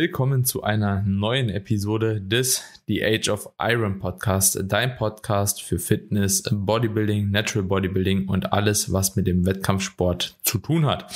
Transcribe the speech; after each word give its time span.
willkommen 0.00 0.46
zu 0.46 0.62
einer 0.62 1.02
neuen 1.02 1.50
Episode 1.50 2.22
des 2.22 2.64
The 2.86 3.04
Age 3.04 3.28
of 3.28 3.50
Iron 3.60 3.98
Podcast, 3.98 4.58
dein 4.64 4.96
Podcast 4.96 5.62
für 5.62 5.78
Fitness, 5.78 6.42
Bodybuilding, 6.50 7.30
Natural 7.30 7.68
Bodybuilding 7.68 8.26
und 8.26 8.50
alles, 8.50 8.94
was 8.94 9.14
mit 9.16 9.26
dem 9.26 9.44
Wettkampfsport 9.44 10.38
zu 10.42 10.56
tun 10.56 10.86
hat. 10.86 11.14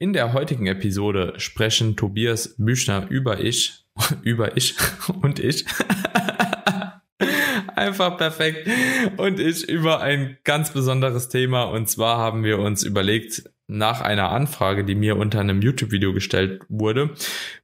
In 0.00 0.12
der 0.12 0.32
heutigen 0.32 0.66
Episode 0.66 1.34
sprechen 1.36 1.94
Tobias 1.94 2.56
Büchner 2.58 3.06
über 3.08 3.38
ich, 3.38 3.84
über 4.22 4.56
ich 4.56 4.74
und 5.22 5.38
ich. 5.38 5.64
Einfach 7.76 8.18
perfekt. 8.18 8.68
Und 9.16 9.38
ich 9.38 9.68
über 9.68 10.00
ein 10.00 10.38
ganz 10.42 10.72
besonderes 10.72 11.28
Thema. 11.28 11.62
Und 11.64 11.88
zwar 11.88 12.18
haben 12.18 12.42
wir 12.42 12.58
uns 12.58 12.82
überlegt, 12.82 13.44
nach 13.76 14.00
einer 14.00 14.30
Anfrage, 14.30 14.84
die 14.84 14.94
mir 14.94 15.16
unter 15.16 15.40
einem 15.40 15.60
YouTube-Video 15.60 16.12
gestellt 16.12 16.62
wurde, 16.68 17.10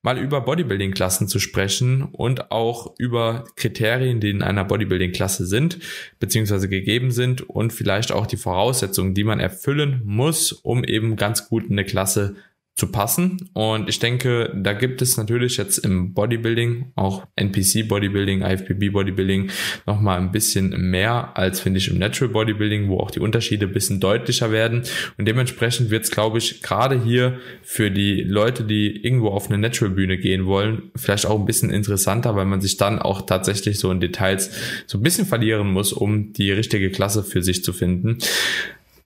mal 0.02 0.18
über 0.18 0.40
Bodybuilding-Klassen 0.40 1.28
zu 1.28 1.38
sprechen 1.38 2.02
und 2.02 2.50
auch 2.50 2.94
über 2.98 3.44
Kriterien, 3.56 4.20
die 4.20 4.30
in 4.30 4.42
einer 4.42 4.64
Bodybuilding-Klasse 4.64 5.46
sind, 5.46 5.78
beziehungsweise 6.18 6.68
gegeben 6.68 7.10
sind 7.10 7.48
und 7.48 7.72
vielleicht 7.72 8.12
auch 8.12 8.26
die 8.26 8.36
Voraussetzungen, 8.36 9.14
die 9.14 9.24
man 9.24 9.40
erfüllen 9.40 10.02
muss, 10.04 10.52
um 10.52 10.84
eben 10.84 11.16
ganz 11.16 11.48
gut 11.48 11.70
eine 11.70 11.84
Klasse 11.84 12.36
zu 12.80 12.90
passen. 12.90 13.50
Und 13.52 13.90
ich 13.90 13.98
denke, 13.98 14.50
da 14.56 14.72
gibt 14.72 15.02
es 15.02 15.18
natürlich 15.18 15.58
jetzt 15.58 15.76
im 15.78 16.14
Bodybuilding, 16.14 16.92
auch 16.96 17.26
NPC 17.36 17.86
Bodybuilding, 17.86 18.40
IFBB 18.40 18.90
Bodybuilding, 18.90 19.50
nochmal 19.86 20.18
ein 20.18 20.32
bisschen 20.32 20.70
mehr 20.90 21.36
als 21.36 21.60
finde 21.60 21.78
ich 21.78 21.88
im 21.88 21.98
Natural 21.98 22.32
Bodybuilding, 22.32 22.88
wo 22.88 22.98
auch 22.98 23.10
die 23.10 23.20
Unterschiede 23.20 23.66
ein 23.66 23.72
bisschen 23.74 24.00
deutlicher 24.00 24.50
werden. 24.50 24.82
Und 25.18 25.28
dementsprechend 25.28 25.90
wird 25.90 26.04
es, 26.04 26.10
glaube 26.10 26.38
ich, 26.38 26.62
gerade 26.62 27.00
hier 27.00 27.38
für 27.62 27.90
die 27.90 28.22
Leute, 28.22 28.64
die 28.64 29.04
irgendwo 29.04 29.28
auf 29.28 29.50
eine 29.50 29.58
Natural 29.58 29.92
Bühne 29.92 30.16
gehen 30.16 30.46
wollen, 30.46 30.90
vielleicht 30.96 31.26
auch 31.26 31.38
ein 31.38 31.44
bisschen 31.44 31.68
interessanter, 31.68 32.34
weil 32.34 32.46
man 32.46 32.62
sich 32.62 32.78
dann 32.78 32.98
auch 32.98 33.26
tatsächlich 33.26 33.78
so 33.78 33.90
in 33.90 34.00
Details 34.00 34.50
so 34.86 34.96
ein 34.96 35.02
bisschen 35.02 35.26
verlieren 35.26 35.70
muss, 35.70 35.92
um 35.92 36.32
die 36.32 36.50
richtige 36.50 36.90
Klasse 36.90 37.24
für 37.24 37.42
sich 37.42 37.62
zu 37.62 37.74
finden. 37.74 38.16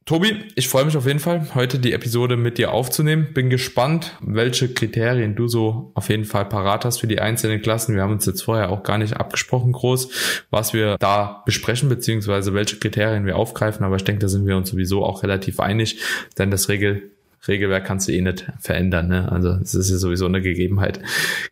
Tobi, 0.06 0.44
ich 0.54 0.68
freue 0.68 0.84
mich 0.84 0.98
auf 0.98 1.06
jeden 1.06 1.18
Fall, 1.18 1.54
heute 1.54 1.78
die 1.78 1.94
Episode 1.94 2.36
mit 2.36 2.58
dir 2.58 2.72
aufzunehmen. 2.72 3.28
Bin 3.32 3.48
gespannt, 3.48 4.18
welche 4.20 4.68
Kriterien 4.68 5.34
du 5.34 5.48
so 5.48 5.92
auf 5.94 6.10
jeden 6.10 6.26
Fall 6.26 6.44
parat 6.44 6.84
hast 6.84 6.98
für 6.98 7.06
die 7.06 7.20
einzelnen 7.20 7.62
Klassen. 7.62 7.94
Wir 7.94 8.02
haben 8.02 8.12
uns 8.12 8.26
jetzt 8.26 8.42
vorher 8.42 8.68
auch 8.68 8.82
gar 8.82 8.98
nicht 8.98 9.16
abgesprochen 9.16 9.72
groß, 9.72 10.44
was 10.50 10.74
wir 10.74 10.98
da 10.98 11.42
besprechen, 11.46 11.88
beziehungsweise 11.88 12.52
welche 12.52 12.76
Kriterien 12.76 13.24
wir 13.24 13.36
aufgreifen. 13.36 13.82
Aber 13.82 13.96
ich 13.96 14.04
denke, 14.04 14.20
da 14.20 14.28
sind 14.28 14.46
wir 14.46 14.58
uns 14.58 14.68
sowieso 14.68 15.06
auch 15.06 15.22
relativ 15.22 15.58
einig, 15.58 15.98
denn 16.36 16.50
das 16.50 16.68
Regel 16.68 17.13
Regelwerk 17.48 17.84
kannst 17.84 18.08
du 18.08 18.12
eh 18.12 18.20
nicht 18.20 18.46
verändern. 18.58 19.08
Ne? 19.08 19.30
Also 19.30 19.50
es 19.50 19.74
ist 19.74 19.90
ja 19.90 19.96
sowieso 19.96 20.26
eine 20.26 20.40
Gegebenheit. 20.40 21.00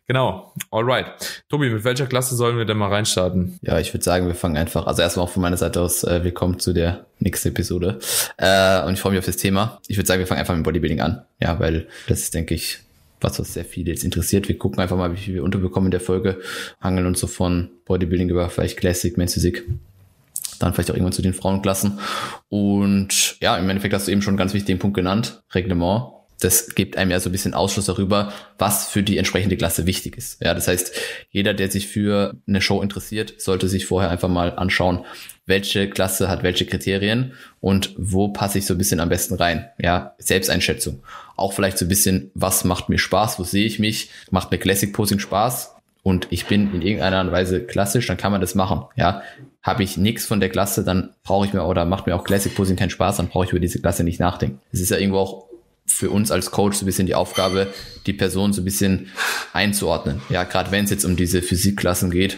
Genau. 0.07 0.53
Alright. 0.71 1.43
Tobi, 1.49 1.69
mit 1.69 1.83
welcher 1.83 2.07
Klasse 2.07 2.35
sollen 2.35 2.57
wir 2.57 2.65
denn 2.65 2.77
mal 2.77 2.89
reinstarten? 2.89 3.59
Ja, 3.61 3.79
ich 3.79 3.93
würde 3.93 4.03
sagen, 4.03 4.27
wir 4.27 4.35
fangen 4.35 4.57
einfach, 4.57 4.87
also 4.87 5.01
erstmal 5.01 5.25
auch 5.25 5.29
von 5.29 5.41
meiner 5.41 5.57
Seite 5.57 5.81
aus, 5.81 6.03
äh, 6.03 6.23
willkommen 6.23 6.59
zu 6.59 6.73
der 6.73 7.05
nächsten 7.19 7.49
Episode. 7.49 7.99
Äh, 8.37 8.83
und 8.83 8.93
ich 8.93 8.99
freue 8.99 9.11
mich 9.11 9.19
auf 9.19 9.25
das 9.25 9.37
Thema. 9.37 9.79
Ich 9.87 9.97
würde 9.97 10.07
sagen, 10.07 10.19
wir 10.19 10.27
fangen 10.27 10.39
einfach 10.39 10.55
mit 10.55 10.63
Bodybuilding 10.63 11.01
an. 11.01 11.23
Ja, 11.39 11.59
weil 11.59 11.87
das 12.07 12.21
ist, 12.21 12.33
denke 12.33 12.55
ich, 12.55 12.79
was 13.21 13.39
was 13.39 13.53
sehr 13.53 13.65
viele 13.65 13.91
jetzt 13.91 14.03
interessiert. 14.03 14.47
Wir 14.47 14.57
gucken 14.57 14.79
einfach 14.79 14.97
mal, 14.97 15.13
wie 15.13 15.17
viel 15.17 15.33
wir 15.35 15.43
unterbekommen 15.43 15.87
in 15.87 15.91
der 15.91 16.01
Folge, 16.01 16.39
hangeln 16.81 17.05
uns 17.05 17.19
so 17.19 17.27
von 17.27 17.69
Bodybuilding 17.85 18.29
über 18.29 18.49
vielleicht 18.49 18.77
Classic, 18.77 19.17
Men's 19.17 19.33
Physik 19.33 19.63
dann 20.63 20.73
vielleicht 20.73 20.91
auch 20.91 20.95
irgendwann 20.95 21.13
zu 21.13 21.21
den 21.21 21.33
Frauenklassen. 21.33 21.99
Und 22.49 23.37
ja, 23.41 23.57
im 23.57 23.69
Endeffekt 23.69 23.93
hast 23.93 24.07
du 24.07 24.11
eben 24.11 24.21
schon 24.21 24.31
einen 24.31 24.37
ganz 24.37 24.53
wichtigen 24.53 24.79
Punkt 24.79 24.95
genannt, 24.95 25.43
Reglement. 25.53 26.11
Das 26.39 26.75
gibt 26.75 26.97
einem 26.97 27.11
ja 27.11 27.19
so 27.19 27.29
ein 27.29 27.31
bisschen 27.31 27.53
Ausschluss 27.53 27.85
darüber, 27.85 28.33
was 28.57 28.89
für 28.89 29.01
die 29.01 29.17
entsprechende 29.17 29.55
Klasse 29.55 29.85
wichtig 29.85 30.17
ist. 30.17 30.41
Ja, 30.41 30.53
das 30.53 30.67
heißt, 30.67 30.93
jeder, 31.29 31.53
der 31.53 31.71
sich 31.71 31.87
für 31.87 32.35
eine 32.47 32.59
Show 32.59 32.81
interessiert, 32.81 33.39
sollte 33.39 33.69
sich 33.69 33.85
vorher 33.85 34.09
einfach 34.09 34.27
mal 34.27 34.51
anschauen, 34.57 35.05
welche 35.45 35.89
Klasse 35.89 36.29
hat 36.29 36.43
welche 36.43 36.65
Kriterien 36.65 37.33
und 37.59 37.93
wo 37.97 38.29
passe 38.29 38.57
ich 38.57 38.65
so 38.65 38.73
ein 38.73 38.77
bisschen 38.77 38.99
am 38.99 39.09
besten 39.09 39.35
rein. 39.35 39.69
Ja, 39.77 40.15
Selbsteinschätzung. 40.17 41.03
Auch 41.35 41.53
vielleicht 41.53 41.77
so 41.77 41.85
ein 41.85 41.89
bisschen, 41.89 42.31
was 42.33 42.63
macht 42.63 42.89
mir 42.89 42.99
Spaß, 42.99 43.39
wo 43.39 43.43
sehe 43.43 43.65
ich 43.65 43.79
mich, 43.79 44.09
macht 44.31 44.51
mir 44.51 44.57
Classic 44.57 44.91
Posing 44.91 45.19
Spaß 45.19 45.75
und 46.01 46.27
ich 46.29 46.45
bin 46.45 46.73
in 46.73 46.81
irgendeiner 46.81 47.31
Weise 47.31 47.65
klassisch, 47.65 48.07
dann 48.07 48.17
kann 48.17 48.31
man 48.31 48.41
das 48.41 48.55
machen. 48.55 48.83
Ja, 48.95 49.21
habe 49.63 49.81
ich 49.81 49.97
nichts 49.97 50.25
von 50.25 50.41
der 50.41 50.49
Klasse, 50.49 50.83
dann 50.83 51.11
brauche 51.23 51.45
ich 51.47 51.53
mir 51.53 51.63
oder 51.63 51.85
macht 51.85 52.05
mir 52.05 52.15
auch 52.15 52.25
Classic 52.25 52.53
Posing 52.53 52.75
keinen 52.75 52.89
Spaß, 52.89 53.17
dann 53.17 53.29
brauche 53.29 53.45
ich 53.45 53.51
über 53.51 53.61
diese 53.61 53.79
Klasse 53.79 54.03
nicht 54.03 54.19
nachdenken. 54.19 54.59
Es 54.71 54.81
ist 54.81 54.91
ja 54.91 54.97
irgendwo 54.97 55.19
auch 55.19 55.45
für 55.85 56.09
uns 56.09 56.31
als 56.31 56.51
Coach 56.51 56.77
so 56.77 56.83
ein 56.83 56.85
bisschen 56.85 57.07
die 57.07 57.15
Aufgabe, 57.15 57.67
die 58.05 58.13
Person 58.13 58.53
so 58.53 58.61
ein 58.61 58.65
bisschen 58.65 59.07
einzuordnen. 59.53 60.21
Ja, 60.29 60.43
gerade 60.43 60.71
wenn 60.71 60.85
es 60.85 60.91
jetzt 60.91 61.05
um 61.05 61.15
diese 61.15 61.41
Physikklassen 61.41 62.11
geht. 62.11 62.37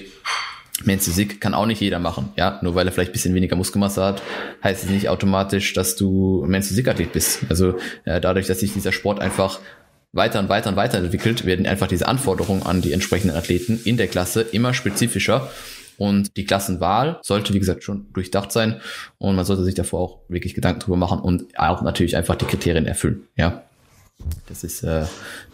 Men's 0.83 1.05
Physik 1.05 1.39
kann 1.39 1.53
auch 1.53 1.65
nicht 1.65 1.79
jeder 1.79 1.99
machen. 1.99 2.29
Ja, 2.35 2.59
nur 2.61 2.75
weil 2.75 2.85
er 2.85 2.91
vielleicht 2.91 3.11
ein 3.11 3.13
bisschen 3.13 3.33
weniger 3.33 3.55
Muskelmasse 3.55 4.03
hat, 4.03 4.21
heißt 4.63 4.83
es 4.83 4.89
nicht 4.89 5.07
automatisch, 5.07 5.73
dass 5.73 5.95
du 5.95 6.43
Men's 6.47 6.67
Physik-Athlet 6.67 7.13
bist. 7.13 7.39
Also 7.49 7.77
äh, 8.03 8.19
dadurch, 8.19 8.47
dass 8.47 8.59
sich 8.59 8.73
dieser 8.73 8.91
Sport 8.91 9.21
einfach 9.21 9.59
weiter 10.11 10.39
und 10.39 10.49
weiter 10.49 10.69
und 10.69 10.75
weiter 10.75 10.97
entwickelt, 10.97 11.45
werden 11.45 11.65
einfach 11.65 11.87
diese 11.87 12.07
Anforderungen 12.07 12.63
an 12.63 12.81
die 12.81 12.93
entsprechenden 12.93 13.35
Athleten 13.35 13.79
in 13.83 13.97
der 13.97 14.07
Klasse 14.07 14.41
immer 14.41 14.73
spezifischer 14.73 15.49
und 15.97 16.37
die 16.37 16.45
Klassenwahl 16.45 17.19
sollte, 17.21 17.53
wie 17.53 17.59
gesagt, 17.59 17.83
schon 17.83 18.07
durchdacht 18.13 18.51
sein. 18.51 18.81
Und 19.17 19.35
man 19.35 19.45
sollte 19.45 19.63
sich 19.63 19.75
davor 19.75 19.99
auch 19.99 20.19
wirklich 20.27 20.53
Gedanken 20.53 20.79
drüber 20.79 20.97
machen 20.97 21.19
und 21.19 21.57
auch 21.57 21.81
natürlich 21.81 22.15
einfach 22.17 22.35
die 22.35 22.45
Kriterien 22.45 22.85
erfüllen. 22.85 23.23
Ja. 23.35 23.63
Das 24.47 24.63
ist, 24.63 24.83
äh, 24.83 25.05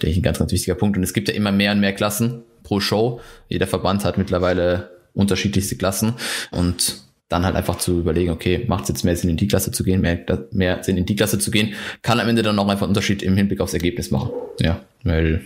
denke 0.02 0.09
ich, 0.12 0.18
ein 0.18 0.24
ganz, 0.24 0.40
ganz 0.40 0.52
wichtiger 0.52 0.75
Punkt. 0.75 0.97
Und 0.97 1.03
es 1.03 1.13
gibt 1.13 1.28
ja 1.28 1.34
immer 1.34 1.52
mehr 1.52 1.72
und 1.72 1.79
mehr 1.79 1.94
Klassen 1.94 2.44
pro 2.63 2.79
Show. 2.79 3.19
Jeder 3.50 3.68
Verband 3.68 4.06
hat 4.06 4.18
mittlerweile 4.18 4.90
unterschiedlichste 5.13 5.75
Klassen. 5.75 6.13
Und 6.52 7.03
dann 7.31 7.46
halt 7.46 7.56
einfach 7.56 7.78
zu 7.78 8.00
überlegen, 8.00 8.31
okay, 8.31 8.66
macht 8.68 8.84
es 8.84 8.90
jetzt 8.90 9.03
mehr 9.03 9.16
Sinn, 9.16 9.29
in 9.29 9.38
die 9.38 9.47
Klasse 9.47 9.72
zu 9.72 9.84
gehen, 9.84 10.02
mehr, 10.02 10.19
mehr 10.52 10.84
Sinn, 10.84 10.97
in 10.97 11.06
die 11.06 11.16
Klasse 11.16 11.40
zu 11.40 11.50
gehen, 11.50 11.75
kann 12.02 12.19
am 12.19 12.28
Ende 12.28 12.41
dann 12.41 12.59
auch 12.59 12.68
einfach 12.68 12.84
einen 12.84 12.91
Unterschied 12.91 13.23
im 13.23 13.38
Hinblick 13.38 13.62
aufs 13.62 13.73
Ergebnis 13.73 14.12
machen. 14.12 14.31
Ja, 14.59 14.81
weil 15.03 15.41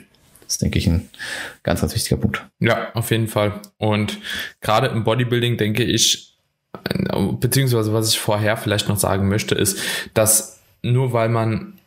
das 0.46 0.56
ist, 0.56 0.62
denke 0.62 0.80
ich, 0.80 0.88
ein 0.88 1.10
ganz, 1.64 1.82
ganz 1.82 1.96
wichtiger 1.96 2.18
Punkt. 2.18 2.46
Ja, 2.60 2.94
auf 2.94 3.12
jeden 3.12 3.28
Fall. 3.28 3.62
Und 3.78 4.20
gerade 4.62 4.88
im 4.88 5.04
Bodybuilding 5.04 5.58
denke 5.58 5.84
ich, 5.84 6.38
beziehungsweise 7.40 7.94
was 7.94 8.10
ich 8.10 8.20
vorher 8.20 8.58
vielleicht 8.58 8.90
noch 8.90 8.98
sagen 8.98 9.28
möchte, 9.28 9.56
ist, 9.56 9.80
dass 10.14 10.60
nur 10.82 11.14
weil 11.14 11.30
man 11.30 11.80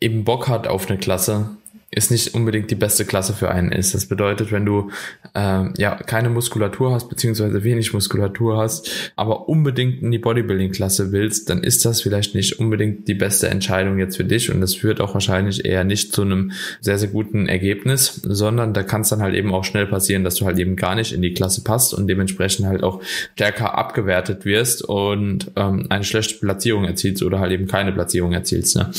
eben 0.00 0.24
Bock 0.24 0.48
hat 0.48 0.66
auf 0.66 0.88
eine 0.88 0.98
Klasse, 0.98 1.56
ist 1.94 2.10
nicht 2.10 2.34
unbedingt 2.34 2.70
die 2.70 2.74
beste 2.74 3.04
Klasse 3.04 3.34
für 3.34 3.50
einen 3.50 3.70
ist. 3.70 3.94
Das 3.94 4.06
bedeutet, 4.06 4.50
wenn 4.50 4.64
du 4.64 4.90
äh, 5.34 5.64
ja 5.76 5.94
keine 5.94 6.30
Muskulatur 6.30 6.94
hast, 6.94 7.10
beziehungsweise 7.10 7.64
wenig 7.64 7.92
Muskulatur 7.92 8.56
hast, 8.56 9.12
aber 9.14 9.48
unbedingt 9.48 10.00
in 10.00 10.10
die 10.10 10.18
Bodybuilding-Klasse 10.18 11.12
willst, 11.12 11.50
dann 11.50 11.62
ist 11.62 11.84
das 11.84 12.00
vielleicht 12.00 12.34
nicht 12.34 12.58
unbedingt 12.58 13.08
die 13.08 13.14
beste 13.14 13.48
Entscheidung 13.48 13.98
jetzt 13.98 14.16
für 14.16 14.24
dich 14.24 14.50
und 14.50 14.62
das 14.62 14.74
führt 14.74 15.02
auch 15.02 15.12
wahrscheinlich 15.12 15.66
eher 15.66 15.84
nicht 15.84 16.14
zu 16.14 16.22
einem 16.22 16.52
sehr, 16.80 16.98
sehr 16.98 17.10
guten 17.10 17.46
Ergebnis, 17.46 18.22
sondern 18.24 18.72
da 18.72 18.82
kann 18.82 19.02
es 19.02 19.10
dann 19.10 19.20
halt 19.20 19.34
eben 19.34 19.52
auch 19.52 19.64
schnell 19.64 19.86
passieren, 19.86 20.24
dass 20.24 20.36
du 20.36 20.46
halt 20.46 20.58
eben 20.58 20.76
gar 20.76 20.94
nicht 20.94 21.12
in 21.12 21.20
die 21.20 21.34
Klasse 21.34 21.62
passt 21.62 21.92
und 21.92 22.06
dementsprechend 22.06 22.66
halt 22.66 22.82
auch 22.82 23.02
stärker 23.34 23.76
abgewertet 23.76 24.46
wirst 24.46 24.82
und 24.82 25.50
ähm, 25.56 25.86
eine 25.90 26.04
schlechte 26.04 26.38
Platzierung 26.38 26.86
erzielst 26.86 27.22
oder 27.22 27.38
halt 27.38 27.52
eben 27.52 27.66
keine 27.66 27.92
Platzierung 27.92 28.32
erzielst. 28.32 28.76
Ne? 28.76 28.90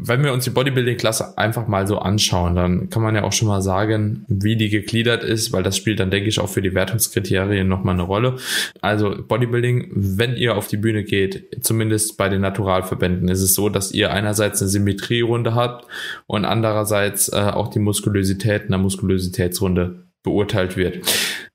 Wenn 0.00 0.22
wir 0.22 0.32
uns 0.32 0.44
die 0.44 0.50
Bodybuilding-Klasse 0.50 1.36
einfach 1.36 1.66
mal 1.66 1.86
so 1.86 1.98
anschauen, 1.98 2.54
dann 2.54 2.88
kann 2.88 3.02
man 3.02 3.16
ja 3.16 3.24
auch 3.24 3.32
schon 3.32 3.48
mal 3.48 3.62
sagen, 3.62 4.24
wie 4.28 4.56
die 4.56 4.68
gegliedert 4.68 5.24
ist, 5.24 5.52
weil 5.52 5.64
das 5.64 5.76
spielt 5.76 5.98
dann, 5.98 6.10
denke 6.10 6.28
ich, 6.28 6.38
auch 6.38 6.48
für 6.48 6.62
die 6.62 6.74
Wertungskriterien 6.74 7.66
nochmal 7.66 7.94
eine 7.94 8.04
Rolle. 8.04 8.36
Also 8.80 9.14
Bodybuilding, 9.26 9.90
wenn 9.94 10.36
ihr 10.36 10.56
auf 10.56 10.68
die 10.68 10.76
Bühne 10.76 11.02
geht, 11.02 11.64
zumindest 11.64 12.16
bei 12.16 12.28
den 12.28 12.40
Naturalverbänden, 12.40 13.28
ist 13.28 13.42
es 13.42 13.54
so, 13.54 13.68
dass 13.68 13.92
ihr 13.92 14.12
einerseits 14.12 14.62
eine 14.62 14.68
Symmetrierunde 14.68 15.54
habt 15.54 15.86
und 16.26 16.44
andererseits 16.44 17.28
äh, 17.28 17.36
auch 17.36 17.68
die 17.68 17.80
Muskulosität 17.80 18.64
in 18.64 18.70
der 18.70 18.78
Muskulositätsrunde 18.78 20.07
beurteilt 20.28 20.76
wird. 20.76 21.06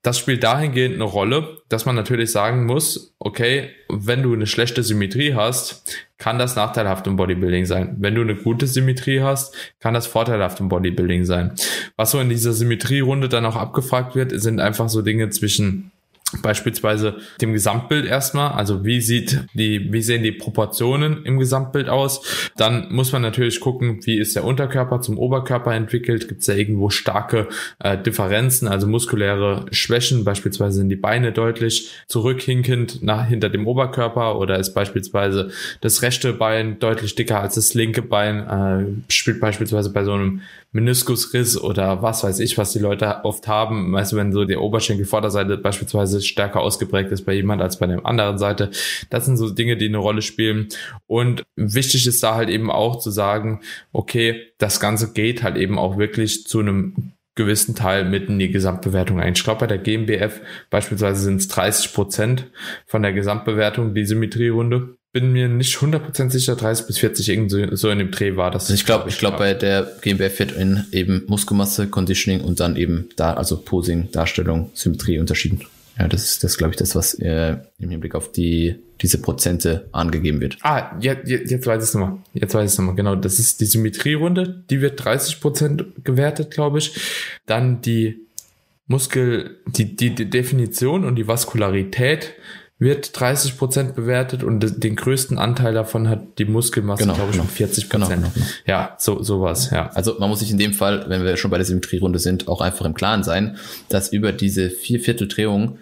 Das 0.02 0.20
spielt 0.20 0.44
dahingehend 0.44 0.96
eine 0.96 1.06
Rolle, 1.06 1.60
dass 1.70 1.86
man 1.86 1.96
natürlich 1.96 2.32
sagen 2.32 2.66
muss, 2.66 3.16
okay, 3.20 3.70
wenn 3.88 4.22
du 4.22 4.34
eine 4.34 4.48
schlechte 4.48 4.84
Symmetrie 4.84 5.34
hast, 5.34 5.96
kann 6.18 6.38
das 6.38 6.58
nachteilhaft 6.58 7.08
im 7.08 7.16
Bodybuilding 7.16 7.66
sein. 7.66 7.96
Wenn 8.00 8.16
du 8.16 8.22
eine 8.22 8.36
gute 8.36 8.68
Symmetrie 8.68 9.22
hast, 9.22 9.56
kann 9.80 9.94
das 9.94 10.08
vorteilhaft 10.08 10.60
im 10.60 10.68
Bodybuilding 10.68 11.24
sein. 11.24 11.54
Was 11.96 12.12
so 12.12 12.20
in 12.20 12.28
dieser 12.28 12.52
Symmetrierunde 12.52 13.30
dann 13.30 13.46
auch 13.46 13.56
abgefragt 13.56 14.16
wird, 14.16 14.32
sind 14.42 14.60
einfach 14.60 14.90
so 14.90 15.02
Dinge 15.02 15.30
zwischen 15.30 15.93
beispielsweise 16.42 17.18
dem 17.42 17.54
Gesamtbild 17.54 18.06
erstmal, 18.06 18.52
also 18.52 18.84
wie 18.86 19.02
sieht 19.02 19.46
die, 19.54 19.92
wie 19.92 20.02
sehen 20.02 20.24
die 20.24 20.32
Proportionen 20.32 21.26
im 21.26 21.38
Gesamtbild 21.38 21.90
aus. 21.90 22.52
Dann 22.58 22.88
muss 22.92 23.12
man 23.12 23.22
natürlich 23.22 23.60
gucken, 23.60 24.00
wie 24.04 24.18
ist 24.18 24.36
der 24.36 24.44
Unterkörper 24.44 25.02
zum 25.02 25.18
Oberkörper 25.18 25.74
entwickelt. 25.74 26.28
Gibt 26.28 26.42
es 26.42 26.48
da 26.48 26.54
irgendwo 26.54 26.90
starke 26.90 27.48
äh, 27.80 27.98
Differenzen, 27.98 28.68
also 28.68 28.88
muskuläre 28.88 29.66
Schwächen, 29.72 30.24
beispielsweise 30.24 30.78
sind 30.78 30.90
die 30.90 30.96
Beine 30.96 31.32
deutlich 31.32 31.92
zurückhinkend 32.08 33.04
nach 33.04 33.28
hinter 33.28 33.50
dem 33.50 33.68
Oberkörper 33.68 34.40
oder 34.40 34.58
ist 34.60 34.74
beispielsweise 34.74 35.52
das 35.82 36.02
rechte 36.02 36.34
Bein 36.34 36.80
deutlich 36.80 37.16
dicker 37.16 37.42
als 37.42 37.56
das 37.56 37.74
linke 37.74 38.02
Bein, 38.02 38.48
äh, 38.48 39.12
spielt 39.12 39.40
beispielsweise 39.40 39.92
bei 39.92 40.04
so 40.04 40.14
einem 40.14 40.42
Meniskusriss 40.74 41.58
oder 41.58 42.02
was 42.02 42.24
weiß 42.24 42.40
ich, 42.40 42.58
was 42.58 42.74
die 42.74 42.80
Leute 42.80 43.24
oft 43.24 43.48
haben. 43.48 43.94
Weißt 43.94 44.12
du, 44.12 44.18
wenn 44.18 44.34
so 44.34 44.44
die 44.44 44.58
Oberschenkelvorderseite 44.58 45.58
beispielsweise 45.58 46.22
stärker 46.22 46.62
ausgeprägt 46.62 47.12
ist 47.12 47.26
bei 47.26 47.34
jemand 47.34 47.62
als 47.62 47.78
bei 47.78 47.88
der 47.88 48.06
anderen 48.06 48.40
Seite. 48.40 48.72
Das 49.10 49.26
sind 49.26 49.38
so 49.38 49.50
Dinge, 49.52 49.78
die 49.78 49.88
eine 49.88 49.98
Rolle 49.98 50.22
spielen. 50.22 50.68
Und 51.06 51.44
wichtig 51.56 52.08
ist 52.08 52.24
da 52.24 52.36
halt 52.36 52.50
eben 52.50 52.72
auch 52.72 53.00
zu 53.00 53.12
sagen, 53.12 53.62
okay, 53.92 54.42
das 54.58 54.80
Ganze 54.80 55.14
geht 55.14 55.44
halt 55.44 55.58
eben 55.58 55.78
auch 55.78 55.98
wirklich 55.98 56.46
zu 56.48 56.60
einem 56.60 57.14
gewissen 57.36 57.76
Teil 57.76 58.06
mitten 58.06 58.34
in 58.34 58.40
die 58.40 58.52
Gesamtbewertung 58.52 59.20
ein. 59.20 59.34
Ich 59.34 59.44
glaube, 59.44 59.62
bei 59.62 59.68
der 59.68 59.80
GmbF 59.80 60.42
beispielsweise 60.70 61.22
sind 61.24 61.38
es 61.38 61.48
30 61.48 61.94
Prozent 61.94 62.52
von 62.86 63.02
der 63.02 63.14
Gesamtbewertung, 63.14 63.94
die 63.94 64.06
Symmetrierunde 64.06 64.98
bin 65.14 65.32
mir 65.32 65.48
nicht 65.48 65.78
100% 65.78 66.32
sicher, 66.32 66.56
30 66.56 66.88
bis 66.88 66.98
40 66.98 67.30
irgendwie 67.30 67.76
so 67.78 67.90
in 67.90 68.00
dem 68.00 68.12
Dreh 68.12 68.36
war 68.36 68.50
das. 68.50 68.64
Also 68.64 68.74
ich 68.74 68.86
glaube, 68.86 69.10
ich 69.10 69.20
glaube 69.20 69.38
bei 69.38 69.54
der 69.54 69.90
GmbF 70.02 70.40
wird 70.40 70.52
in 70.54 70.86
eben 70.92 71.24
Muskelmasse, 71.28 71.88
Conditioning 71.88 72.42
und 72.42 72.60
dann 72.60 72.76
eben 72.76 73.10
da, 73.16 73.36
also 73.36 73.62
Posing, 73.62 74.12
Darstellung, 74.12 74.72
Symmetrie 74.74 75.20
unterschieden. 75.20 75.62
Ja, 76.00 76.08
das 76.08 76.24
ist 76.24 76.44
das, 76.44 76.58
glaube 76.58 76.72
ich, 76.72 76.78
das, 76.78 76.96
was 76.96 77.14
äh, 77.20 77.58
im 77.78 77.92
Hinblick 77.92 78.16
auf 78.16 78.32
die 78.32 78.76
diese 79.02 79.20
Prozente 79.22 79.88
angegeben 79.92 80.42
wird. 80.42 80.58
Ah, 80.62 80.98
jetzt, 81.00 81.30
jetzt 81.30 81.68
weiß 81.68 81.84
ich 81.84 81.90
es 81.90 81.94
nochmal. 81.94 82.18
Jetzt 82.34 82.56
weiß 82.56 82.64
ich 82.64 82.72
es 82.72 82.78
nochmal. 82.80 82.96
Genau, 82.96 83.16
das 83.16 83.38
ist 83.38 83.62
die 83.62 83.66
Symmetrierunde. 83.66 84.64
Die 84.70 84.82
wird 84.82 85.04
30 85.04 85.42
Prozent 85.42 85.86
gewertet, 86.04 86.52
glaube 86.52 86.80
ich. 86.80 86.96
Dann 87.46 87.82
die 87.82 88.26
Muskel, 88.88 89.58
die, 89.68 89.96
die, 89.96 90.16
die 90.16 90.30
Definition 90.30 91.06
und 91.06 91.16
die 91.16 91.28
Vaskularität 91.28 92.34
wird 92.80 93.18
30 93.18 93.58
Prozent 93.58 93.96
bewertet 93.96 94.44
und 94.44 94.84
den 94.84 94.96
größten 94.96 95.38
Anteil 95.38 95.74
davon 95.74 96.10
hat 96.10 96.38
die 96.38 96.46
Muskelmasse, 96.46 97.04
Genau, 97.04 97.14
glaube 97.16 97.30
ich, 97.30 97.38
genau. 97.38 97.46
noch 97.46 97.52
40 97.52 97.90
Prozent. 97.90 98.10
Genau, 98.10 98.22
genau, 98.22 98.32
genau. 98.34 98.46
Ja, 98.66 98.96
so 99.00 99.24
sowas, 99.24 99.70
ja. 99.72 99.90
Also 99.94 100.18
man 100.20 100.30
muss 100.30 100.40
sich 100.40 100.52
in 100.52 100.58
dem 100.58 100.74
Fall, 100.74 101.06
wenn 101.08 101.24
wir 101.24 101.38
schon 101.38 101.52
bei 101.52 101.58
der 101.58 101.66
Symmetrierunde 101.66 102.20
sind, 102.20 102.48
auch 102.48 102.62
einfach 102.62 102.86
im 102.86 102.94
Klaren 102.94 103.24
sein, 103.24 103.58
dass 103.90 104.12
über 104.12 104.32
diese 104.34 104.70
vier 104.70 105.00
Vierteldrehungen, 105.00 105.78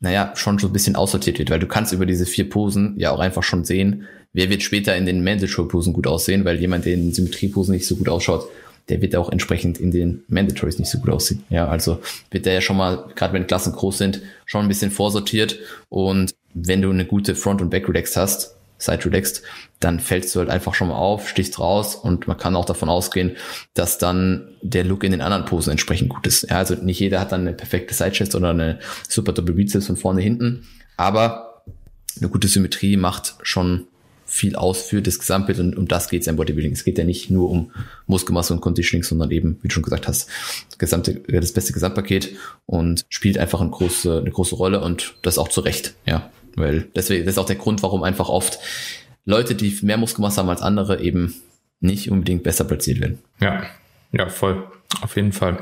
naja, 0.00 0.32
schon 0.34 0.58
so 0.58 0.66
ein 0.66 0.72
bisschen 0.72 0.96
aussortiert 0.96 1.38
wird, 1.38 1.50
weil 1.50 1.60
du 1.60 1.68
kannst 1.68 1.92
über 1.92 2.06
diese 2.06 2.26
vier 2.26 2.48
Posen 2.48 2.94
ja 2.98 3.12
auch 3.12 3.20
einfach 3.20 3.44
schon 3.44 3.64
sehen, 3.64 4.04
wer 4.32 4.50
wird 4.50 4.62
später 4.62 4.96
in 4.96 5.06
den 5.06 5.22
Mandatory-Posen 5.22 5.92
gut 5.92 6.06
aussehen, 6.06 6.44
weil 6.44 6.58
jemand, 6.60 6.86
der 6.86 6.94
in 6.94 7.04
den 7.04 7.14
Symmetrieposen 7.14 7.74
nicht 7.74 7.86
so 7.86 7.96
gut 7.96 8.08
ausschaut, 8.08 8.48
der 8.90 9.00
wird 9.00 9.16
auch 9.16 9.30
entsprechend 9.30 9.78
in 9.78 9.90
den 9.90 10.24
Mandatories 10.28 10.78
nicht 10.78 10.90
so 10.90 10.98
gut 10.98 11.10
aussehen. 11.10 11.44
Ja, 11.48 11.68
also 11.68 12.00
wird 12.30 12.46
der 12.46 12.54
ja 12.54 12.60
schon 12.60 12.76
mal, 12.76 13.06
gerade 13.14 13.32
wenn 13.32 13.46
Klassen 13.46 13.72
groß 13.72 13.98
sind, 13.98 14.20
schon 14.44 14.62
ein 14.62 14.68
bisschen 14.68 14.90
vorsortiert 14.90 15.58
und 15.88 16.34
wenn 16.52 16.82
du 16.82 16.90
eine 16.90 17.06
gute 17.06 17.36
Front- 17.36 17.62
und 17.62 17.70
Back-Relaxed 17.70 18.16
hast, 18.16 18.56
Side 18.80 19.04
relaxed, 19.04 19.42
dann 19.78 20.00
fällst 20.00 20.34
du 20.34 20.40
halt 20.40 20.48
einfach 20.48 20.74
schon 20.74 20.88
mal 20.88 20.96
auf, 20.96 21.28
stichst 21.28 21.58
raus 21.58 21.94
und 21.94 22.26
man 22.26 22.38
kann 22.38 22.56
auch 22.56 22.64
davon 22.64 22.88
ausgehen, 22.88 23.36
dass 23.74 23.98
dann 23.98 24.48
der 24.62 24.84
Look 24.84 25.04
in 25.04 25.12
den 25.12 25.20
anderen 25.20 25.44
Posen 25.44 25.70
entsprechend 25.70 26.08
gut 26.08 26.26
ist. 26.26 26.48
Ja, 26.48 26.56
also 26.56 26.74
nicht 26.74 26.98
jeder 26.98 27.20
hat 27.20 27.32
dann 27.32 27.42
eine 27.42 27.52
perfekte 27.52 27.94
Side 27.94 28.12
Chest 28.12 28.34
oder 28.34 28.50
eine 28.50 28.78
super 29.06 29.32
Double 29.32 29.54
Bizeps 29.54 29.86
von 29.86 29.96
vorne 29.96 30.22
hinten, 30.22 30.66
aber 30.96 31.62
eine 32.18 32.30
gute 32.30 32.48
Symmetrie 32.48 32.96
macht 32.96 33.34
schon 33.42 33.86
viel 34.30 34.54
aus 34.54 34.82
für 34.82 35.02
das 35.02 35.18
Gesamtbild 35.18 35.58
und 35.58 35.76
um 35.76 35.88
das 35.88 36.08
geht 36.08 36.22
es 36.22 36.28
im 36.28 36.36
Bodybuilding. 36.36 36.72
Es 36.72 36.84
geht 36.84 36.98
ja 36.98 37.04
nicht 37.04 37.30
nur 37.30 37.50
um 37.50 37.72
Muskelmasse 38.06 38.54
und 38.54 38.60
Conditioning, 38.60 39.02
sondern 39.02 39.30
eben, 39.32 39.58
wie 39.62 39.68
du 39.68 39.74
schon 39.74 39.82
gesagt 39.82 40.06
hast, 40.06 40.30
das, 40.68 40.78
gesamte, 40.78 41.14
das 41.14 41.52
beste 41.52 41.72
Gesamtpaket 41.72 42.36
und 42.64 43.04
spielt 43.08 43.38
einfach 43.38 43.60
eine 43.60 43.70
große, 43.70 44.18
eine 44.18 44.30
große 44.30 44.54
Rolle 44.54 44.80
und 44.80 45.14
das 45.22 45.36
auch 45.36 45.48
zu 45.48 45.60
Recht, 45.60 45.94
ja. 46.06 46.30
Weil 46.56 46.88
deswegen, 46.94 47.24
das 47.24 47.34
ist 47.34 47.38
auch 47.38 47.46
der 47.46 47.56
Grund, 47.56 47.82
warum 47.82 48.02
einfach 48.02 48.28
oft 48.28 48.58
Leute, 49.24 49.54
die 49.54 49.76
mehr 49.82 49.96
Muskelmasse 49.96 50.40
haben 50.40 50.48
als 50.48 50.62
andere, 50.62 51.00
eben 51.00 51.34
nicht 51.80 52.10
unbedingt 52.10 52.42
besser 52.42 52.64
platziert 52.64 53.00
werden. 53.00 53.18
Ja, 53.40 53.64
ja, 54.12 54.28
voll. 54.28 54.64
Auf 55.02 55.16
jeden 55.16 55.32
Fall. 55.32 55.58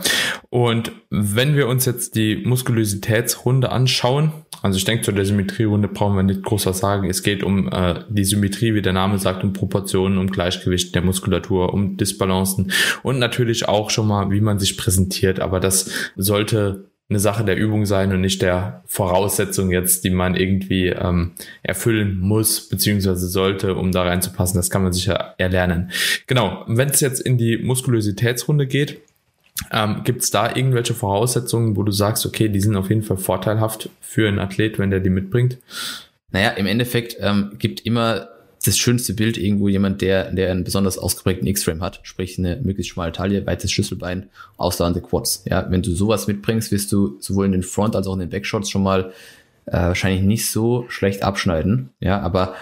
Und 0.51 0.93
wenn 1.11 1.55
wir 1.55 1.69
uns 1.69 1.85
jetzt 1.85 2.15
die 2.15 2.37
Muskulositätsrunde 2.37 3.71
anschauen, 3.71 4.33
also 4.63 4.77
ich 4.77 4.85
denke, 4.85 5.05
zu 5.05 5.13
der 5.13 5.25
Symmetrierunde 5.25 5.87
brauchen 5.87 6.17
wir 6.17 6.23
nicht 6.23 6.43
groß 6.43 6.67
was 6.67 6.79
sagen. 6.79 7.09
Es 7.09 7.23
geht 7.23 7.45
um 7.45 7.69
äh, 7.69 8.01
die 8.09 8.25
Symmetrie, 8.25 8.75
wie 8.75 8.83
der 8.83 8.93
Name 8.93 9.19
sagt, 9.19 9.45
um 9.45 9.53
Proportionen, 9.53 10.19
um 10.19 10.29
Gleichgewicht 10.29 10.95
der 10.95 11.03
Muskulatur, 11.03 11.73
um 11.73 11.97
Disbalancen 11.97 12.73
und 13.03 13.19
natürlich 13.19 13.69
auch 13.69 13.91
schon 13.91 14.09
mal, 14.09 14.31
wie 14.31 14.41
man 14.41 14.59
sich 14.59 14.77
präsentiert. 14.77 15.39
Aber 15.39 15.61
das 15.61 15.91
sollte 16.17 16.87
eine 17.11 17.21
Sache 17.21 17.45
der 17.45 17.57
Übung 17.57 17.87
sein 17.87 18.13
und 18.13 18.21
nicht 18.21 18.43
der 18.43 18.83
Voraussetzung 18.87 19.71
jetzt, 19.71 20.05
die 20.05 20.11
man 20.11 20.35
irgendwie 20.35 20.89
ähm, 20.89 21.33
erfüllen 21.63 22.19
muss 22.19 22.69
beziehungsweise 22.69 23.29
sollte, 23.29 23.77
um 23.77 23.93
da 23.93 24.03
reinzupassen. 24.03 24.59
Das 24.59 24.69
kann 24.69 24.83
man 24.83 24.93
sicher 24.93 25.35
erlernen. 25.39 25.91
Genau, 26.27 26.65
wenn 26.67 26.91
es 26.91 27.01
jetzt 27.01 27.21
in 27.21 27.39
die 27.39 27.57
Muskulositätsrunde 27.57 28.67
geht, 28.67 29.01
ähm, 29.73 30.03
Gibt 30.05 30.23
es 30.23 30.31
da 30.31 30.55
irgendwelche 30.55 30.95
Voraussetzungen, 30.95 31.77
wo 31.77 31.83
du 31.83 31.93
sagst, 31.93 32.25
okay, 32.27 32.49
die 32.49 32.61
sind 32.61 32.77
auf 32.77 32.89
jeden 32.89 33.03
Fall 33.03 33.17
vorteilhaft 33.17 33.91
für 34.01 34.29
einen 34.29 34.39
Athlet, 34.39 34.79
wenn 34.79 34.91
der 34.91 35.01
die 35.01 35.11
mitbringt? 35.11 35.59
Naja, 36.31 36.51
im 36.51 36.67
Endeffekt 36.67 37.17
ähm, 37.21 37.53
gibt 37.59 37.85
immer 37.85 38.29
das 38.65 38.77
schönste 38.77 39.15
Bild 39.15 39.39
irgendwo 39.39 39.69
jemand, 39.69 40.03
der, 40.03 40.33
der 40.33 40.51
einen 40.51 40.65
besonders 40.65 40.99
ausgeprägten 40.99 41.47
X-Frame 41.47 41.83
hat, 41.83 42.01
sprich 42.03 42.39
eine 42.39 42.57
möglichst 42.57 42.93
schmale 42.93 43.13
Taille, 43.13 43.47
weites 43.47 43.71
Schlüsselbein, 43.71 44.31
ausladende 44.57 45.01
Quads. 45.01 45.45
Ja, 45.49 45.71
wenn 45.71 45.83
du 45.83 45.95
sowas 45.95 46.27
mitbringst, 46.27 46.73
wirst 46.73 46.93
du 46.93 47.17
sowohl 47.21 47.47
in 47.47 47.53
den 47.53 47.63
Front- 47.63 47.97
als 47.97 48.07
auch 48.07 48.15
in 48.15 48.21
den 48.21 48.31
Backshots 48.31 48.71
schon 48.71 48.83
mal 48.83 49.13
äh, 49.67 49.73
wahrscheinlich 49.73 50.23
nicht 50.23 50.51
so 50.51 50.87
schlecht 50.89 51.23
abschneiden. 51.23 51.91
Ja, 52.01 52.21
aber 52.21 52.55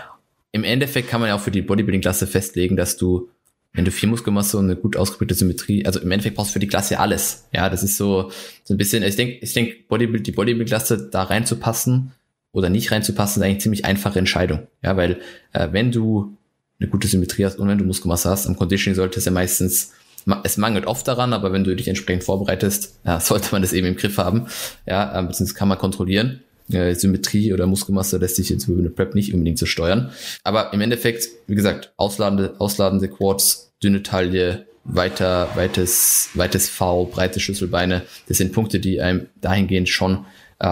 im 0.53 0.65
Endeffekt 0.65 1.09
kann 1.09 1.21
man 1.21 1.29
ja 1.29 1.37
auch 1.37 1.41
für 1.41 1.51
die 1.51 1.63
Bodybuilding-Klasse 1.63 2.27
festlegen, 2.27 2.77
dass 2.77 2.97
du 2.97 3.29
wenn 3.77 3.85
du 3.85 3.91
viel 3.91 4.09
Muskelmasse 4.09 4.57
und 4.57 4.65
eine 4.65 4.77
gut 4.77 4.97
ausgeprägte 4.97 5.35
Symmetrie, 5.35 5.85
also 5.85 6.01
im 6.01 6.11
Endeffekt 6.11 6.35
brauchst 6.35 6.51
du 6.51 6.53
für 6.55 6.59
die 6.59 6.67
Klasse 6.67 6.99
alles. 6.99 7.47
Ja, 7.53 7.69
das 7.69 7.83
ist 7.83 7.97
so, 7.97 8.31
so 8.65 8.75
ein 8.75 8.79
bisschen, 8.79 9.03
ich 9.03 9.17
denke, 9.17 9.39
ich 9.41 9.53
denke, 9.53 9.77
Bodybuild, 9.87 10.27
die 10.27 10.33
Bodybuild-Klasse 10.33 11.11
da 11.13 11.25
reinzupassen 11.25 12.13
oder 12.53 12.71
nicht 12.71 12.91
reinzupassen, 12.91 13.43
ist 13.43 13.47
eigentlich 13.47 13.63
ziemlich 13.63 13.85
einfache 13.85 14.19
Entscheidung. 14.19 14.67
Ja, 14.83 14.97
weil 14.97 15.21
äh, 15.53 15.69
wenn 15.73 15.93
du 15.93 16.37
eine 16.81 16.89
gute 16.89 17.07
Symmetrie 17.07 17.45
hast 17.45 17.59
und 17.59 17.69
wenn 17.69 17.79
du 17.79 17.85
Muskelmasse 17.85 18.31
hast, 18.31 18.47
am 18.47 18.57
Conditioning 18.57 18.97
sollte 18.97 19.19
es 19.19 19.27
ja 19.27 19.33
meistens, 19.33 19.93
es 20.43 20.57
mangelt 20.57 20.87
oft 20.87 21.07
daran, 21.07 21.35
aber 21.35 21.53
wenn 21.53 21.63
du 21.63 21.77
dich 21.77 21.89
entsprechend 21.89 22.25
vorbereitest, 22.25 22.99
ja, 23.05 23.21
sollte 23.21 23.49
man 23.53 23.61
das 23.61 23.75
eben 23.75 23.87
im 23.87 23.97
Griff 23.97 24.17
haben. 24.17 24.47
Ja, 24.87 25.19
äh, 25.19 25.23
beziehungsweise 25.23 25.55
kann 25.55 25.69
man 25.69 25.79
kontrollieren. 25.79 26.41
Äh, 26.73 26.95
Symmetrie 26.95 27.53
oder 27.53 27.67
Muskelmasse 27.67 28.17
lässt 28.17 28.37
sich 28.37 28.49
jetzt 28.49 28.69
über 28.69 28.81
eine 28.81 28.91
Prep 28.91 29.15
nicht 29.15 29.35
unbedingt 29.35 29.59
so 29.59 29.67
steuern. 29.67 30.11
Aber 30.43 30.73
im 30.73 30.81
Endeffekt, 30.81 31.29
wie 31.47 31.55
gesagt, 31.55 31.93
ausladende, 31.97 32.55
ausladende 32.59 33.09
Quads, 33.09 33.66
dünne 33.83 34.03
Taille, 34.03 34.67
weiter, 34.85 35.49
weites, 35.55 36.31
weites 36.35 36.69
V, 36.69 37.07
breite 37.07 37.41
Schlüsselbeine. 37.41 38.03
Das 38.29 38.39
sind 38.39 38.53
Punkte, 38.53 38.79
die 38.81 39.01
einem 39.01 39.27
dahingehend 39.41 39.89
schon 39.89 40.27
äh, 40.59 40.67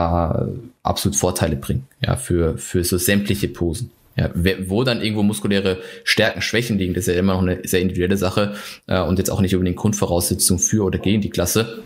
absolut 0.83 1.17
Vorteile 1.17 1.57
bringen, 1.57 1.87
ja, 2.01 2.17
für, 2.17 2.57
für 2.59 2.85
so 2.85 2.97
sämtliche 2.97 3.49
Posen. 3.49 3.91
Ja, 4.17 4.31
wo 4.69 4.85
dann 4.85 5.03
irgendwo 5.03 5.25
muskuläre 5.25 5.79
Stärken, 6.05 6.41
Schwächen 6.41 6.79
liegen, 6.79 6.95
das 6.95 7.09
ist 7.09 7.15
ja 7.15 7.19
immer 7.19 7.35
noch 7.35 7.43
eine 7.43 7.67
sehr 7.67 7.81
individuelle 7.81 8.17
Sache 8.17 8.55
äh, 8.87 9.01
und 9.01 9.19
jetzt 9.19 9.29
auch 9.29 9.41
nicht 9.41 9.57
unbedingt 9.57 9.77
Grundvoraussetzung 9.77 10.61
für 10.61 10.85
oder 10.85 11.01
gegen 11.01 11.21
die 11.21 11.31
Klasse. 11.31 11.83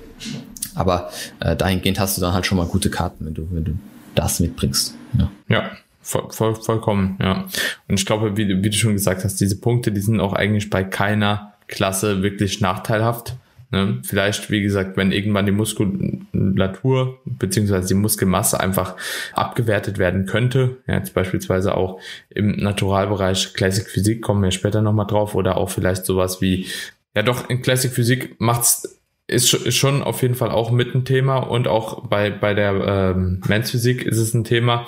Aber 0.75 1.11
äh, 1.41 1.57
dahingehend 1.57 1.99
hast 1.99 2.19
du 2.19 2.21
dann 2.21 2.35
halt 2.35 2.45
schon 2.45 2.59
mal 2.59 2.67
gute 2.67 2.91
Karten, 2.91 3.25
wenn 3.25 3.33
du, 3.33 3.49
wenn 3.51 3.65
du 3.65 3.73
das 4.15 4.41
mitbringst. 4.41 4.95
Ja. 5.19 5.31
ja. 5.49 5.71
Voll, 6.09 6.31
voll, 6.31 6.55
vollkommen, 6.55 7.19
ja. 7.21 7.45
Und 7.87 8.01
ich 8.01 8.07
glaube, 8.07 8.35
wie, 8.39 8.65
wie 8.65 8.71
du 8.71 8.77
schon 8.77 8.95
gesagt 8.95 9.25
hast, 9.25 9.39
diese 9.43 9.61
Punkte, 9.61 9.93
die 9.93 10.01
sind 10.01 10.21
auch 10.21 10.33
eigentlich 10.33 10.71
bei 10.71 10.83
keiner 10.83 11.53
Klasse 11.67 12.23
wirklich 12.23 12.63
nachteilhaft. 12.63 13.37
Ne? 13.73 14.01
Vielleicht, 14.05 14.51
wie 14.51 14.63
gesagt, 14.63 14.97
wenn 14.97 15.13
irgendwann 15.13 15.45
die 15.45 15.53
Muskulatur 15.53 17.19
beziehungsweise 17.27 17.89
die 17.89 18.01
Muskelmasse 18.01 18.59
einfach 18.59 18.97
abgewertet 19.35 19.99
werden 19.99 20.25
könnte, 20.25 20.79
ja, 20.87 20.95
jetzt 20.95 21.13
beispielsweise 21.13 21.77
auch 21.77 22.01
im 22.31 22.53
Naturalbereich 22.53 23.53
Classic 23.53 23.87
Physik, 23.87 24.23
kommen 24.23 24.43
wir 24.43 24.51
später 24.51 24.81
nochmal 24.81 25.07
drauf, 25.07 25.35
oder 25.35 25.59
auch 25.59 25.69
vielleicht 25.69 26.07
sowas 26.07 26.41
wie, 26.41 26.69
ja 27.15 27.23
doch, 27.23 27.51
in 27.51 27.61
Classic 27.61 27.93
Physik 27.93 28.41
macht's 28.41 28.98
ist, 29.29 29.53
ist 29.53 29.77
schon 29.77 30.03
auf 30.03 30.23
jeden 30.23 30.35
Fall 30.35 30.51
auch 30.51 30.71
mit 30.71 30.95
ein 30.95 31.05
Thema 31.05 31.37
und 31.37 31.69
auch 31.69 32.09
bei, 32.09 32.31
bei 32.31 32.55
der 32.55 33.15
ähm, 33.15 33.41
Men's 33.47 33.75
ist 33.75 33.85
es 33.85 34.35
ein 34.35 34.45
Thema. 34.45 34.87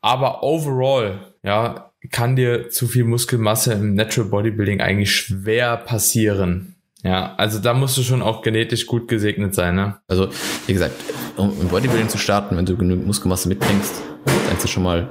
Aber 0.00 0.42
overall, 0.42 1.20
ja, 1.42 1.92
kann 2.10 2.36
dir 2.36 2.70
zu 2.70 2.86
viel 2.86 3.04
Muskelmasse 3.04 3.74
im 3.74 3.94
Natural 3.94 4.28
Bodybuilding 4.28 4.80
eigentlich 4.80 5.14
schwer 5.14 5.76
passieren. 5.76 6.74
Ja, 7.02 7.34
also 7.36 7.58
da 7.58 7.74
musst 7.74 7.98
du 7.98 8.02
schon 8.02 8.22
auch 8.22 8.40
genetisch 8.40 8.86
gut 8.86 9.08
gesegnet 9.08 9.54
sein, 9.54 9.74
ne? 9.74 9.98
Also, 10.08 10.30
wie 10.66 10.72
gesagt, 10.72 10.94
um 11.36 11.52
im 11.60 11.68
Bodybuilding 11.68 12.08
zu 12.08 12.16
starten, 12.16 12.56
wenn 12.56 12.64
du 12.64 12.78
genug 12.78 13.04
Muskelmasse 13.04 13.48
mitbringst, 13.48 14.00
dann 14.24 14.56
ist 14.56 14.64
das 14.64 14.70
schon 14.70 14.84
mal 14.84 15.10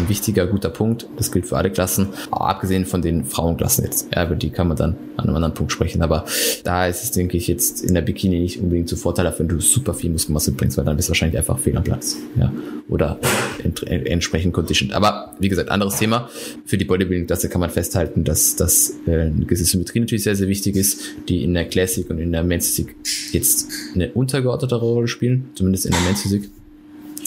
ein 0.00 0.08
wichtiger, 0.08 0.46
guter 0.46 0.70
Punkt. 0.70 1.06
Das 1.16 1.30
gilt 1.30 1.46
für 1.46 1.56
alle 1.56 1.70
Klassen, 1.70 2.08
abgesehen 2.30 2.84
von 2.84 3.02
den 3.02 3.24
Frauenklassen 3.24 3.84
jetzt. 3.84 4.08
Ja, 4.14 4.24
über 4.26 4.34
die 4.34 4.50
kann 4.50 4.68
man 4.68 4.76
dann 4.76 4.96
an 5.16 5.26
einem 5.26 5.36
anderen 5.36 5.54
Punkt 5.54 5.72
sprechen. 5.72 6.02
Aber 6.02 6.24
da 6.64 6.86
ist 6.86 7.04
es, 7.04 7.10
denke 7.12 7.36
ich, 7.36 7.46
jetzt 7.46 7.82
in 7.82 7.94
der 7.94 8.02
Bikini 8.02 8.40
nicht 8.40 8.60
unbedingt 8.60 8.88
zu 8.88 8.96
vorteilhaft, 8.96 9.38
wenn 9.38 9.48
du 9.48 9.60
super 9.60 9.94
viel 9.94 10.10
Muskelmasse 10.10 10.52
bringst, 10.52 10.76
weil 10.78 10.84
dann 10.84 10.96
bist 10.96 11.08
du 11.08 11.10
wahrscheinlich 11.10 11.38
einfach 11.38 11.58
fehl 11.58 11.76
am 11.76 11.84
Platz. 11.84 12.16
Ja, 12.36 12.52
oder 12.88 13.18
ent 13.62 13.86
entsprechend 13.86 14.52
conditioned. 14.52 14.92
Aber 14.94 15.34
wie 15.38 15.48
gesagt, 15.48 15.70
anderes 15.70 15.98
Thema. 15.98 16.28
Für 16.64 16.78
die 16.78 16.84
Bodybuilding-Klasse 16.84 17.48
kann 17.48 17.60
man 17.60 17.70
festhalten, 17.70 18.24
dass, 18.24 18.56
dass 18.56 18.94
äh, 19.06 19.12
eine 19.12 19.44
gewisse 19.44 19.64
Symmetrie 19.64 20.00
natürlich 20.00 20.24
sehr, 20.24 20.36
sehr 20.36 20.48
wichtig 20.48 20.76
ist, 20.76 21.00
die 21.28 21.44
in 21.44 21.54
der 21.54 21.66
Classic 21.66 22.08
und 22.08 22.18
in 22.18 22.32
der 22.32 22.42
Men's 22.42 22.68
Physik 22.68 22.96
jetzt 23.32 23.68
eine 23.94 24.10
untergeordnete 24.12 24.76
Rolle 24.76 25.08
spielen, 25.08 25.50
zumindest 25.54 25.86
in 25.86 25.92
der 25.92 26.00
Men's 26.00 26.22
Physik 26.22 26.50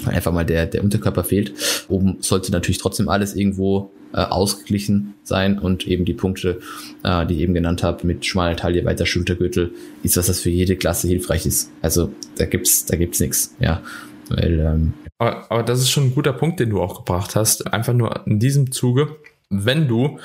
einfach 0.05 0.31
mal 0.31 0.45
der, 0.45 0.65
der 0.65 0.83
Unterkörper 0.83 1.23
fehlt. 1.23 1.53
Oben 1.87 2.17
sollte 2.19 2.51
natürlich 2.51 2.77
trotzdem 2.77 3.09
alles 3.09 3.35
irgendwo 3.35 3.91
äh, 4.13 4.17
ausgeglichen 4.17 5.15
sein 5.23 5.57
und 5.59 5.87
eben 5.87 6.05
die 6.05 6.13
Punkte, 6.13 6.59
äh, 7.03 7.25
die 7.25 7.35
ich 7.35 7.41
eben 7.41 7.53
genannt 7.53 7.83
habe, 7.83 8.05
mit 8.05 8.25
schmaler 8.25 8.55
Taille, 8.55 8.85
weiter 8.85 9.05
Schultergürtel, 9.05 9.71
ist 10.03 10.17
was, 10.17 10.27
das 10.27 10.39
für 10.39 10.49
jede 10.49 10.75
Klasse 10.75 11.07
hilfreich 11.07 11.45
ist. 11.45 11.71
Also 11.81 12.11
da 12.37 12.45
gibt's, 12.45 12.85
da 12.85 12.95
gibt's 12.95 13.19
nichts, 13.19 13.55
ja. 13.59 13.81
Weil, 14.29 14.59
ähm, 14.59 14.93
aber, 15.17 15.51
aber 15.51 15.63
das 15.63 15.79
ist 15.79 15.89
schon 15.89 16.05
ein 16.05 16.15
guter 16.15 16.33
Punkt, 16.33 16.59
den 16.59 16.69
du 16.69 16.81
auch 16.81 16.99
gebracht 16.99 17.35
hast. 17.35 17.73
Einfach 17.73 17.93
nur 17.93 18.25
in 18.27 18.39
diesem 18.39 18.71
Zuge, 18.71 19.15
wenn 19.49 19.87
du 19.87 20.19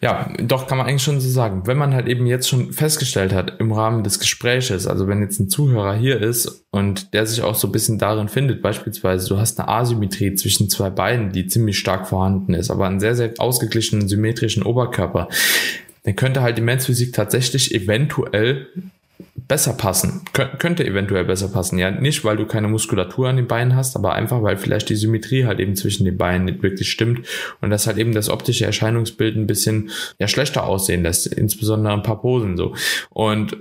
ja, 0.00 0.32
doch 0.38 0.66
kann 0.66 0.78
man 0.78 0.86
eigentlich 0.86 1.02
schon 1.02 1.20
so 1.20 1.28
sagen. 1.28 1.62
Wenn 1.66 1.78
man 1.78 1.94
halt 1.94 2.08
eben 2.08 2.26
jetzt 2.26 2.48
schon 2.48 2.72
festgestellt 2.72 3.32
hat 3.32 3.60
im 3.60 3.72
Rahmen 3.72 4.04
des 4.04 4.18
Gespräches, 4.18 4.86
also 4.86 5.08
wenn 5.08 5.20
jetzt 5.20 5.38
ein 5.40 5.48
Zuhörer 5.48 5.94
hier 5.94 6.20
ist 6.20 6.64
und 6.70 7.14
der 7.14 7.26
sich 7.26 7.42
auch 7.42 7.54
so 7.54 7.68
ein 7.68 7.72
bisschen 7.72 7.98
darin 7.98 8.28
findet, 8.28 8.62
beispielsweise 8.62 9.28
du 9.28 9.38
hast 9.38 9.58
eine 9.58 9.68
Asymmetrie 9.68 10.34
zwischen 10.34 10.68
zwei 10.68 10.90
Beinen, 10.90 11.32
die 11.32 11.46
ziemlich 11.46 11.78
stark 11.78 12.08
vorhanden 12.08 12.54
ist, 12.54 12.70
aber 12.70 12.86
einen 12.86 13.00
sehr, 13.00 13.14
sehr 13.14 13.32
ausgeglichenen 13.38 14.08
symmetrischen 14.08 14.62
Oberkörper, 14.62 15.28
dann 16.04 16.16
könnte 16.16 16.42
halt 16.42 16.58
die 16.58 16.62
Mensphysik 16.62 17.12
tatsächlich 17.12 17.74
eventuell 17.74 18.66
besser 19.52 19.74
passen. 19.74 20.22
Kön 20.32 20.48
könnte 20.58 20.82
eventuell 20.82 21.26
besser 21.26 21.48
passen. 21.48 21.78
Ja, 21.78 21.90
nicht, 21.90 22.24
weil 22.24 22.38
du 22.38 22.46
keine 22.46 22.68
Muskulatur 22.68 23.28
an 23.28 23.36
den 23.36 23.48
Beinen 23.48 23.76
hast, 23.76 23.96
aber 23.96 24.14
einfach, 24.14 24.42
weil 24.42 24.56
vielleicht 24.56 24.88
die 24.88 24.96
Symmetrie 24.96 25.44
halt 25.44 25.60
eben 25.60 25.76
zwischen 25.76 26.06
den 26.06 26.16
Beinen 26.16 26.46
nicht 26.46 26.62
wirklich 26.62 26.90
stimmt 26.90 27.26
und 27.60 27.68
das 27.68 27.86
halt 27.86 27.98
eben 27.98 28.14
das 28.14 28.30
optische 28.30 28.64
Erscheinungsbild 28.64 29.36
ein 29.36 29.46
bisschen 29.46 29.90
ja 30.18 30.26
schlechter 30.26 30.64
aussehen 30.64 31.02
lässt, 31.02 31.26
insbesondere 31.26 31.92
ein 31.92 32.02
paar 32.02 32.22
Posen 32.22 32.56
so. 32.56 32.74
Und 33.10 33.58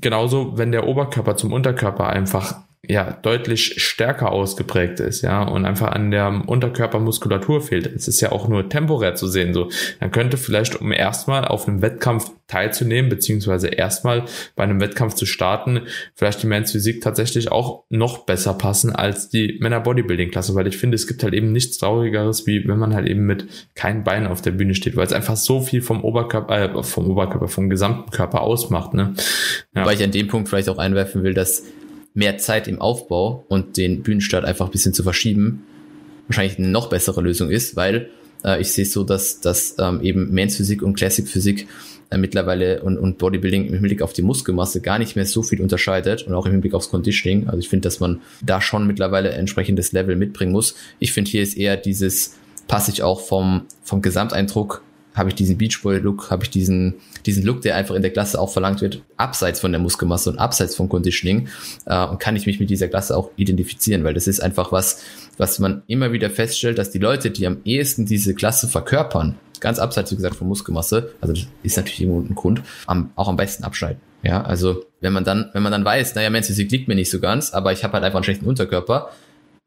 genauso, 0.00 0.56
wenn 0.56 0.72
der 0.72 0.88
Oberkörper 0.88 1.36
zum 1.36 1.52
Unterkörper 1.52 2.08
einfach 2.08 2.54
ja 2.86 3.18
deutlich 3.22 3.82
stärker 3.82 4.30
ausgeprägt 4.30 5.00
ist, 5.00 5.22
ja, 5.22 5.42
und 5.42 5.64
einfach 5.64 5.92
an 5.92 6.10
der 6.10 6.42
Unterkörpermuskulatur 6.46 7.60
fehlt. 7.60 7.86
Es 7.86 8.08
ist 8.08 8.20
ja 8.20 8.32
auch 8.32 8.48
nur 8.48 8.68
temporär 8.68 9.14
zu 9.14 9.26
sehen, 9.26 9.52
so. 9.52 9.68
Dann 10.00 10.10
könnte 10.10 10.36
vielleicht, 10.36 10.80
um 10.80 10.92
erstmal 10.92 11.44
auf 11.44 11.66
einem 11.66 11.82
Wettkampf 11.82 12.30
teilzunehmen, 12.46 13.10
beziehungsweise 13.10 13.68
erstmal 13.68 14.24
bei 14.56 14.64
einem 14.64 14.80
Wettkampf 14.80 15.14
zu 15.14 15.26
starten, 15.26 15.82
vielleicht 16.14 16.42
die 16.42 16.46
Men's 16.46 16.72
Physik 16.72 17.02
tatsächlich 17.02 17.52
auch 17.52 17.84
noch 17.90 18.24
besser 18.24 18.54
passen 18.54 18.94
als 18.94 19.28
die 19.28 19.58
Männer 19.60 19.80
Bodybuilding 19.80 20.30
Klasse, 20.30 20.54
weil 20.54 20.66
ich 20.66 20.78
finde, 20.78 20.94
es 20.94 21.06
gibt 21.06 21.22
halt 21.22 21.34
eben 21.34 21.52
nichts 21.52 21.78
traurigeres, 21.78 22.46
wie 22.46 22.66
wenn 22.66 22.78
man 22.78 22.94
halt 22.94 23.06
eben 23.06 23.26
mit 23.26 23.46
keinen 23.74 24.02
Beinen 24.04 24.26
auf 24.26 24.40
der 24.40 24.52
Bühne 24.52 24.74
steht, 24.74 24.96
weil 24.96 25.06
es 25.06 25.12
einfach 25.12 25.36
so 25.36 25.60
viel 25.60 25.82
vom 25.82 26.02
Oberkörper, 26.04 26.78
äh, 26.78 26.82
vom 26.82 27.10
Oberkörper, 27.10 27.48
vom 27.48 27.68
gesamten 27.68 28.10
Körper 28.10 28.40
ausmacht, 28.40 28.94
ne. 28.94 29.14
Ja. 29.74 29.84
Weil 29.84 29.96
ich 29.96 30.04
an 30.04 30.12
dem 30.12 30.28
Punkt 30.28 30.48
vielleicht 30.48 30.68
auch 30.68 30.78
einwerfen 30.78 31.22
will, 31.22 31.34
dass 31.34 31.64
mehr 32.14 32.38
Zeit 32.38 32.68
im 32.68 32.80
Aufbau 32.80 33.44
und 33.48 33.76
den 33.76 34.02
Bühnenstart 34.02 34.44
einfach 34.44 34.66
ein 34.66 34.72
bisschen 34.72 34.94
zu 34.94 35.02
verschieben, 35.02 35.64
wahrscheinlich 36.26 36.58
eine 36.58 36.68
noch 36.68 36.88
bessere 36.88 37.20
Lösung 37.20 37.50
ist, 37.50 37.76
weil 37.76 38.10
äh, 38.44 38.60
ich 38.60 38.72
sehe 38.72 38.84
so, 38.84 39.04
dass, 39.04 39.40
dass 39.40 39.76
ähm, 39.78 40.00
eben 40.02 40.32
Men's 40.32 40.56
Physik 40.56 40.82
und 40.82 40.94
Classic 40.94 41.26
Physik 41.26 41.66
äh, 42.10 42.18
mittlerweile 42.18 42.82
und, 42.82 42.98
und 42.98 43.18
Bodybuilding 43.18 43.66
im 43.66 43.74
Hinblick 43.74 44.02
auf 44.02 44.12
die 44.12 44.22
Muskelmasse 44.22 44.80
gar 44.80 44.98
nicht 44.98 45.16
mehr 45.16 45.26
so 45.26 45.42
viel 45.42 45.60
unterscheidet 45.60 46.22
und 46.22 46.34
auch 46.34 46.46
im 46.46 46.52
Hinblick 46.52 46.74
aufs 46.74 46.90
Conditioning. 46.90 47.48
Also 47.48 47.58
ich 47.58 47.68
finde, 47.68 47.86
dass 47.86 48.00
man 48.00 48.20
da 48.42 48.60
schon 48.60 48.86
mittlerweile 48.86 49.30
entsprechendes 49.30 49.92
Level 49.92 50.16
mitbringen 50.16 50.52
muss. 50.52 50.74
Ich 50.98 51.12
finde, 51.12 51.30
hier 51.30 51.42
ist 51.42 51.56
eher 51.56 51.76
dieses, 51.76 52.36
passe 52.66 52.90
ich 52.90 53.02
auch 53.02 53.20
vom, 53.20 53.66
vom 53.82 54.02
Gesamteindruck 54.02 54.82
habe 55.18 55.28
ich 55.28 55.34
diesen 55.34 55.58
Beachboy-Look, 55.58 56.30
habe 56.30 56.44
ich 56.44 56.50
diesen, 56.50 56.94
diesen 57.26 57.44
Look, 57.44 57.62
der 57.62 57.76
einfach 57.76 57.94
in 57.94 58.02
der 58.02 58.12
Klasse 58.12 58.40
auch 58.40 58.50
verlangt 58.50 58.80
wird, 58.80 59.02
abseits 59.16 59.60
von 59.60 59.72
der 59.72 59.80
Muskelmasse 59.80 60.30
und 60.30 60.38
abseits 60.38 60.74
vom 60.74 60.88
Conditioning 60.88 61.48
äh, 61.86 62.06
und 62.06 62.20
kann 62.20 62.36
ich 62.36 62.46
mich 62.46 62.60
mit 62.60 62.70
dieser 62.70 62.88
Klasse 62.88 63.16
auch 63.16 63.30
identifizieren, 63.36 64.04
weil 64.04 64.14
das 64.14 64.26
ist 64.26 64.40
einfach 64.40 64.72
was, 64.72 65.02
was 65.36 65.58
man 65.58 65.82
immer 65.86 66.12
wieder 66.12 66.30
feststellt, 66.30 66.78
dass 66.78 66.90
die 66.90 66.98
Leute, 66.98 67.30
die 67.30 67.46
am 67.46 67.58
ehesten 67.64 68.06
diese 68.06 68.34
Klasse 68.34 68.68
verkörpern, 68.68 69.36
ganz 69.60 69.78
abseits, 69.78 70.12
wie 70.12 70.16
gesagt, 70.16 70.36
von 70.36 70.48
Muskelmasse, 70.48 71.12
also 71.20 71.34
das 71.34 71.46
ist 71.62 71.76
natürlich 71.76 72.00
irgendwo 72.00 72.20
ein 72.20 72.34
Grund, 72.34 72.62
am, 72.86 73.10
auch 73.16 73.28
am 73.28 73.36
besten 73.36 73.64
abschneiden. 73.64 74.00
Ja, 74.22 74.42
also 74.42 74.84
wenn 75.00 75.12
man 75.12 75.24
dann, 75.24 75.50
wenn 75.52 75.62
man 75.62 75.70
dann 75.70 75.84
weiß, 75.84 76.14
naja, 76.14 76.30
Mensch, 76.30 76.48
Physik 76.48 76.70
liegt 76.72 76.88
mir 76.88 76.96
nicht 76.96 77.10
so 77.10 77.20
ganz, 77.20 77.52
aber 77.52 77.72
ich 77.72 77.84
habe 77.84 77.94
halt 77.94 78.04
einfach 78.04 78.18
einen 78.18 78.24
schlechten 78.24 78.46
Unterkörper, 78.46 79.10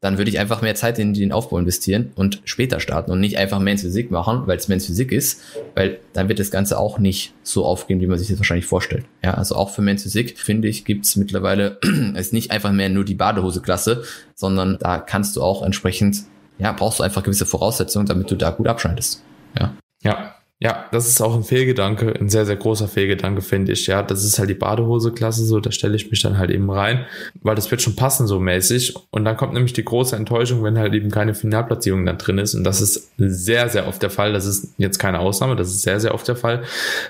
dann 0.02 0.18
würde 0.18 0.30
ich 0.30 0.40
einfach 0.40 0.62
mehr 0.62 0.74
Zeit 0.74 0.98
in 0.98 1.14
den 1.14 1.30
Aufbau 1.30 1.58
investieren 1.58 2.10
und 2.16 2.42
später 2.44 2.80
starten 2.80 3.12
und 3.12 3.20
nicht 3.20 3.38
einfach 3.38 3.60
Men's 3.60 3.82
Physik 3.82 4.10
machen, 4.10 4.42
weil 4.46 4.58
es 4.58 4.66
Men's 4.66 4.86
Physik 4.86 5.12
ist, 5.12 5.40
weil 5.76 6.00
dann 6.12 6.28
wird 6.28 6.40
das 6.40 6.50
Ganze 6.50 6.76
auch 6.76 6.98
nicht 6.98 7.32
so 7.44 7.64
aufgehen, 7.64 8.00
wie 8.00 8.08
man 8.08 8.18
sich 8.18 8.26
das 8.26 8.38
wahrscheinlich 8.38 8.66
vorstellt. 8.66 9.04
Ja, 9.22 9.34
also 9.34 9.54
auch 9.54 9.70
für 9.70 9.80
Men's 9.80 10.02
Physik, 10.02 10.36
finde 10.40 10.66
ich, 10.66 10.84
gibt's 10.84 11.14
mittlerweile, 11.14 11.78
ist 12.16 12.32
nicht 12.32 12.50
einfach 12.50 12.72
mehr 12.72 12.88
nur 12.88 13.04
die 13.04 13.14
Badehose-Klasse, 13.14 14.02
sondern 14.34 14.76
da 14.80 14.98
kannst 14.98 15.36
du 15.36 15.42
auch 15.42 15.62
entsprechend, 15.62 16.24
ja, 16.58 16.72
brauchst 16.72 16.98
du 16.98 17.04
einfach 17.04 17.22
gewisse 17.22 17.46
Voraussetzungen, 17.46 18.06
damit 18.06 18.28
du 18.28 18.34
da 18.34 18.50
gut 18.50 18.66
abschneidest. 18.66 19.22
Ja. 19.56 19.76
Ja, 20.02 20.34
ja, 20.62 20.86
das 20.92 21.08
ist 21.08 21.20
auch 21.20 21.34
ein 21.34 21.42
Fehlgedanke, 21.42 22.14
ein 22.20 22.28
sehr, 22.28 22.46
sehr 22.46 22.54
großer 22.54 22.86
Fehlgedanke, 22.86 23.42
finde 23.42 23.72
ich. 23.72 23.88
Ja, 23.88 24.00
das 24.00 24.22
ist 24.22 24.38
halt 24.38 24.48
die 24.48 24.54
Badehose-Klasse 24.54 25.44
so, 25.44 25.58
da 25.58 25.72
stelle 25.72 25.96
ich 25.96 26.08
mich 26.08 26.22
dann 26.22 26.38
halt 26.38 26.52
eben 26.52 26.70
rein, 26.70 27.04
weil 27.42 27.56
das 27.56 27.68
wird 27.72 27.82
schon 27.82 27.96
passen 27.96 28.28
so 28.28 28.38
mäßig. 28.38 28.94
Und 29.10 29.24
dann 29.24 29.36
kommt 29.36 29.54
nämlich 29.54 29.72
die 29.72 29.84
große 29.84 30.14
Enttäuschung, 30.14 30.62
wenn 30.62 30.78
halt 30.78 30.94
eben 30.94 31.10
keine 31.10 31.34
Finalplatzierung 31.34 32.06
dann 32.06 32.16
drin 32.16 32.38
ist. 32.38 32.54
Und 32.54 32.62
das 32.62 32.80
ist 32.80 33.10
sehr, 33.16 33.70
sehr 33.70 33.88
oft 33.88 34.00
der 34.04 34.10
Fall. 34.10 34.32
Das 34.32 34.46
ist 34.46 34.74
jetzt 34.78 35.00
keine 35.00 35.18
Ausnahme, 35.18 35.56
das 35.56 35.68
ist 35.68 35.82
sehr, 35.82 35.98
sehr 35.98 36.14
oft 36.14 36.28
der 36.28 36.36
Fall. 36.36 36.62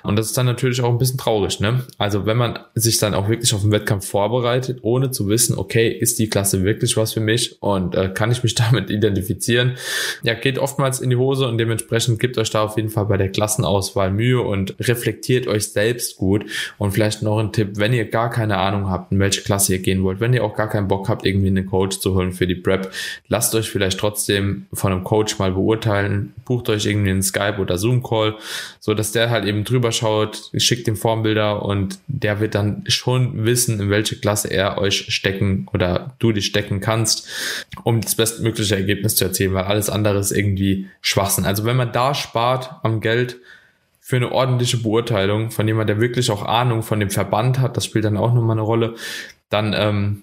Und 0.03 0.17
das 0.17 0.29
ist 0.29 0.39
dann 0.39 0.47
natürlich 0.47 0.81
auch 0.81 0.89
ein 0.89 0.97
bisschen 0.97 1.19
traurig, 1.19 1.61
ne? 1.61 1.85
Also 1.99 2.25
wenn 2.25 2.39
man 2.39 2.59
sich 2.75 2.97
dann 2.97 3.13
auch 3.13 3.29
wirklich 3.29 3.53
auf 3.53 3.61
den 3.61 3.71
Wettkampf 3.71 4.07
vorbereitet, 4.09 4.79
ohne 4.81 5.11
zu 5.11 5.29
wissen, 5.29 5.59
okay, 5.59 5.91
ist 5.91 6.19
die 6.19 6.31
Klasse 6.31 6.65
wirklich 6.65 6.97
was 6.97 7.13
für 7.13 7.21
mich 7.21 7.61
und 7.61 7.97
äh, 7.97 8.09
kann 8.09 8.33
ich 8.33 8.43
mich 8.43 8.55
damit 8.55 8.89
identifizieren? 8.89 9.75
Ja, 10.23 10.33
geht 10.33 10.59
oftmals 10.59 11.01
in 11.01 11.11
die 11.11 11.17
Hose 11.17 11.47
und 11.47 11.59
dementsprechend 11.59 12.19
gibt 12.19 12.39
euch 12.39 12.49
da 12.49 12.63
auf 12.63 12.79
jeden 12.79 12.89
Fall 12.89 13.05
bei 13.05 13.19
der 13.19 13.29
Klasse 13.29 13.42
Klassenauswahl 13.43 14.13
Mühe 14.13 14.41
und 14.41 14.77
reflektiert 14.79 15.49
euch 15.49 15.73
selbst 15.73 16.17
gut. 16.17 16.45
Und 16.79 16.93
vielleicht 16.93 17.23
noch 17.23 17.41
ein 17.41 17.53
Tipp, 17.53 17.71
wenn 17.75 17.93
ihr 17.93 18.05
gar 18.05 18.31
keine 18.31 18.59
Ahnung 18.59 18.89
habt, 18.89 19.11
in 19.11 19.19
welche 19.19 19.41
Klasse 19.41 19.73
ihr 19.73 19.81
gehen 19.81 20.05
wollt, 20.05 20.21
wenn 20.21 20.33
ihr 20.33 20.45
auch 20.45 20.55
gar 20.55 20.69
keinen 20.69 20.87
Bock 20.87 21.09
habt, 21.09 21.27
irgendwie 21.27 21.49
einen 21.49 21.67
Coach 21.67 21.99
zu 21.99 22.15
holen 22.15 22.33
für 22.33 22.47
die 22.47 22.55
Prep, 22.55 22.93
lasst 23.27 23.53
euch 23.57 23.69
vielleicht 23.69 23.99
trotzdem 23.99 24.67
von 24.73 24.93
einem 24.93 25.03
Coach 25.03 25.41
mal 25.41 25.51
beurteilen, 25.51 26.33
bucht 26.45 26.69
euch 26.69 26.87
irgendwie 26.87 27.11
einen 27.11 27.25
Skype 27.25 27.59
oder 27.59 27.79
Zoom 27.79 28.05
Call, 28.05 28.37
so 28.79 28.95
dass 28.95 29.11
der 29.11 29.31
halt 29.31 29.45
eben 29.45 29.65
drüber 29.65 29.91
schaut, 29.91 30.53
schickt 30.57 30.87
den 30.87 30.95
Formbilder 30.95 31.65
und 31.65 31.99
der 32.07 32.39
wird 32.39 32.55
dann 32.55 32.85
schon 32.87 33.45
wissen, 33.45 33.81
in 33.81 33.91
welche 33.91 34.15
Klasse 34.15 34.53
er 34.53 34.79
euch 34.79 35.13
stecken 35.13 35.67
oder 35.73 36.15
du 36.21 36.31
dich 36.31 36.47
stecken 36.47 36.81
kannst, 36.81 37.27
um 37.83 38.01
das 38.01 38.15
bestmögliche 38.15 38.77
Ergebnis 38.77 39.17
zu 39.17 39.25
erzielen, 39.25 39.53
weil 39.53 39.65
alles 39.65 39.91
andere 39.91 40.19
ist 40.19 40.31
irgendwie 40.31 40.87
Schwachsinn. 41.01 41.45
Also 41.45 41.65
wenn 41.65 41.77
man 41.77 41.93
da 41.93 42.15
spart 42.15 42.71
am 42.85 43.01
Geld, 43.01 43.32
für 44.01 44.17
eine 44.17 44.33
ordentliche 44.33 44.79
Beurteilung 44.79 45.51
von 45.51 45.67
jemand, 45.69 45.89
der 45.89 46.01
wirklich 46.01 46.31
auch 46.31 46.45
Ahnung 46.45 46.83
von 46.83 47.01
dem 47.01 47.11
Verband 47.11 47.61
hat, 47.61 47.77
das 47.77 47.85
spielt 47.85 48.05
dann 48.05 48.17
auch 48.17 48.35
nochmal 48.35 48.57
eine 48.57 48.63
Rolle, 48.63 48.95
dann 49.49 49.75
ähm, 49.77 50.23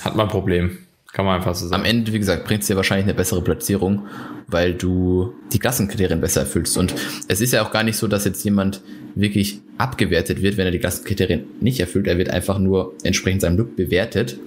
hat 0.00 0.14
man 0.14 0.26
ein 0.26 0.30
Problem. 0.30 0.78
Kann 1.12 1.24
man 1.24 1.36
einfach 1.36 1.54
so 1.54 1.66
sagen. 1.66 1.82
Am 1.82 1.88
Ende, 1.88 2.12
wie 2.12 2.18
gesagt, 2.18 2.44
bringt 2.44 2.60
es 2.60 2.68
dir 2.68 2.76
wahrscheinlich 2.76 3.06
eine 3.06 3.14
bessere 3.14 3.42
Platzierung, 3.42 4.06
weil 4.46 4.74
du 4.74 5.32
die 5.52 5.58
Klassenkriterien 5.58 6.20
besser 6.20 6.42
erfüllst. 6.42 6.76
Und 6.76 6.94
es 7.28 7.40
ist 7.40 7.52
ja 7.52 7.64
auch 7.64 7.70
gar 7.70 7.82
nicht 7.82 7.96
so, 7.96 8.06
dass 8.06 8.26
jetzt 8.26 8.44
jemand 8.44 8.82
wirklich 9.14 9.60
abgewertet 9.78 10.42
wird, 10.42 10.58
wenn 10.58 10.66
er 10.66 10.70
die 10.70 10.78
Klassenkriterien 10.78 11.44
nicht 11.60 11.80
erfüllt. 11.80 12.06
Er 12.06 12.18
wird 12.18 12.30
einfach 12.30 12.58
nur 12.58 12.94
entsprechend 13.02 13.40
seinem 13.40 13.56
Look 13.56 13.74
bewertet 13.74 14.38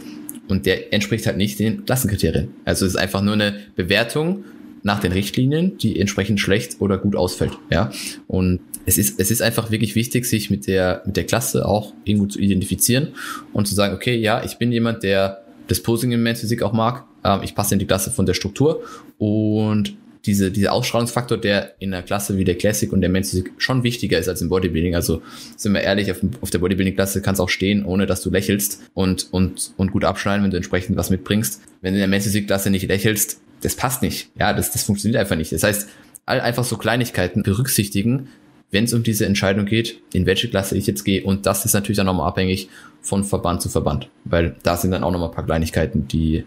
und 0.48 0.66
der 0.66 0.94
entspricht 0.94 1.26
halt 1.26 1.38
nicht 1.38 1.60
den 1.60 1.86
Klassenkriterien. 1.86 2.54
Also 2.64 2.86
es 2.86 2.94
ist 2.94 3.00
einfach 3.00 3.22
nur 3.22 3.34
eine 3.34 3.60
Bewertung 3.76 4.46
nach 4.84 5.00
den 5.00 5.12
Richtlinien, 5.12 5.78
die 5.78 6.00
entsprechend 6.00 6.40
schlecht 6.40 6.78
oder 6.80 6.98
gut 6.98 7.16
ausfällt. 7.16 7.58
Ja, 7.70 7.92
und 8.28 8.62
es 8.86 8.98
ist, 8.98 9.20
es 9.20 9.32
ist 9.32 9.42
einfach 9.42 9.72
wirklich 9.72 9.96
wichtig, 9.96 10.26
sich 10.26 10.50
mit 10.50 10.68
der, 10.68 11.04
mit 11.06 11.18
der 11.18 11.26
Klasse 11.26 11.66
auch 11.66 11.94
irgendwo 12.04 12.28
zu 12.28 12.40
identifizieren 12.40 13.10
und 13.54 13.68
zu 13.68 13.76
sagen, 13.76 13.94
okay, 13.94 14.16
ja, 14.16 14.44
ich 14.44 14.58
bin 14.58 14.72
jemand, 14.72 15.04
der 15.04 15.44
das 15.68 15.82
Posing 15.82 16.12
in 16.12 16.36
Physik 16.36 16.64
auch 16.64 16.74
mag. 16.74 17.06
Ähm, 17.24 17.42
ich 17.44 17.56
passe 17.56 17.76
in 17.76 17.80
die 17.80 17.86
Klasse 17.86 18.12
von 18.12 18.26
der 18.26 18.34
Struktur 18.34 18.84
und 19.18 19.96
diese, 20.26 20.52
dieser 20.52 20.74
Ausstrahlungsfaktor, 20.74 21.38
der 21.38 21.74
in 21.80 21.94
einer 21.94 22.04
Klasse 22.04 22.38
wie 22.38 22.44
der 22.44 22.56
Classic 22.56 22.92
und 22.92 23.02
der 23.02 23.10
Men's 23.10 23.32
Physik 23.32 23.54
schon 23.58 23.84
wichtiger 23.84 24.20
ist 24.20 24.28
als 24.28 24.42
im 24.42 24.50
Bodybuilding. 24.50 24.94
Also 24.94 25.22
sind 25.56 25.74
wir 25.74 25.82
ehrlich, 25.82 26.12
auf, 26.12 26.18
auf 26.42 26.52
der 26.52 26.60
Bodybuilding-Klasse 26.60 27.22
kannst 27.22 27.42
auch 27.42 27.50
stehen, 27.50 27.84
ohne 27.86 28.06
dass 28.06 28.22
du 28.22 28.30
lächelst 28.30 28.82
und, 28.94 29.28
und, 29.32 29.74
und 29.78 29.92
gut 29.92 30.04
abschneiden, 30.04 30.44
wenn 30.44 30.52
du 30.52 30.58
entsprechend 30.58 30.96
was 30.96 31.10
mitbringst. 31.10 31.62
Wenn 31.82 31.94
du 31.94 31.98
in 31.98 32.02
der 32.02 32.08
Men's 32.08 32.26
Physik-Klasse 32.26 32.70
nicht 32.70 32.88
lächelst, 32.88 33.42
das 33.62 33.76
passt 33.76 34.02
nicht. 34.02 34.30
Ja, 34.38 34.54
das, 34.54 34.72
das 34.72 34.84
funktioniert 34.84 35.20
einfach 35.20 35.36
nicht. 35.36 35.52
Das 35.52 35.64
heißt, 35.64 35.90
all 36.26 36.42
einfach 36.42 36.64
so 36.64 36.78
Kleinigkeiten 36.78 37.44
berücksichtigen, 37.44 38.30
wenn 38.72 38.86
es 38.86 38.94
um 38.94 39.04
diese 39.04 39.26
Entscheidung 39.26 39.66
geht, 39.66 40.00
in 40.14 40.26
welche 40.26 40.50
Klasse 40.50 40.78
ich 40.78 40.88
jetzt 40.88 41.04
gehe. 41.04 41.24
Und 41.24 41.46
das 41.46 41.66
ist 41.66 41.74
natürlich 41.74 41.98
dann 41.98 42.06
nochmal 42.06 42.28
abhängig 42.28 42.70
von 43.02 43.24
Verband 43.24 43.62
zu 43.62 43.70
Verband, 43.70 44.10
weil 44.24 44.56
da 44.64 44.78
sind 44.78 44.92
dann 44.92 45.04
auch 45.04 45.12
nochmal 45.12 45.30
ein 45.30 45.36
paar 45.36 45.46
Kleinigkeiten, 45.46 46.08
die 46.08 46.46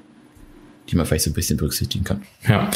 die 0.90 0.96
man 0.96 1.06
vielleicht 1.06 1.24
so 1.24 1.30
ein 1.30 1.34
bisschen 1.34 1.56
berücksichtigen 1.56 2.04
kann. 2.04 2.22
Ja. 2.46 2.70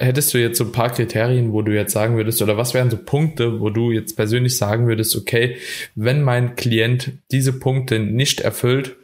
Hättest 0.00 0.34
du 0.34 0.38
jetzt 0.38 0.58
so 0.58 0.64
ein 0.64 0.72
paar 0.72 0.90
Kriterien, 0.90 1.52
wo 1.52 1.62
du 1.62 1.72
jetzt 1.72 1.92
sagen 1.92 2.16
würdest, 2.16 2.42
oder 2.42 2.56
was 2.56 2.74
wären 2.74 2.90
so 2.90 2.96
Punkte, 2.96 3.60
wo 3.60 3.70
du 3.70 3.92
jetzt 3.92 4.16
persönlich 4.16 4.56
sagen 4.56 4.88
würdest, 4.88 5.16
okay, 5.16 5.56
wenn 5.94 6.22
mein 6.22 6.56
Klient 6.56 7.12
diese 7.30 7.52
Punkte 7.52 7.98
nicht 8.00 8.40
erfüllt, 8.40 8.96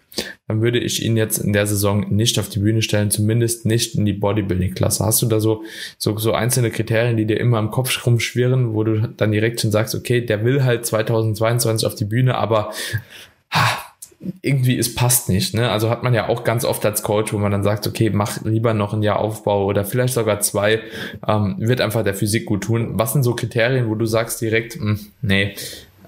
dann 0.49 0.61
würde 0.61 0.79
ich 0.79 1.05
ihn 1.05 1.17
jetzt 1.17 1.39
in 1.39 1.53
der 1.53 1.67
Saison 1.67 2.15
nicht 2.15 2.39
auf 2.39 2.49
die 2.49 2.59
Bühne 2.59 2.83
stellen, 2.83 3.11
zumindest 3.11 3.67
nicht 3.67 3.95
in 3.95 4.05
die 4.05 4.13
Bodybuilding-Klasse. 4.13 5.05
Hast 5.05 5.23
du 5.23 5.27
da 5.27 5.41
so, 5.41 5.63
so, 5.99 6.17
so 6.19 6.33
einzelne 6.33 6.71
Kriterien, 6.71 7.17
die 7.17 7.27
dir 7.27 7.41
immer 7.41 7.59
im 7.59 7.71
Kopf 7.71 8.07
rumschwirren, 8.07 8.75
wo 8.75 8.85
du 8.85 9.09
dann 9.17 9.33
direkt 9.33 9.61
schon 9.61 9.71
sagst, 9.71 9.95
okay, 9.95 10.21
der 10.21 10.45
will 10.45 10.65
halt 10.65 10.87
2022 10.87 11.87
auf 11.87 11.95
die 11.95 12.05
Bühne, 12.05 12.37
aber 12.37 12.73
ha, 13.51 13.93
irgendwie 14.41 14.79
es 14.79 14.95
passt 14.95 15.29
nicht. 15.29 15.55
Ne? 15.55 15.71
Also 15.71 15.91
hat 15.91 16.03
man 16.03 16.15
ja 16.15 16.29
auch 16.29 16.45
ganz 16.45 16.65
oft 16.65 16.85
als 16.85 17.03
Coach, 17.03 17.33
wo 17.33 17.39
man 17.39 17.53
dann 17.53 17.63
sagt, 17.63 17.87
okay, 17.87 18.11
mach 18.11 18.43
lieber 18.45 18.75
noch 18.75 18.93
ein 18.93 19.03
Jahr 19.03 19.19
Aufbau 19.19 19.67
oder 19.67 19.85
vielleicht 19.85 20.15
sogar 20.15 20.41
zwei, 20.41 20.81
ähm, 21.27 21.57
wird 21.59 21.81
einfach 21.81 22.05
der 22.05 22.15
Physik 22.15 22.47
gut 22.47 22.65
tun. 22.65 22.93
Was 22.95 23.13
sind 23.13 23.23
so 23.23 23.35
Kriterien, 23.35 23.89
wo 23.89 23.95
du 23.95 24.07
sagst 24.07 24.41
direkt, 24.41 24.77
mh, 24.77 24.85
hm, 24.85 25.01
nee, 25.23 25.55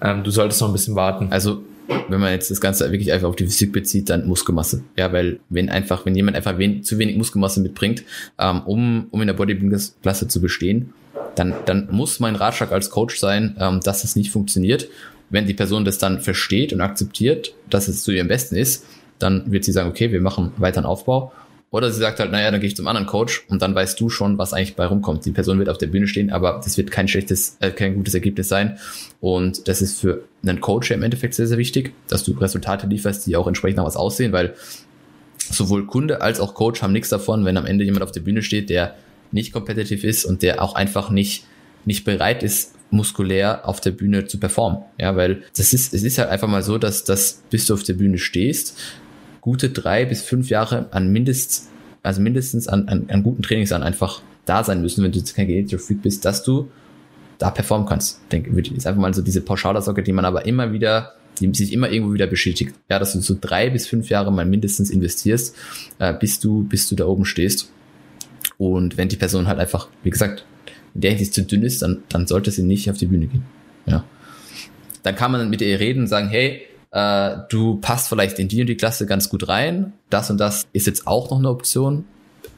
ähm, 0.01 0.23
du 0.23 0.31
solltest 0.31 0.61
noch 0.61 0.69
ein 0.69 0.73
bisschen 0.73 0.95
warten? 0.95 1.27
Also 1.31 1.63
wenn 2.09 2.19
man 2.19 2.31
jetzt 2.31 2.51
das 2.51 2.61
Ganze 2.61 2.91
wirklich 2.91 3.11
einfach 3.11 3.27
auf 3.27 3.35
die 3.35 3.45
Physik 3.45 3.71
bezieht, 3.71 4.09
dann 4.09 4.27
Muskelmasse. 4.27 4.83
Ja, 4.97 5.11
weil 5.13 5.39
wenn 5.49 5.69
einfach, 5.69 6.05
wenn 6.05 6.15
jemand 6.15 6.37
einfach 6.37 6.57
wen, 6.57 6.83
zu 6.83 6.97
wenig 6.97 7.17
Muskelmasse 7.17 7.61
mitbringt, 7.61 8.03
ähm, 8.39 8.61
um, 8.65 9.07
um 9.11 9.21
in 9.21 9.27
der 9.27 9.33
Bodybuilding-Klasse 9.33 10.27
zu 10.27 10.41
bestehen, 10.41 10.93
dann, 11.35 11.53
dann 11.65 11.87
muss 11.91 12.19
mein 12.19 12.35
Ratschlag 12.35 12.71
als 12.71 12.89
Coach 12.89 13.19
sein, 13.19 13.55
ähm, 13.59 13.79
dass 13.83 14.03
es 14.03 14.15
nicht 14.15 14.31
funktioniert. 14.31 14.87
Wenn 15.29 15.47
die 15.47 15.53
Person 15.53 15.85
das 15.85 15.97
dann 15.97 16.21
versteht 16.21 16.71
und 16.71 16.81
akzeptiert, 16.81 17.53
dass 17.69 17.87
es 17.87 18.03
zu 18.03 18.11
ihrem 18.11 18.27
Besten 18.27 18.55
ist, 18.55 18.85
dann 19.19 19.51
wird 19.51 19.63
sie 19.63 19.71
sagen, 19.71 19.89
okay, 19.89 20.11
wir 20.11 20.21
machen 20.21 20.51
weiter 20.57 20.77
einen 20.77 20.85
Aufbau 20.85 21.31
oder 21.71 21.91
sie 21.91 21.99
sagt 21.99 22.19
halt, 22.19 22.31
naja, 22.31 22.51
dann 22.51 22.61
gehe 22.61 22.67
ich 22.67 22.75
zum 22.75 22.87
anderen 22.87 23.07
Coach 23.07 23.43
und 23.49 23.61
dann 23.61 23.75
weißt 23.75 23.99
du 23.99 24.09
schon, 24.09 24.37
was 24.37 24.53
eigentlich 24.53 24.75
bei 24.75 24.85
rumkommt. 24.85 25.25
Die 25.25 25.31
Person 25.31 25.59
wird 25.59 25.69
auf 25.69 25.77
der 25.77 25.87
Bühne 25.87 26.07
stehen, 26.07 26.29
aber 26.29 26.61
das 26.63 26.77
wird 26.77 26.91
kein 26.91 27.07
schlechtes, 27.07 27.57
äh, 27.59 27.71
kein 27.71 27.95
gutes 27.95 28.13
Ergebnis 28.13 28.47
sein. 28.47 28.77
Und 29.19 29.67
das 29.67 29.81
ist 29.81 29.99
für 29.99 30.23
einen 30.43 30.61
Coach 30.61 30.91
im 30.91 31.03
Endeffekt 31.03 31.33
sehr, 31.33 31.47
sehr 31.47 31.57
wichtig, 31.57 31.93
dass 32.07 32.23
du 32.23 32.31
Resultate 32.33 32.87
lieferst, 32.87 33.27
die 33.27 33.35
auch 33.35 33.47
entsprechend 33.47 33.77
nach 33.77 33.85
was 33.85 33.97
aussehen, 33.97 34.31
weil 34.31 34.55
sowohl 35.37 35.85
Kunde 35.85 36.21
als 36.21 36.39
auch 36.39 36.53
Coach 36.53 36.81
haben 36.81 36.93
nichts 36.93 37.09
davon, 37.09 37.45
wenn 37.45 37.57
am 37.57 37.65
Ende 37.65 37.83
jemand 37.83 38.03
auf 38.03 38.11
der 38.11 38.21
Bühne 38.21 38.41
steht, 38.41 38.69
der 38.69 38.95
nicht 39.31 39.51
kompetitiv 39.51 40.03
ist 40.03 40.25
und 40.25 40.43
der 40.43 40.61
auch 40.63 40.75
einfach 40.75 41.09
nicht, 41.09 41.45
nicht 41.83 42.05
bereit 42.05 42.41
ist, 42.41 42.73
muskulär 42.89 43.67
auf 43.67 43.81
der 43.81 43.91
Bühne 43.91 44.25
zu 44.25 44.39
performen. 44.39 44.79
Ja, 44.97 45.15
weil 45.15 45.43
das 45.57 45.73
ist, 45.73 45.93
es 45.93 46.03
ist 46.03 46.17
halt 46.17 46.29
einfach 46.29 46.47
mal 46.47 46.63
so, 46.63 46.77
dass, 46.77 47.03
dass 47.03 47.43
bis 47.49 47.65
du 47.65 47.73
auf 47.73 47.83
der 47.83 47.93
Bühne 47.93 48.17
stehst, 48.17 48.77
gute 49.45 49.69
drei 49.69 50.05
bis 50.05 50.23
fünf 50.23 50.49
Jahre 50.49 50.87
an 50.89 51.11
mindest, 51.11 51.69
also 52.01 52.19
mindestens 52.19 52.67
an, 52.67 52.87
an, 52.87 53.05
an 53.09 53.21
guten 53.21 53.43
Trainings 53.43 53.71
an 53.71 53.83
einfach 53.83 54.23
da 54.45 54.63
sein 54.63 54.81
müssen, 54.81 55.03
wenn 55.03 55.11
du 55.11 55.19
jetzt 55.19 55.35
kein 55.35 55.45
Genetic 55.45 55.79
Freak 55.79 56.01
bist, 56.01 56.25
dass 56.25 56.41
du 56.41 56.71
da 57.37 57.51
performen 57.51 57.87
kannst. 57.87 58.21
Ich 58.23 58.29
denke, 58.29 58.59
ist 58.75 58.87
einfach 58.87 58.99
mal 58.99 59.13
so 59.13 59.21
diese 59.21 59.41
Pauschalaussage, 59.41 60.01
die 60.01 60.13
man 60.13 60.25
aber 60.25 60.47
immer 60.47 60.73
wieder, 60.73 61.13
die 61.39 61.53
sich 61.53 61.73
immer 61.73 61.91
irgendwo 61.91 62.11
wieder 62.15 62.25
bestätigt. 62.25 62.73
Ja, 62.89 62.97
dass 62.97 63.13
du 63.13 63.21
so 63.21 63.37
drei 63.39 63.69
bis 63.69 63.85
fünf 63.85 64.09
Jahre 64.09 64.31
mal 64.31 64.47
mindestens 64.47 64.89
investierst, 64.89 65.55
äh, 65.99 66.11
bis 66.15 66.39
du, 66.39 66.63
bis 66.63 66.89
du 66.89 66.95
da 66.95 67.05
oben 67.05 67.25
stehst. 67.25 67.71
Und 68.57 68.97
wenn 68.97 69.09
die 69.09 69.15
Person 69.15 69.47
halt 69.47 69.59
einfach, 69.59 69.89
wie 70.01 70.09
gesagt, 70.09 70.43
in 70.95 71.01
der 71.01 71.11
Hinsicht 71.11 71.35
zu 71.35 71.43
dünn 71.43 71.61
ist, 71.61 71.83
dann, 71.83 72.01
dann 72.09 72.25
sollte 72.25 72.49
sie 72.49 72.63
nicht 72.63 72.89
auf 72.89 72.97
die 72.97 73.05
Bühne 73.05 73.27
gehen. 73.27 73.43
Ja. 73.85 74.05
Dann 75.03 75.15
kann 75.15 75.31
man 75.31 75.51
mit 75.51 75.61
ihr 75.61 75.79
reden 75.79 75.99
und 75.99 76.07
sagen, 76.07 76.29
hey, 76.29 76.63
äh, 76.95 77.39
du 77.49 77.75
passt 77.81 78.07
vielleicht 78.07 78.39
in 78.39 78.47
die 78.47 78.61
und 78.61 78.67
die 78.67 78.77
Klasse 78.77 79.05
ganz 79.05 79.27
gut 79.29 79.49
rein, 79.49 79.91
das 80.09 80.31
und 80.31 80.39
das 80.39 80.65
ist 80.71 80.87
jetzt 80.87 81.05
auch 81.05 81.29
noch 81.29 81.39
eine 81.39 81.49
Option, 81.49 82.05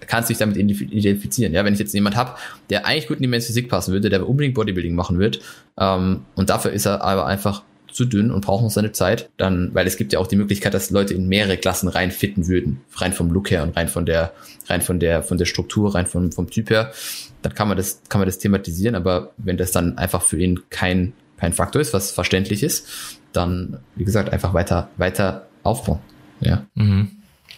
kannst 0.06 0.30
dich 0.30 0.38
damit 0.38 0.58
identifizieren. 0.58 1.54
Ja, 1.54 1.66
wenn 1.66 1.74
ich 1.74 1.80
jetzt 1.80 1.94
jemand 1.94 2.16
habe, 2.16 2.38
der 2.70 2.86
eigentlich 2.86 3.08
gut 3.08 3.18
in 3.18 3.24
die 3.24 3.28
Men's 3.28 3.48
Physik 3.48 3.68
passen 3.68 3.94
würde, 3.94 4.10
der 4.10 4.30
unbedingt 4.30 4.54
Bodybuilding 4.54 4.94
machen 4.94 5.18
wird, 5.18 5.40
ähm, 5.80 6.22
und 6.36 6.52
dafür 6.52 6.72
ist 6.72 6.86
er 6.86 7.04
aber 7.04 7.26
einfach 7.26 7.64
zu 7.92 8.06
dünn 8.06 8.30
und 8.30 8.46
braucht 8.46 8.62
noch 8.62 8.70
seine 8.70 8.92
Zeit, 8.92 9.30
dann, 9.38 9.74
weil 9.74 9.88
es 9.88 9.98
gibt 9.98 10.14
ja 10.14 10.20
auch 10.20 10.28
die 10.28 10.36
Möglichkeit, 10.36 10.76
dass 10.76 10.92
Leute 10.92 11.16
in 11.16 11.28
mehrere 11.28 11.58
Klassen 11.58 11.88
reinfitten 11.88 12.48
würden, 12.48 12.82
rein 12.94 13.14
vom 13.14 13.32
Look 13.32 13.50
her 13.50 13.64
und 13.64 13.76
rein 13.76 13.88
von 13.88 14.06
der, 14.06 14.34
rein 14.68 14.84
von 14.84 15.00
der, 15.00 15.24
von 15.24 15.40
der 15.40 15.46
Struktur, 15.46 15.96
rein 15.96 16.06
vom, 16.06 16.32
vom 16.32 16.48
Typ 16.48 16.70
her, 16.70 16.92
dann 17.42 17.56
kann 17.56 17.68
man 17.68 17.76
das, 17.76 18.02
kann 18.08 18.20
man 18.20 18.28
das 18.28 18.38
thematisieren, 18.38 18.94
aber 18.94 19.32
wenn 19.38 19.58
das 19.58 19.72
dann 19.72 19.98
einfach 19.98 20.22
für 20.22 20.38
ihn 20.38 20.62
kein, 20.70 21.14
kein 21.38 21.54
Faktor 21.54 21.82
ist, 21.82 21.94
was 21.94 22.12
verständlich 22.12 22.64
ist, 22.64 23.20
dann, 23.34 23.80
wie 23.96 24.06
gesagt, 24.06 24.32
einfach 24.32 24.54
weiter, 24.54 24.90
weiter 24.98 25.48
aufbauen. 25.64 26.00
Ja. 26.40 26.66
Mhm. 26.76 27.12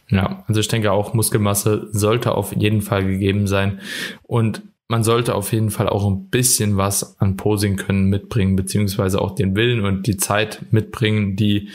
Ja, 0.10 0.44
also 0.48 0.60
ich 0.60 0.68
denke 0.68 0.92
auch, 0.92 1.14
Muskelmasse 1.14 1.88
sollte 1.92 2.34
auf 2.34 2.56
jeden 2.56 2.82
Fall 2.82 3.06
gegeben 3.06 3.48
sein. 3.48 3.80
Und 4.24 4.64
man 4.88 5.04
sollte 5.04 5.36
auf 5.36 5.54
jeden 5.54 5.70
Fall 5.70 5.88
auch 5.88 6.06
ein 6.06 6.30
bisschen 6.30 6.78
was 6.78 7.20
an 7.20 7.38
Posing 7.38 7.76
können 7.76 8.10
mitbringen, 8.10 8.56
beziehungsweise 8.56 9.22
auch 9.22 9.36
den 9.36 9.56
Willen 9.56 9.86
und 9.86 10.08
die 10.08 10.18
Zeit 10.18 10.66
mitbringen, 10.72 11.36
die 11.36 11.70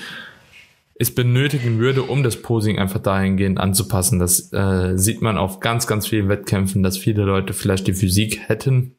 es 0.96 1.14
benötigen 1.14 1.78
würde, 1.78 2.02
um 2.02 2.22
das 2.22 2.42
Posing 2.42 2.78
einfach 2.78 3.00
dahingehend 3.00 3.58
anzupassen. 3.60 4.18
Das 4.18 4.52
äh, 4.52 4.96
sieht 4.96 5.22
man 5.22 5.38
auf 5.38 5.60
ganz, 5.60 5.86
ganz 5.86 6.08
vielen 6.08 6.28
Wettkämpfen, 6.28 6.82
dass 6.82 6.98
viele 6.98 7.22
Leute 7.22 7.52
vielleicht 7.52 7.86
die 7.86 7.94
Physik 7.94 8.48
hätten, 8.48 8.96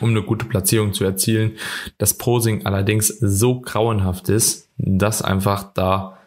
um 0.00 0.10
eine 0.10 0.22
gute 0.22 0.46
Platzierung 0.46 0.92
zu 0.92 1.04
erzielen. 1.04 1.52
Das 1.98 2.14
Posing 2.14 2.66
allerdings 2.66 3.08
so 3.08 3.60
grauenhaft 3.60 4.28
ist, 4.28 4.68
dass 4.76 5.22
einfach 5.22 5.72
da 5.74 6.18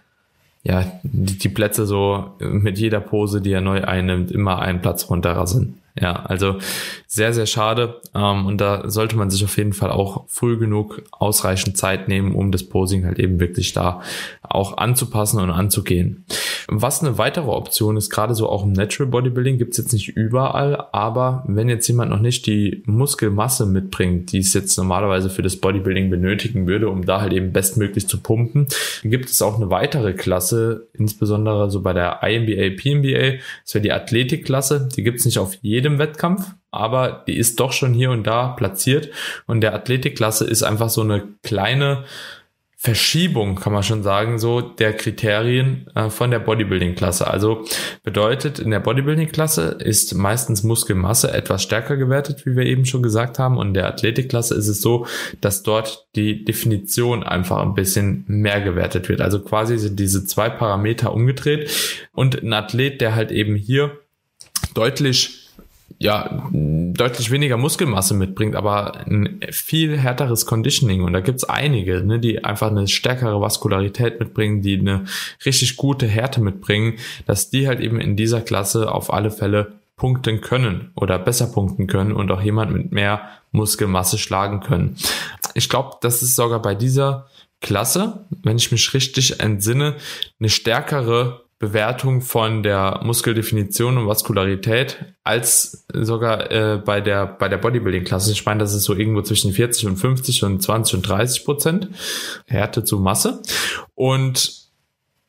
ja 0.64 0.92
die, 1.04 1.38
die 1.38 1.50
Plätze 1.50 1.86
so 1.86 2.32
mit 2.40 2.78
jeder 2.78 3.00
Pose, 3.00 3.42
die 3.42 3.52
er 3.52 3.62
neu 3.62 3.84
einnimmt, 3.84 4.32
immer 4.32 4.60
einen 4.60 4.82
Platz 4.82 5.10
runter 5.10 5.46
sind. 5.48 5.76
Ja, 6.00 6.24
also 6.24 6.58
sehr, 7.06 7.34
sehr 7.34 7.46
schade. 7.46 8.00
Ähm, 8.16 8.46
und 8.46 8.62
da 8.62 8.90
sollte 8.90 9.18
man 9.18 9.30
sich 9.30 9.44
auf 9.44 9.58
jeden 9.58 9.74
Fall 9.74 9.92
auch 9.92 10.24
früh 10.28 10.58
genug 10.58 11.02
ausreichend 11.12 11.78
Zeit 11.78 12.08
nehmen, 12.08 12.34
um 12.34 12.52
das 12.52 12.64
Posing 12.64 13.06
halt 13.06 13.20
eben 13.20 13.40
wirklich 13.40 13.74
da 13.74 14.02
auch 14.42 14.78
anzupassen 14.78 15.42
und 15.42 15.50
anzugehen. 15.50 16.26
Was 16.74 17.04
eine 17.04 17.18
weitere 17.18 17.50
Option 17.50 17.98
ist, 17.98 18.10
gerade 18.10 18.34
so 18.34 18.48
auch 18.48 18.64
im 18.64 18.72
Natural 18.72 19.12
Bodybuilding, 19.12 19.58
gibt's 19.58 19.78
jetzt 19.78 19.92
nicht 19.92 20.08
überall, 20.16 20.88
aber 20.94 21.44
wenn 21.46 21.68
jetzt 21.68 21.86
jemand 21.90 22.12
noch 22.12 22.22
nicht 22.22 22.46
die 22.46 22.82
Muskelmasse 22.86 23.66
mitbringt, 23.66 24.32
die 24.32 24.38
es 24.38 24.54
jetzt 24.54 24.78
normalerweise 24.78 25.30
für 25.30 25.42
das 25.42 25.58
Bodybuilding 25.58 26.10
benötigen 26.10 26.68
würde, 26.68 26.88
um 26.88 27.06
da 27.06 27.20
halt 27.20 27.34
eben 27.34 27.52
bestmöglich 27.52 28.08
zu 28.08 28.22
pumpen, 28.22 28.68
gibt 29.04 29.30
es 29.30 29.42
auch 29.42 29.58
eine 29.58 29.70
weitere 29.70 30.14
Klasse, 30.14 30.88
insbesondere 30.94 31.70
so 31.70 31.82
bei 31.82 31.92
der 31.92 32.24
IMBA, 32.24 32.78
PMBA, 32.82 33.40
das 33.66 33.74
wäre 33.74 33.82
die 33.82 33.92
Athletikklasse, 33.92 34.88
die 34.96 35.04
gibt's 35.04 35.26
nicht 35.26 35.40
auf 35.40 35.56
jedem 35.62 36.00
Wettkampf, 36.00 36.52
aber 36.72 37.26
die 37.28 37.36
ist 37.36 37.60
doch 37.60 37.74
schon 37.74 37.94
hier 37.94 38.12
und 38.12 38.26
da 38.26 38.48
platziert. 38.48 39.10
Und 39.46 39.60
der 39.60 39.76
Athletikklasse 39.76 40.46
ist 40.46 40.64
einfach 40.64 40.90
so 40.90 41.02
eine 41.02 41.28
kleine 41.44 42.06
Verschiebung, 42.84 43.58
kann 43.58 43.74
man 43.74 43.84
schon 43.84 44.02
sagen, 44.02 44.40
so 44.40 44.60
der 44.60 44.94
Kriterien 44.94 45.86
äh, 45.94 46.10
von 46.10 46.32
der 46.32 46.40
Bodybuilding-Klasse. 46.40 47.28
Also 47.28 47.64
bedeutet, 48.04 48.58
in 48.58 48.72
der 48.72 48.80
Bodybuilding-Klasse 48.80 49.78
ist 49.80 50.16
meistens 50.16 50.64
Muskelmasse 50.64 51.32
etwas 51.32 51.62
stärker 51.62 51.96
gewertet, 51.96 52.44
wie 52.48 52.56
wir 52.56 52.66
eben 52.66 52.86
schon 52.86 53.04
gesagt 53.04 53.38
haben. 53.38 53.60
Und 53.60 53.68
in 53.68 53.74
der 53.76 53.88
Athletik-Klasse 53.88 54.56
ist 54.56 54.68
es 54.68 54.82
so, 54.82 55.06
dass 55.42 55.62
dort 55.62 56.08
die 56.16 56.44
Definition 56.44 57.22
einfach 57.22 57.62
ein 57.62 57.76
bisschen 57.76 58.24
mehr 58.26 58.62
gewertet 58.62 59.10
wird. 59.10 59.22
Also 59.22 59.44
quasi 59.44 59.78
sind 59.78 60.00
diese 60.00 60.26
zwei 60.26 60.50
Parameter 60.50 61.14
umgedreht. 61.14 61.70
Und 62.14 62.42
ein 62.42 62.52
Athlet, 62.52 63.00
der 63.00 63.14
halt 63.14 63.30
eben 63.30 63.56
hier 63.56 64.00
deutlich 64.74 65.41
ja, 66.02 66.50
deutlich 66.52 67.30
weniger 67.30 67.58
Muskelmasse 67.58 68.16
mitbringt, 68.16 68.56
aber 68.56 69.06
ein 69.06 69.40
viel 69.52 70.00
härteres 70.00 70.48
Conditioning. 70.48 71.04
Und 71.04 71.14
da 71.14 71.20
gibt's 71.20 71.44
einige, 71.44 72.04
ne, 72.04 72.18
die 72.18 72.44
einfach 72.44 72.72
eine 72.72 72.88
stärkere 72.88 73.40
Vaskularität 73.40 74.20
mitbringen, 74.20 74.64
die 74.64 74.80
eine 74.80 75.06
richtig 75.46 75.78
gute 75.78 76.08
Härte 76.08 76.42
mitbringen, 76.42 76.96
dass 77.28 77.52
die 77.52 77.68
halt 77.68 77.82
eben 77.82 78.00
in 78.00 78.16
dieser 78.16 78.42
Klasse 78.42 78.92
auf 78.92 79.14
alle 79.14 79.30
Fälle 79.30 79.74
punkten 79.96 80.42
können 80.42 80.90
oder 80.96 81.20
besser 81.20 81.46
punkten 81.46 81.86
können 81.86 82.14
und 82.14 82.32
auch 82.32 82.42
jemand 82.42 82.72
mit 82.72 82.92
mehr 82.92 83.22
Muskelmasse 83.52 84.18
schlagen 84.18 84.62
können. 84.62 84.96
Ich 85.54 85.70
glaube, 85.70 85.98
das 86.02 86.24
ist 86.24 86.36
sogar 86.36 86.64
bei 86.64 86.74
dieser 86.74 87.28
Klasse, 87.62 88.26
wenn 88.42 88.58
ich 88.58 88.72
mich 88.72 88.92
richtig 88.96 89.40
entsinne, 89.40 89.98
eine 90.40 90.50
stärkere 90.50 91.44
Bewertung 91.62 92.22
von 92.22 92.64
der 92.64 93.02
Muskeldefinition 93.04 94.00
und 94.00 94.08
Vaskularität 94.08 95.06
als 95.24 95.86
sogar 95.94 96.52
äh, 96.52 96.82
bei 96.84 97.02
der 97.02 97.28
bei 97.28 97.48
der 97.50 97.58
Bodybuilding-Klasse. 97.58 98.32
Ich 98.32 98.46
meine, 98.46 98.62
das 98.62 98.74
ist 98.74 98.84
so 98.84 98.96
irgendwo 98.96 99.22
zwischen 99.22 99.54
40 99.54 99.86
und 99.86 99.98
50 99.98 100.44
und 100.44 100.62
20 100.62 100.96
und 100.96 101.08
30 101.08 101.46
Prozent 101.46 101.90
Härte 102.48 102.84
zu 102.84 102.98
Masse. 102.98 103.44
Und 103.94 104.72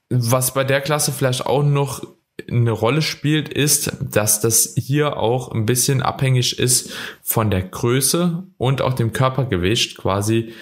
was 0.09 0.55
bei 0.55 0.65
der 0.65 0.81
Klasse 0.81 1.13
vielleicht 1.13 1.45
auch 1.45 1.63
noch 1.63 2.03
eine 2.51 2.71
Rolle 2.71 3.03
spielt, 3.03 3.51
ist, 3.51 3.93
dass 4.01 4.41
das 4.41 4.75
hier 4.75 5.19
auch 5.19 5.53
ein 5.53 5.67
bisschen 5.67 6.01
abhängig 6.01 6.59
ist 6.59 6.93
von 7.23 7.51
der 7.51 7.63
Größe 7.63 8.43
und 8.57 8.81
auch 8.81 8.95
dem 8.95 9.13
Körpergewicht 9.13 9.99
quasi, 9.99 10.55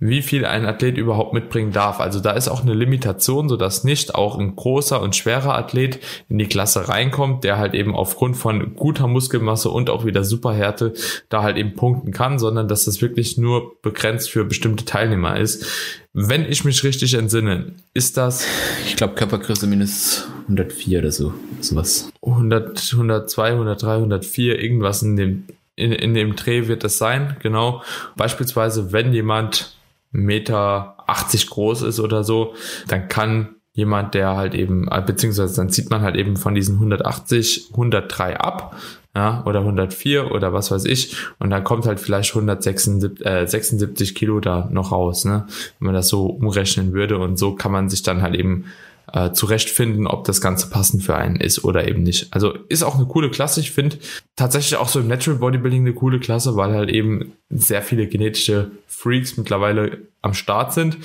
wie 0.00 0.22
viel 0.22 0.46
ein 0.46 0.64
Athlet 0.64 0.96
überhaupt 0.96 1.34
mitbringen 1.34 1.72
darf. 1.72 2.00
Also 2.00 2.20
da 2.20 2.32
ist 2.32 2.48
auch 2.48 2.62
eine 2.62 2.72
Limitation, 2.72 3.50
so 3.50 3.56
dass 3.56 3.84
nicht 3.84 4.14
auch 4.14 4.38
ein 4.38 4.56
großer 4.56 5.00
und 5.00 5.14
schwerer 5.14 5.54
Athlet 5.54 6.00
in 6.30 6.38
die 6.38 6.46
Klasse 6.46 6.88
reinkommt, 6.88 7.44
der 7.44 7.58
halt 7.58 7.74
eben 7.74 7.94
aufgrund 7.94 8.38
von 8.38 8.74
guter 8.74 9.06
Muskelmasse 9.06 9.68
und 9.68 9.90
auch 9.90 10.06
wieder 10.06 10.24
Superhärte 10.24 10.94
da 11.28 11.42
halt 11.42 11.58
eben 11.58 11.74
punkten 11.74 12.12
kann, 12.12 12.38
sondern 12.38 12.66
dass 12.66 12.86
das 12.86 13.02
wirklich 13.02 13.36
nur 13.36 13.76
begrenzt 13.82 14.30
für 14.30 14.46
bestimmte 14.46 14.86
Teilnehmer 14.86 15.38
ist. 15.38 15.66
Wenn 16.14 16.46
ich 16.50 16.64
mich 16.64 16.82
richtig 16.82 17.12
entsinne, 17.12 17.72
ist 17.92 18.16
das. 18.16 18.46
Ich 18.86 18.96
glaube 18.96 19.14
Körpergröße 19.14 19.66
minus 19.66 20.28
104 20.44 21.00
oder 21.00 21.12
so, 21.12 21.34
sowas. 21.60 22.10
100, 22.22 22.90
102, 22.94 23.50
103, 23.50 23.94
104, 23.96 24.60
irgendwas 24.60 25.02
in 25.02 25.16
dem 25.16 25.44
in, 25.76 25.92
in 25.92 26.14
dem 26.14 26.36
Dreh 26.36 26.68
wird 26.68 26.84
es 26.84 26.98
sein, 26.98 27.36
genau. 27.40 27.82
Beispielsweise, 28.16 28.92
wenn 28.92 29.14
jemand 29.14 29.74
Meter 30.10 30.96
80 31.06 31.48
groß 31.50 31.82
ist 31.82 32.00
oder 32.00 32.24
so, 32.24 32.54
dann 32.88 33.08
kann 33.08 33.56
jemand, 33.72 34.14
der 34.14 34.36
halt 34.36 34.54
eben, 34.54 34.88
äh, 34.88 35.02
beziehungsweise 35.04 35.56
dann 35.56 35.70
zieht 35.70 35.90
man 35.90 36.02
halt 36.02 36.16
eben 36.16 36.36
von 36.36 36.54
diesen 36.54 36.76
180 36.76 37.68
103 37.72 38.36
ab, 38.38 38.76
ja, 39.14 39.42
oder 39.44 39.60
104 39.60 40.30
oder 40.30 40.52
was 40.52 40.70
weiß 40.70 40.84
ich, 40.84 41.16
und 41.38 41.50
dann 41.50 41.64
kommt 41.64 41.86
halt 41.86 42.00
vielleicht 42.00 42.30
176 42.30 43.24
äh, 43.26 43.46
76 43.46 44.14
Kilo 44.14 44.40
da 44.40 44.68
noch 44.70 44.92
raus, 44.92 45.24
ne, 45.24 45.46
wenn 45.78 45.86
man 45.86 45.94
das 45.94 46.08
so 46.08 46.26
umrechnen 46.26 46.92
würde 46.92 47.18
und 47.18 47.38
so 47.38 47.54
kann 47.54 47.72
man 47.72 47.88
sich 47.88 48.02
dann 48.02 48.22
halt 48.22 48.34
eben 48.34 48.66
äh, 49.12 49.32
zurechtfinden, 49.32 50.06
ob 50.06 50.24
das 50.24 50.40
Ganze 50.40 50.68
passend 50.70 51.02
für 51.02 51.16
einen 51.16 51.36
ist 51.36 51.64
oder 51.64 51.88
eben 51.88 52.02
nicht. 52.02 52.32
Also 52.32 52.52
ist 52.68 52.82
auch 52.82 52.96
eine 52.96 53.06
coole 53.06 53.30
Klasse. 53.30 53.60
Ich 53.60 53.70
finde 53.70 53.98
tatsächlich 54.36 54.78
auch 54.78 54.88
so 54.88 55.00
im 55.00 55.08
Natural 55.08 55.38
Bodybuilding 55.38 55.82
eine 55.82 55.94
coole 55.94 56.20
Klasse, 56.20 56.56
weil 56.56 56.72
halt 56.72 56.90
eben 56.90 57.32
sehr 57.50 57.82
viele 57.82 58.06
genetische 58.06 58.70
Freaks 58.86 59.36
mittlerweile 59.36 59.98
am 60.22 60.34
Start 60.34 60.74
sind 60.74 60.98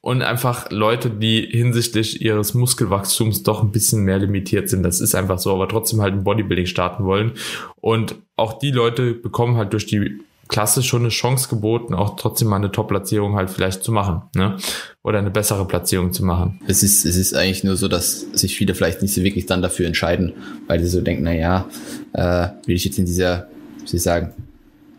und 0.00 0.22
einfach 0.22 0.70
Leute, 0.70 1.10
die 1.10 1.42
hinsichtlich 1.42 2.20
ihres 2.20 2.54
Muskelwachstums 2.54 3.42
doch 3.44 3.62
ein 3.62 3.70
bisschen 3.70 4.02
mehr 4.02 4.18
limitiert 4.18 4.68
sind. 4.68 4.82
Das 4.82 5.00
ist 5.00 5.14
einfach 5.14 5.38
so, 5.38 5.52
aber 5.54 5.68
trotzdem 5.68 6.00
halt 6.00 6.14
ein 6.14 6.24
Bodybuilding 6.24 6.66
starten 6.66 7.04
wollen. 7.04 7.32
Und 7.76 8.16
auch 8.36 8.58
die 8.58 8.72
Leute 8.72 9.14
bekommen 9.14 9.56
halt 9.56 9.72
durch 9.72 9.86
die 9.86 10.18
Klasse 10.48 10.82
schon 10.82 11.02
eine 11.02 11.10
Chance 11.10 11.48
geboten, 11.48 11.94
auch 11.94 12.16
trotzdem 12.16 12.48
mal 12.48 12.56
eine 12.56 12.72
Top-Platzierung 12.72 13.36
halt 13.36 13.50
vielleicht 13.50 13.84
zu 13.84 13.92
machen, 13.92 14.22
ne? 14.34 14.56
Oder 15.02 15.18
eine 15.18 15.30
bessere 15.30 15.66
Platzierung 15.66 16.12
zu 16.12 16.24
machen. 16.24 16.60
Es 16.66 16.82
ist, 16.82 17.04
es 17.04 17.16
ist 17.16 17.34
eigentlich 17.34 17.64
nur 17.64 17.76
so, 17.76 17.86
dass 17.86 18.20
sich 18.32 18.56
viele 18.56 18.74
vielleicht 18.74 19.02
nicht 19.02 19.14
so 19.14 19.22
wirklich 19.22 19.46
dann 19.46 19.62
dafür 19.62 19.86
entscheiden, 19.86 20.32
weil 20.66 20.80
sie 20.80 20.88
so 20.88 21.00
denken, 21.00 21.24
na 21.24 21.34
ja, 21.34 21.68
äh, 22.12 22.48
will 22.66 22.76
ich 22.76 22.84
jetzt 22.84 22.98
in 22.98 23.04
dieser, 23.04 23.48
wie 23.80 23.86
soll 23.86 23.96
ich 23.96 24.02
sagen, 24.02 24.32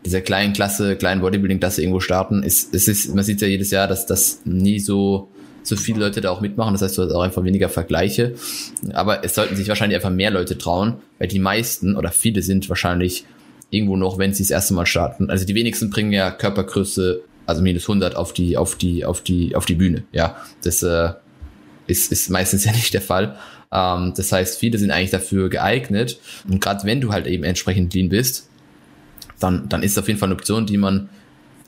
dieser 0.04 0.20
kleinen 0.20 0.52
Klasse, 0.52 0.96
kleinen 0.96 1.20
Bodybuilding-Klasse 1.20 1.82
irgendwo 1.82 2.00
starten, 2.00 2.42
ist, 2.42 2.74
es 2.74 2.88
ist, 2.88 3.14
man 3.14 3.24
sieht 3.24 3.42
ja 3.42 3.48
jedes 3.48 3.70
Jahr, 3.70 3.86
dass 3.86 4.06
das 4.06 4.40
nie 4.44 4.78
so, 4.78 5.28
so 5.62 5.76
viele 5.76 6.00
Leute 6.00 6.20
da 6.20 6.30
auch 6.30 6.40
mitmachen. 6.40 6.72
Das 6.72 6.82
heißt, 6.82 6.96
du 6.96 7.02
hast 7.02 7.12
auch 7.12 7.22
einfach 7.22 7.44
weniger 7.44 7.68
Vergleiche. 7.68 8.34
Aber 8.92 9.24
es 9.24 9.34
sollten 9.34 9.56
sich 9.56 9.68
wahrscheinlich 9.68 9.96
einfach 9.96 10.10
mehr 10.10 10.30
Leute 10.30 10.56
trauen, 10.56 10.96
weil 11.18 11.28
die 11.28 11.38
meisten 11.38 11.96
oder 11.96 12.12
viele 12.12 12.40
sind 12.42 12.68
wahrscheinlich 12.68 13.26
irgendwo 13.70 13.96
noch, 13.96 14.18
wenn 14.18 14.34
sie 14.34 14.42
das 14.42 14.50
erste 14.50 14.74
Mal 14.74 14.86
starten. 14.86 15.30
Also 15.30 15.44
die 15.44 15.54
wenigsten 15.54 15.90
bringen 15.90 16.12
ja 16.12 16.30
Körpergröße, 16.30 17.22
also 17.46 17.62
minus 17.62 17.84
100 17.84 18.16
auf 18.16 18.32
die, 18.32 18.56
auf 18.56 18.76
die, 18.76 19.04
auf 19.04 19.22
die, 19.22 19.54
auf 19.54 19.66
die 19.66 19.74
Bühne. 19.74 20.04
Ja, 20.12 20.36
das 20.62 20.82
äh, 20.82 21.10
ist, 21.86 22.12
ist 22.12 22.30
meistens 22.30 22.64
ja 22.66 22.72
nicht 22.72 22.94
der 22.94 23.02
Fall. 23.02 23.36
Ähm, 23.72 24.12
das 24.16 24.32
heißt, 24.32 24.58
viele 24.58 24.78
sind 24.78 24.90
eigentlich 24.90 25.10
dafür 25.10 25.48
geeignet. 25.48 26.18
Und 26.48 26.60
gerade 26.60 26.84
wenn 26.84 27.00
du 27.00 27.12
halt 27.12 27.26
eben 27.26 27.44
entsprechend 27.44 27.94
lean 27.94 28.08
bist, 28.08 28.48
dann, 29.38 29.68
dann 29.68 29.82
ist 29.82 29.98
auf 29.98 30.08
jeden 30.08 30.18
Fall 30.18 30.28
eine 30.28 30.34
Option, 30.34 30.66
die 30.66 30.76
man 30.76 31.08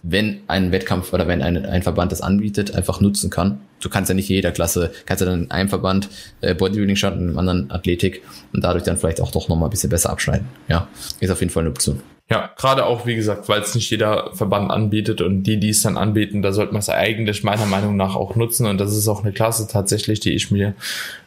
wenn 0.02 0.40
ein 0.48 0.72
Wettkampf 0.72 1.12
oder 1.12 1.28
wenn 1.28 1.42
ein, 1.42 1.64
ein 1.64 1.82
Verband 1.82 2.12
das 2.12 2.20
anbietet, 2.20 2.74
einfach 2.74 3.00
nutzen 3.00 3.30
kann. 3.30 3.60
Du 3.82 3.90
kannst 3.90 4.08
ja 4.08 4.14
nicht 4.14 4.28
jeder 4.28 4.52
Klasse, 4.52 4.92
kannst 5.06 5.20
ja 5.20 5.26
dann 5.26 5.44
in 5.44 5.50
einem 5.50 5.68
Verband 5.68 6.08
äh, 6.40 6.54
Bodybuilding 6.54 6.96
starten, 6.96 7.20
in 7.20 7.28
einem 7.28 7.38
anderen 7.38 7.70
Athletik 7.70 8.22
und 8.52 8.64
dadurch 8.64 8.84
dann 8.84 8.96
vielleicht 8.96 9.20
auch 9.20 9.30
doch 9.30 9.48
nochmal 9.48 9.68
ein 9.68 9.70
bisschen 9.70 9.90
besser 9.90 10.10
abschneiden. 10.10 10.46
Ja, 10.68 10.88
ist 11.20 11.30
auf 11.30 11.40
jeden 11.40 11.52
Fall 11.52 11.62
eine 11.62 11.70
Option. 11.70 12.00
Ja, 12.30 12.50
gerade 12.56 12.86
auch, 12.86 13.04
wie 13.04 13.14
gesagt, 13.14 13.50
weil 13.50 13.60
es 13.60 13.74
nicht 13.74 13.90
jeder 13.90 14.30
Verband 14.32 14.70
anbietet 14.70 15.20
und 15.20 15.42
die, 15.42 15.60
die 15.60 15.68
es 15.68 15.82
dann 15.82 15.98
anbieten, 15.98 16.40
da 16.40 16.52
sollte 16.52 16.72
man 16.72 16.80
es 16.80 16.88
eigentlich 16.88 17.42
meiner 17.42 17.66
Meinung 17.66 17.96
nach 17.96 18.16
auch 18.16 18.36
nutzen 18.36 18.64
und 18.66 18.80
das 18.80 18.96
ist 18.96 19.06
auch 19.06 19.22
eine 19.22 19.32
Klasse 19.32 19.68
tatsächlich, 19.70 20.20
die 20.20 20.32
ich 20.32 20.50
mir 20.50 20.74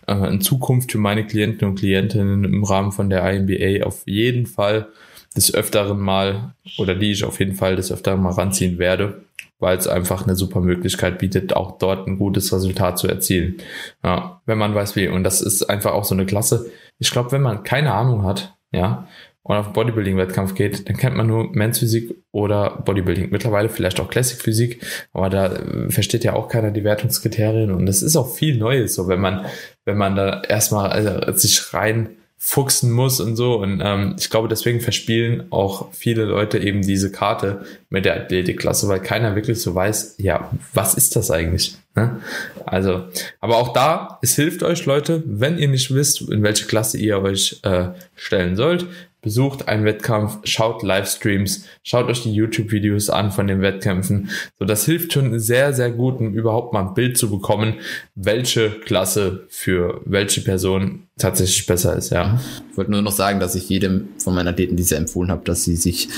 äh, 0.07 0.15
in 0.27 0.41
Zukunft 0.41 0.91
für 0.91 0.97
meine 0.97 1.27
Klienten 1.27 1.67
und 1.67 1.75
Klientinnen 1.75 2.43
im 2.43 2.63
Rahmen 2.63 2.91
von 2.91 3.11
der 3.11 3.31
IMBA 3.31 3.85
auf 3.85 4.01
jeden 4.07 4.47
Fall 4.47 4.87
des 5.35 5.53
Öfteren 5.53 5.99
mal 5.99 6.55
oder 6.77 6.95
die 6.95 7.11
ich 7.11 7.23
auf 7.23 7.39
jeden 7.39 7.55
Fall 7.55 7.75
des 7.75 7.91
Öfteren 7.91 8.21
mal 8.21 8.33
ranziehen 8.33 8.77
werde, 8.77 9.23
weil 9.59 9.77
es 9.77 9.87
einfach 9.87 10.23
eine 10.23 10.35
super 10.35 10.61
Möglichkeit 10.61 11.19
bietet, 11.19 11.55
auch 11.55 11.77
dort 11.77 12.07
ein 12.07 12.17
gutes 12.17 12.53
Resultat 12.53 12.97
zu 12.97 13.07
erzielen. 13.07 13.57
Ja, 14.03 14.41
wenn 14.45 14.57
man 14.57 14.75
weiß 14.75 14.95
wie. 14.95 15.07
Und 15.07 15.23
das 15.23 15.41
ist 15.41 15.63
einfach 15.63 15.93
auch 15.93 16.05
so 16.05 16.15
eine 16.15 16.25
Klasse. 16.25 16.71
Ich 16.99 17.11
glaube, 17.11 17.31
wenn 17.31 17.41
man 17.41 17.63
keine 17.63 17.93
Ahnung 17.93 18.23
hat, 18.23 18.55
ja, 18.71 19.07
und 19.47 19.57
auf 19.57 19.73
Bodybuilding-Wettkampf 19.73 20.55
geht, 20.55 20.89
dann 20.89 20.97
kennt 20.97 21.15
man 21.15 21.27
nur 21.27 21.51
Men's 21.51 21.77
Physik 21.77 22.15
oder 22.31 22.81
Bodybuilding. 22.83 23.29
Mittlerweile 23.29 23.69
vielleicht 23.69 23.99
auch 23.99 24.09
Classic 24.09 24.41
Physik, 24.41 24.83
aber 25.13 25.29
da 25.29 25.53
äh, 25.53 25.91
versteht 25.91 26.23
ja 26.23 26.33
auch 26.33 26.47
keiner 26.47 26.71
die 26.71 26.83
Wertungskriterien 26.83 27.69
und 27.69 27.87
es 27.87 28.01
ist 28.01 28.15
auch 28.15 28.33
viel 28.33 28.57
Neues, 28.57 28.95
so 28.95 29.07
wenn 29.07 29.21
man, 29.21 29.45
wenn 29.85 29.97
man 29.97 30.15
da 30.15 30.41
erstmal 30.41 30.89
also, 30.89 31.31
sich 31.33 31.75
rein 31.75 32.17
fuchsen 32.37 32.91
muss 32.91 33.19
und 33.19 33.35
so. 33.35 33.55
Und 33.55 33.81
ähm, 33.83 34.15
ich 34.19 34.29
glaube, 34.29 34.47
deswegen 34.47 34.81
verspielen 34.81 35.51
auch 35.51 35.91
viele 35.93 36.25
Leute 36.25 36.59
eben 36.59 36.81
diese 36.81 37.11
Karte 37.11 37.65
mit 37.89 38.05
der 38.05 38.15
Athletikklasse, 38.15 38.87
weil 38.87 38.99
keiner 38.99 39.35
wirklich 39.35 39.61
so 39.61 39.73
weiß, 39.73 40.15
ja, 40.19 40.51
was 40.73 40.95
ist 40.95 41.15
das 41.15 41.31
eigentlich? 41.31 41.77
Ne? 41.95 42.19
Also, 42.65 43.05
aber 43.39 43.57
auch 43.57 43.73
da, 43.73 44.19
es 44.21 44.35
hilft 44.35 44.63
euch, 44.63 44.85
Leute, 44.85 45.23
wenn 45.25 45.57
ihr 45.57 45.69
nicht 45.69 45.93
wisst, 45.93 46.21
in 46.29 46.43
welche 46.43 46.65
Klasse 46.65 46.97
ihr 46.97 47.21
euch 47.21 47.61
äh, 47.63 47.89
stellen 48.15 48.55
sollt, 48.55 48.85
besucht 49.21 49.67
einen 49.67 49.85
Wettkampf, 49.85 50.37
schaut 50.43 50.83
Livestreams, 50.83 51.65
schaut 51.81 52.07
euch 52.09 52.21
die 52.21 52.31
YouTube-Videos 52.31 53.09
an 53.09 53.31
von 53.31 53.47
den 53.47 53.59
Wettkämpfen. 53.61 54.29
So, 54.59 54.65
das 54.65 54.85
hilft 54.85 55.13
schon 55.13 55.39
sehr, 55.39 55.73
sehr 55.73 55.89
gut, 55.89 56.19
um 56.19 56.35
überhaupt 56.35 56.73
mal 56.73 56.81
ein 56.81 56.93
Bild 56.93 57.17
zu 57.17 57.31
bekommen, 57.31 57.79
welche 58.13 58.69
Klasse 58.69 59.47
für 59.49 60.01
welche 60.05 60.41
Person 60.41 61.04
tatsächlich 61.17 61.65
besser 61.65 61.95
ist, 61.95 62.11
ja. 62.11 62.39
Ich 62.71 62.77
wollte 62.77 62.91
nur 62.91 63.01
noch 63.01 63.11
sagen, 63.11 63.39
dass 63.39 63.55
ich 63.55 63.69
jedem 63.69 64.09
von 64.17 64.35
meinen 64.35 64.47
Athleten 64.47 64.75
diese 64.75 64.97
empfohlen 64.97 65.31
habe, 65.31 65.43
dass 65.45 65.63
sie 65.63 65.75
sich 65.75 66.09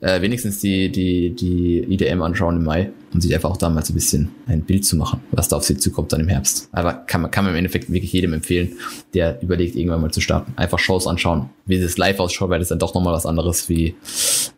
äh, 0.00 0.20
wenigstens 0.20 0.60
die, 0.60 0.90
die, 0.90 1.30
die 1.30 1.78
IDM 1.92 2.22
anschauen 2.22 2.56
im 2.56 2.64
Mai 2.64 2.92
um 3.14 3.20
sich 3.20 3.34
einfach 3.34 3.50
auch 3.50 3.56
damals 3.56 3.90
ein 3.90 3.94
bisschen 3.94 4.30
ein 4.46 4.62
Bild 4.62 4.84
zu 4.84 4.96
machen, 4.96 5.20
was 5.30 5.48
da 5.48 5.56
auf 5.56 5.64
sie 5.64 5.76
zukommt 5.76 6.12
dann 6.12 6.20
im 6.20 6.28
Herbst. 6.28 6.68
Aber 6.72 6.94
kann 6.94 7.22
man, 7.22 7.30
kann 7.30 7.44
man 7.44 7.52
im 7.52 7.58
Endeffekt 7.58 7.90
wirklich 7.92 8.12
jedem 8.12 8.32
empfehlen, 8.32 8.78
der 9.14 9.42
überlegt, 9.42 9.76
irgendwann 9.76 10.00
mal 10.00 10.10
zu 10.10 10.20
starten. 10.20 10.52
Einfach 10.56 10.78
Shows 10.78 11.06
anschauen, 11.06 11.50
wie 11.66 11.76
es 11.76 11.98
live 11.98 12.20
ausschaut, 12.20 12.50
weil 12.50 12.58
das 12.58 12.68
dann 12.68 12.78
doch 12.78 12.94
nochmal 12.94 13.12
was 13.12 13.26
anderes 13.26 13.68
wie 13.68 13.94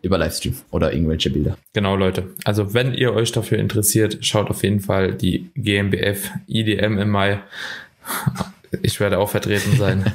über 0.01 0.17
Livestream 0.17 0.55
oder 0.71 0.93
irgendwelche 0.93 1.29
Bilder. 1.29 1.57
Genau, 1.73 1.95
Leute. 1.95 2.29
Also 2.43 2.73
wenn 2.73 2.93
ihr 2.93 3.13
euch 3.13 3.31
dafür 3.31 3.57
interessiert, 3.57 4.19
schaut 4.21 4.49
auf 4.49 4.63
jeden 4.63 4.79
Fall 4.79 5.13
die 5.13 5.49
GmbF 5.55 6.31
IDM 6.47 6.97
im 6.97 7.09
Mai. 7.09 7.41
Ich 8.81 8.99
werde 8.99 9.19
auch 9.19 9.29
vertreten 9.29 9.77
sein. 9.77 10.11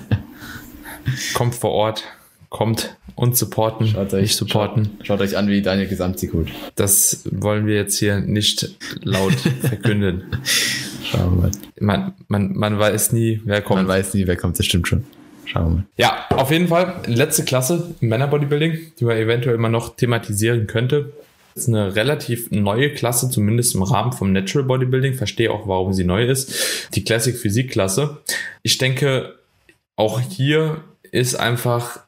Kommt 1.35 1.55
vor 1.55 1.71
Ort 1.71 2.05
kommt 2.51 2.97
und 3.15 3.37
supporten, 3.37 3.87
schaut 3.87 4.13
euch, 4.13 4.23
nicht 4.23 4.37
supporten. 4.37 4.91
Schaut, 4.99 5.07
schaut 5.07 5.21
euch 5.21 5.37
an, 5.37 5.49
wie 5.49 5.63
Daniel 5.63 5.89
Gesamtsieg 5.89 6.33
holt. 6.35 6.51
Das 6.75 7.23
wollen 7.31 7.67
wir 7.67 7.77
jetzt 7.77 7.97
hier 7.99 8.21
nicht 8.21 8.77
laut 9.03 9.35
verkünden. 9.63 10.25
Schauen 11.05 11.37
wir 11.37 11.43
mal. 11.43 11.51
Man, 11.79 12.15
man, 12.29 12.53
man 12.57 12.79
weiß 12.79 13.13
nie, 13.13 13.41
wer 13.45 13.63
kommt. 13.63 13.79
Man 13.79 13.89
weiß 13.89 14.15
nie, 14.15 14.27
wer 14.27 14.37
kommt, 14.37 14.59
das 14.59 14.67
stimmt 14.67 14.89
schon. 14.89 15.05
Schauen 15.47 15.65
wir 15.65 15.71
mal. 15.71 15.85
Ja, 15.97 16.27
auf 16.31 16.51
jeden 16.51 16.69
Fall 16.69 17.03
letzte 17.07 17.45
Klasse 17.45 17.95
im 18.01 18.09
Männerbodybuilding, 18.09 18.93
die 18.99 19.05
man 19.05 19.17
eventuell 19.17 19.57
mal 19.57 19.69
noch 19.69 19.97
thematisieren 19.97 20.67
könnte. 20.67 21.13
Ist 21.55 21.69
eine 21.69 21.97
relativ 21.97 22.51
neue 22.51 22.95
Klasse, 22.95 23.31
zumindest 23.31 23.75
im 23.75 23.83
Rahmen 23.83 24.13
vom 24.13 24.33
Natural 24.33 24.67
Bodybuilding. 24.67 25.15
Verstehe 25.15 25.51
auch, 25.51 25.67
warum 25.67 25.93
sie 25.93 26.05
neu 26.05 26.25
ist. 26.25 26.89
Die 26.95 27.05
Classic 27.05 27.37
Physik 27.37 27.71
Klasse. 27.71 28.19
Ich 28.63 28.79
denke, 28.79 29.35
auch 29.97 30.21
hier 30.21 30.83
ist 31.11 31.35
einfach 31.35 32.01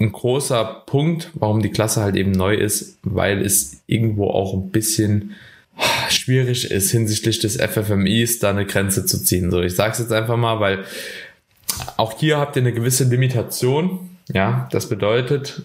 ein 0.00 0.12
großer 0.12 0.82
Punkt, 0.86 1.30
warum 1.34 1.62
die 1.62 1.70
Klasse 1.70 2.02
halt 2.02 2.16
eben 2.16 2.32
neu 2.32 2.54
ist, 2.54 2.98
weil 3.02 3.44
es 3.44 3.82
irgendwo 3.86 4.30
auch 4.30 4.54
ein 4.54 4.70
bisschen 4.70 5.34
schwierig 6.08 6.70
ist 6.70 6.90
hinsichtlich 6.90 7.38
des 7.38 7.56
FFMIs 7.56 8.38
da 8.38 8.50
eine 8.50 8.66
Grenze 8.66 9.06
zu 9.06 9.22
ziehen. 9.22 9.50
So, 9.50 9.60
ich 9.60 9.74
sage 9.74 9.92
es 9.92 9.98
jetzt 9.98 10.12
einfach 10.12 10.36
mal, 10.36 10.60
weil 10.60 10.84
auch 11.96 12.18
hier 12.18 12.38
habt 12.38 12.56
ihr 12.56 12.62
eine 12.62 12.72
gewisse 12.72 13.04
Limitation. 13.04 14.16
Ja, 14.32 14.68
das 14.72 14.88
bedeutet, 14.88 15.62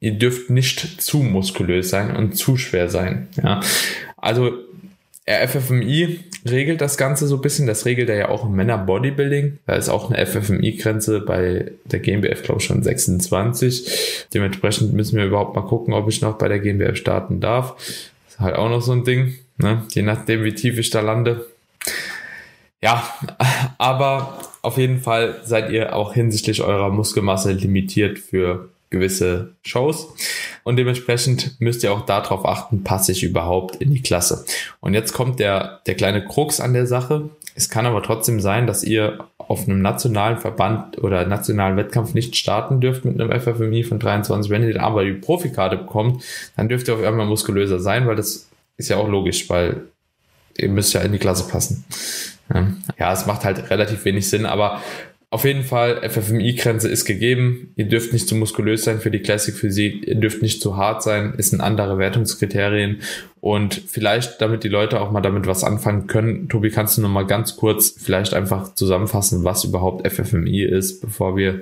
ihr 0.00 0.12
dürft 0.12 0.50
nicht 0.50 1.02
zu 1.02 1.18
muskulös 1.18 1.90
sein 1.90 2.16
und 2.16 2.36
zu 2.36 2.56
schwer 2.56 2.88
sein. 2.88 3.28
Ja, 3.42 3.60
also 4.16 4.52
FFMI 5.28 6.20
regelt 6.48 6.80
das 6.80 6.96
Ganze 6.96 7.26
so 7.26 7.36
ein 7.36 7.42
bisschen. 7.42 7.66
Das 7.66 7.84
regelt 7.84 8.08
er 8.08 8.16
ja 8.16 8.28
auch 8.30 8.44
im 8.44 8.52
Männer 8.52 8.78
Bodybuilding. 8.78 9.58
Da 9.66 9.74
ist 9.74 9.88
auch 9.88 10.10
eine 10.10 10.24
FFMI-Grenze 10.24 11.20
bei 11.20 11.72
der 11.84 12.00
GmbF, 12.00 12.42
glaube 12.42 12.60
ich, 12.60 12.66
schon 12.66 12.82
26. 12.82 14.26
Dementsprechend 14.32 14.94
müssen 14.94 15.18
wir 15.18 15.26
überhaupt 15.26 15.54
mal 15.54 15.62
gucken, 15.62 15.92
ob 15.92 16.08
ich 16.08 16.22
noch 16.22 16.38
bei 16.38 16.48
der 16.48 16.60
GmbF 16.60 16.96
starten 16.96 17.40
darf. 17.40 17.76
Ist 18.28 18.40
halt 18.40 18.56
auch 18.56 18.70
noch 18.70 18.80
so 18.80 18.92
ein 18.92 19.04
Ding. 19.04 19.34
Ne? 19.58 19.82
Je 19.90 20.02
nachdem, 20.02 20.44
wie 20.44 20.54
tief 20.54 20.78
ich 20.78 20.90
da 20.90 21.00
lande. 21.00 21.46
Ja, 22.80 23.12
aber 23.76 24.38
auf 24.62 24.78
jeden 24.78 25.00
Fall 25.00 25.40
seid 25.44 25.70
ihr 25.70 25.94
auch 25.94 26.14
hinsichtlich 26.14 26.62
eurer 26.62 26.90
Muskelmasse 26.90 27.52
limitiert 27.52 28.18
für 28.18 28.68
gewisse 28.90 29.54
Shows 29.62 30.08
und 30.64 30.76
dementsprechend 30.76 31.60
müsst 31.60 31.82
ihr 31.82 31.92
auch 31.92 32.06
darauf 32.06 32.44
achten, 32.44 32.84
passe 32.84 33.12
ich 33.12 33.22
überhaupt 33.22 33.76
in 33.76 33.90
die 33.90 34.02
Klasse. 34.02 34.44
Und 34.80 34.94
jetzt 34.94 35.12
kommt 35.12 35.40
der, 35.40 35.80
der 35.86 35.94
kleine 35.94 36.24
Krux 36.24 36.60
an 36.60 36.72
der 36.72 36.86
Sache. 36.86 37.30
Es 37.54 37.68
kann 37.68 37.86
aber 37.86 38.02
trotzdem 38.02 38.40
sein, 38.40 38.66
dass 38.66 38.84
ihr 38.84 39.18
auf 39.36 39.66
einem 39.66 39.82
nationalen 39.82 40.38
Verband 40.38 41.02
oder 41.02 41.26
nationalen 41.26 41.76
Wettkampf 41.76 42.14
nicht 42.14 42.36
starten 42.36 42.80
dürft 42.80 43.04
mit 43.04 43.20
einem 43.20 43.38
FFMI 43.38 43.82
von 43.82 43.98
23. 43.98 44.50
Wenn 44.50 44.62
ihr 44.62 44.82
aber 44.82 45.04
die 45.04 45.12
Profikarte 45.12 45.76
bekommt, 45.76 46.22
dann 46.56 46.68
dürft 46.68 46.88
ihr 46.88 46.94
auf 46.94 47.02
einmal 47.02 47.26
muskulöser 47.26 47.80
sein, 47.80 48.06
weil 48.06 48.16
das 48.16 48.48
ist 48.76 48.88
ja 48.88 48.96
auch 48.96 49.08
logisch, 49.08 49.48
weil 49.50 49.82
ihr 50.56 50.68
müsst 50.68 50.92
ja 50.94 51.00
in 51.00 51.12
die 51.12 51.18
Klasse 51.18 51.48
passen. 51.48 51.84
Ja, 52.98 53.12
es 53.12 53.26
macht 53.26 53.44
halt 53.44 53.70
relativ 53.70 54.04
wenig 54.04 54.28
Sinn, 54.28 54.46
aber 54.46 54.80
auf 55.30 55.44
jeden 55.44 55.62
Fall, 55.62 56.08
FFMI-Grenze 56.08 56.88
ist 56.88 57.04
gegeben. 57.04 57.74
Ihr 57.76 57.86
dürft 57.86 58.14
nicht 58.14 58.26
zu 58.28 58.34
muskulös 58.34 58.84
sein 58.84 58.98
für 58.98 59.10
die 59.10 59.20
Classic 59.20 59.54
Physik. 59.54 60.06
Ihr 60.06 60.14
dürft 60.14 60.40
nicht 60.40 60.62
zu 60.62 60.78
hart 60.78 61.02
sein. 61.02 61.34
Es 61.36 61.50
sind 61.50 61.60
andere 61.60 61.98
Wertungskriterien. 61.98 63.02
Und 63.40 63.74
vielleicht, 63.74 64.40
damit 64.40 64.64
die 64.64 64.68
Leute 64.68 65.00
auch 65.00 65.10
mal 65.10 65.20
damit 65.20 65.46
was 65.46 65.64
anfangen 65.64 66.06
können, 66.06 66.48
Tobi, 66.48 66.70
kannst 66.70 66.98
du 66.98 67.02
noch 67.02 67.08
mal 67.08 67.26
ganz 67.26 67.56
kurz 67.56 67.94
vielleicht 67.96 68.34
einfach 68.34 68.74
zusammenfassen, 68.74 69.44
was 69.44 69.64
überhaupt 69.64 70.06
FFMI 70.10 70.62
ist, 70.64 71.00
bevor 71.00 71.36
wir 71.36 71.60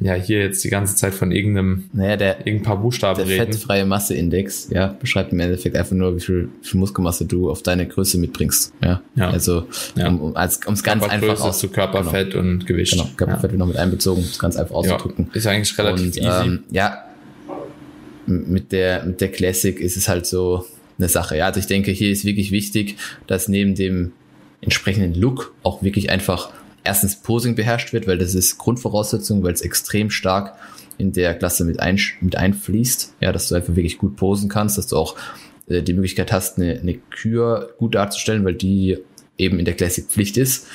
ja 0.00 0.14
hier 0.14 0.38
jetzt 0.40 0.62
die 0.62 0.68
ganze 0.68 0.94
Zeit 0.94 1.12
von 1.12 1.32
irgendeinem 1.32 1.90
naja, 1.92 2.16
der, 2.16 2.38
irgendein 2.46 2.62
paar 2.62 2.76
Buchstaben 2.80 3.18
der 3.18 3.26
reden. 3.26 3.46
Der 3.46 3.46
fettfreie 3.46 3.84
Masseindex, 3.84 4.68
ja, 4.70 4.96
beschreibt 4.98 5.32
im 5.32 5.40
Endeffekt 5.40 5.76
einfach 5.76 5.96
nur, 5.96 6.16
wie 6.16 6.20
viel, 6.20 6.48
wie 6.62 6.68
viel 6.68 6.80
Muskelmasse 6.80 7.26
du 7.26 7.50
auf 7.50 7.62
deine 7.62 7.86
Größe 7.86 8.18
mitbringst. 8.18 8.72
Ja. 8.82 9.02
ja. 9.16 9.30
Also 9.30 9.66
ja. 9.96 10.08
um 10.08 10.34
es 10.36 10.60
um, 10.66 10.76
ganz 10.76 11.02
einfach 11.02 11.40
aus 11.40 11.58
zu 11.58 11.68
Körperfett 11.68 12.32
genau. 12.32 12.42
und 12.42 12.66
Gewicht. 12.66 12.92
Genau, 12.92 13.08
Körperfett 13.16 13.44
ja. 13.44 13.50
wird 13.50 13.58
noch 13.58 13.66
mit 13.66 13.76
einbezogen, 13.76 14.22
um 14.22 14.28
es 14.28 14.38
ganz 14.38 14.56
einfach 14.56 14.76
auszudrücken. 14.76 15.26
Ja, 15.30 15.36
ist 15.36 15.46
eigentlich 15.46 15.76
relativ 15.76 16.06
und, 16.06 16.16
easy. 16.16 16.46
Ähm, 16.46 16.60
ja, 16.70 17.04
mit 18.26 18.72
der, 18.72 19.04
mit 19.04 19.20
der 19.20 19.32
Classic 19.32 19.80
ist 19.80 19.96
es 19.96 20.08
halt 20.08 20.26
so 20.26 20.64
eine 20.98 21.08
Sache. 21.08 21.36
Ja, 21.36 21.46
also 21.46 21.60
ich 21.60 21.66
denke, 21.66 21.90
hier 21.90 22.10
ist 22.10 22.24
wirklich 22.24 22.50
wichtig, 22.50 22.96
dass 23.26 23.48
neben 23.48 23.74
dem 23.74 24.12
entsprechenden 24.60 25.14
Look 25.14 25.54
auch 25.62 25.82
wirklich 25.82 26.10
einfach 26.10 26.50
erstens 26.84 27.16
Posing 27.16 27.54
beherrscht 27.54 27.92
wird, 27.92 28.06
weil 28.06 28.18
das 28.18 28.34
ist 28.34 28.58
Grundvoraussetzung, 28.58 29.42
weil 29.42 29.52
es 29.52 29.60
extrem 29.60 30.10
stark 30.10 30.54
in 30.96 31.12
der 31.12 31.34
Klasse 31.34 31.64
mit, 31.64 31.80
ein, 31.80 32.00
mit 32.20 32.36
einfließt. 32.36 33.14
Ja, 33.20 33.32
dass 33.32 33.48
du 33.48 33.54
einfach 33.54 33.76
wirklich 33.76 33.98
gut 33.98 34.16
posen 34.16 34.48
kannst, 34.48 34.78
dass 34.78 34.88
du 34.88 34.96
auch 34.96 35.16
äh, 35.68 35.82
die 35.82 35.94
Möglichkeit 35.94 36.32
hast, 36.32 36.58
eine, 36.58 36.80
eine 36.80 36.94
Kür 36.94 37.74
gut 37.78 37.94
darzustellen, 37.94 38.44
weil 38.44 38.54
die 38.54 38.98
eben 39.36 39.58
in 39.58 39.64
der 39.64 39.74
Classic 39.74 40.04
Pflicht 40.04 40.36
ist. 40.36 40.66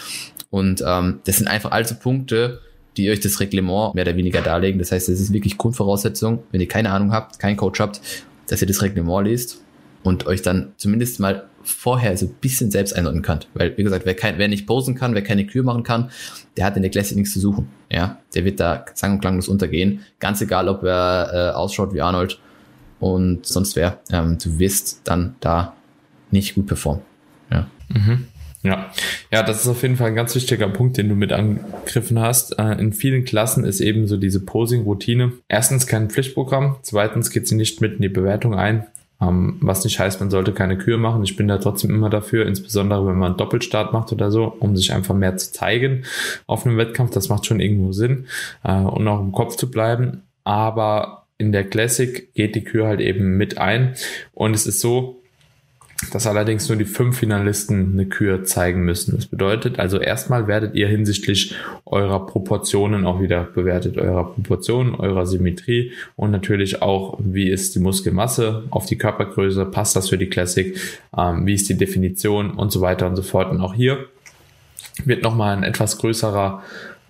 Und 0.49 0.83
ähm, 0.86 1.19
das 1.25 1.38
sind 1.38 1.47
einfach 1.47 1.71
also 1.71 1.95
Punkte, 1.95 2.62
die 2.95 3.09
euch 3.09 3.19
das 3.19 3.39
Reglement 3.39 3.95
mehr 3.95 4.03
oder 4.03 4.15
weniger 4.15 4.41
darlegen. 4.41 4.79
Das 4.79 4.91
heißt, 4.91 5.09
es 5.09 5.19
ist 5.19 5.33
wirklich 5.33 5.57
Grundvoraussetzung, 5.57 6.43
wenn 6.51 6.62
ihr 6.62 6.67
keine 6.67 6.91
Ahnung 6.91 7.12
habt, 7.12 7.39
keinen 7.39 7.57
Coach 7.57 7.79
habt, 7.79 7.99
dass 8.47 8.62
ihr 8.62 8.67
das 8.67 8.81
Reglement 8.81 9.27
liest 9.27 9.63
und 10.03 10.27
euch 10.27 10.41
dann 10.41 10.73
zumindest 10.77 11.19
mal 11.19 11.45
vorher 11.63 12.15
so 12.17 12.25
ein 12.25 12.35
bisschen 12.41 12.71
selbst 12.71 12.93
einordnen 12.93 13.23
könnt. 13.23 13.47
Weil, 13.53 13.77
wie 13.77 13.83
gesagt, 13.83 14.05
wer, 14.05 14.15
kein, 14.15 14.37
wer 14.37 14.47
nicht 14.47 14.67
posen 14.67 14.95
kann, 14.95 15.15
wer 15.15 15.23
keine 15.23 15.45
Kür 15.45 15.63
machen 15.63 15.83
kann, 15.83 16.11
der 16.57 16.65
hat 16.65 16.75
in 16.75 16.81
der 16.81 16.91
Classic 16.91 17.15
nichts 17.15 17.33
zu 17.33 17.39
suchen. 17.39 17.69
Ja, 17.89 18.19
der 18.35 18.45
wird 18.45 18.59
da 18.59 18.85
sang- 18.93 19.13
und 19.13 19.21
klanglos 19.21 19.47
untergehen. 19.47 20.01
Ganz 20.19 20.41
egal, 20.41 20.67
ob 20.67 20.83
er 20.83 21.31
äh, 21.33 21.55
ausschaut 21.55 21.93
wie 21.93 22.01
Arnold 22.01 22.39
und 22.99 23.45
sonst 23.45 23.75
wer. 23.75 23.99
Ähm, 24.11 24.37
du 24.43 24.59
wirst 24.59 25.01
dann 25.05 25.35
da 25.39 25.75
nicht 26.31 26.55
gut 26.55 26.67
performen. 26.67 27.03
Ja. 27.51 27.67
Mhm. 27.89 28.27
Ja, 28.63 28.91
ja, 29.29 29.43
das 29.43 29.61
ist 29.61 29.67
auf 29.67 29.81
jeden 29.81 29.97
Fall 29.97 30.07
ein 30.07 30.15
ganz 30.15 30.33
wichtiger 30.35 30.69
Punkt, 30.69 30.95
den 30.95 31.09
du 31.09 31.15
mit 31.15 31.33
angegriffen 31.33 32.19
hast. 32.19 32.57
Äh, 32.57 32.79
in 32.79 32.93
vielen 32.93 33.25
Klassen 33.25 33.65
ist 33.65 33.81
eben 33.81 34.07
so 34.07 34.15
diese 34.15 34.39
Posing-Routine. 34.39 35.33
Erstens 35.49 35.85
kein 35.85 36.09
Pflichtprogramm, 36.09 36.77
zweitens 36.81 37.29
geht 37.29 37.45
sie 37.47 37.55
nicht 37.55 37.81
mit 37.81 37.95
in 37.95 38.01
die 38.01 38.09
Bewertung 38.09 38.55
ein. 38.55 38.87
Ähm, 39.23 39.57
was 39.62 39.83
nicht 39.83 39.99
heißt, 39.99 40.19
man 40.19 40.29
sollte 40.29 40.53
keine 40.53 40.77
Kür 40.77 40.97
machen. 40.97 41.23
Ich 41.23 41.36
bin 41.36 41.47
da 41.47 41.57
trotzdem 41.57 41.91
immer 41.91 42.09
dafür, 42.09 42.45
insbesondere 42.45 43.07
wenn 43.07 43.17
man 43.17 43.31
einen 43.31 43.38
Doppelstart 43.38 43.93
macht 43.93 44.12
oder 44.12 44.31
so, 44.31 44.55
um 44.59 44.75
sich 44.75 44.93
einfach 44.93 45.15
mehr 45.15 45.38
zu 45.38 45.51
zeigen 45.51 46.03
auf 46.47 46.65
einem 46.65 46.77
Wettkampf. 46.77 47.12
Das 47.12 47.29
macht 47.29 47.45
schon 47.45 47.59
irgendwo 47.59 47.91
Sinn 47.91 48.27
äh, 48.63 48.73
und 48.73 49.07
auch 49.07 49.19
im 49.19 49.31
Kopf 49.31 49.55
zu 49.55 49.69
bleiben. 49.69 50.23
Aber 50.43 51.27
in 51.38 51.51
der 51.51 51.63
Classic 51.63 52.33
geht 52.33 52.55
die 52.55 52.63
Kür 52.63 52.88
halt 52.88 53.01
eben 53.01 53.38
mit 53.38 53.57
ein. 53.57 53.95
Und 54.33 54.53
es 54.53 54.67
ist 54.67 54.79
so, 54.79 55.22
dass 56.11 56.27
allerdings 56.27 56.67
nur 56.69 56.77
die 56.77 56.85
fünf 56.85 57.17
Finalisten 57.17 57.93
eine 57.93 58.05
Kür 58.05 58.43
zeigen 58.43 58.83
müssen. 58.83 59.15
Das 59.15 59.25
bedeutet 59.25 59.79
also 59.79 59.99
erstmal 59.99 60.47
werdet 60.47 60.75
ihr 60.75 60.87
hinsichtlich 60.87 61.55
eurer 61.85 62.25
Proportionen 62.25 63.05
auch 63.05 63.21
wieder 63.21 63.43
bewertet, 63.43 63.97
eurer 63.97 64.33
Proportionen, 64.33 64.95
eurer 64.95 65.25
Symmetrie 65.25 65.91
und 66.15 66.31
natürlich 66.31 66.81
auch, 66.81 67.19
wie 67.19 67.49
ist 67.49 67.75
die 67.75 67.79
Muskelmasse 67.79 68.63
auf 68.69 68.85
die 68.85 68.97
Körpergröße, 68.97 69.65
passt 69.65 69.95
das 69.95 70.09
für 70.09 70.17
die 70.17 70.29
Classic, 70.29 70.77
ähm, 71.17 71.45
wie 71.45 71.53
ist 71.53 71.69
die 71.69 71.77
Definition 71.77 72.51
und 72.51 72.71
so 72.71 72.81
weiter 72.81 73.07
und 73.07 73.15
so 73.15 73.23
fort. 73.23 73.51
Und 73.51 73.61
auch 73.61 73.73
hier 73.73 74.05
wird 75.05 75.23
nochmal 75.23 75.55
ein 75.55 75.63
etwas 75.63 75.97
größerer 75.97 76.63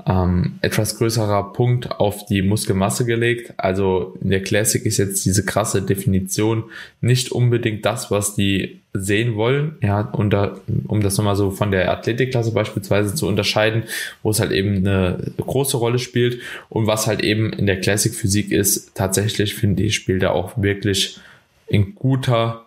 ähm, 0.06 0.56
etwas 0.62 0.98
größerer 0.98 1.54
Punkt 1.54 2.00
auf 2.00 2.26
die 2.26 2.42
Muskelmasse 2.42 3.06
gelegt. 3.06 3.54
Also 3.58 4.18
in 4.22 4.30
der 4.30 4.44
Classic 4.44 4.86
ist 4.86 4.98
jetzt 4.98 5.26
diese 5.26 5.46
krasse 5.46 5.82
Definition 5.82 6.66
nicht 7.02 7.32
unbedingt 7.32 7.86
das, 7.86 8.12
was 8.12 8.36
die 8.36 8.82
sehen 8.94 9.36
wollen. 9.36 9.78
Ja, 9.82 10.02
und 10.02 10.32
da, 10.32 10.60
um 10.88 11.02
das 11.02 11.18
nochmal 11.18 11.36
so 11.36 11.52
von 11.52 11.72
der 11.72 11.92
Athletikklasse 11.92 12.52
beispielsweise 12.52 13.16
zu 13.16 13.28
unterscheiden, 13.28 13.84
wo 14.22 14.30
es 14.30 14.40
halt 14.40 14.52
eben 14.52 14.78
eine 14.78 15.18
große 15.38 15.78
Rolle 15.78 16.00
spielt 16.00 16.42
und 16.70 16.86
was 16.86 17.08
halt 17.08 17.24
eben 17.24 17.52
in 17.54 17.66
der 17.66 17.80
Classic 17.80 18.14
Physik 18.14 18.52
ist, 18.52 18.96
tatsächlich 18.96 19.56
finde 19.56 19.84
ich, 19.84 19.96
spielt 19.96 20.22
er 20.22 20.34
auch 20.34 20.62
wirklich 20.62 21.20
in 21.68 21.96
guter 21.96 22.63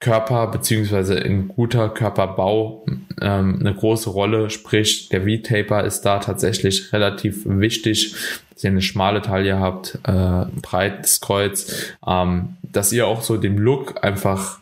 Körper 0.00 0.46
beziehungsweise 0.46 1.14
in 1.14 1.48
guter 1.48 1.88
Körperbau 1.88 2.86
ähm, 3.20 3.58
eine 3.60 3.74
große 3.74 4.10
Rolle. 4.10 4.48
Sprich, 4.50 5.08
der 5.08 5.22
V-Taper 5.22 5.84
ist 5.84 6.02
da 6.02 6.20
tatsächlich 6.20 6.92
relativ 6.92 7.42
wichtig, 7.44 8.14
dass 8.54 8.62
ihr 8.62 8.70
eine 8.70 8.82
schmale 8.82 9.22
Taille 9.22 9.58
habt, 9.58 9.98
äh, 10.04 10.44
breites 10.62 11.20
Kreuz, 11.20 11.94
ähm, 12.06 12.56
dass 12.62 12.92
ihr 12.92 13.06
auch 13.08 13.22
so 13.22 13.36
dem 13.36 13.58
Look 13.58 14.04
einfach 14.04 14.60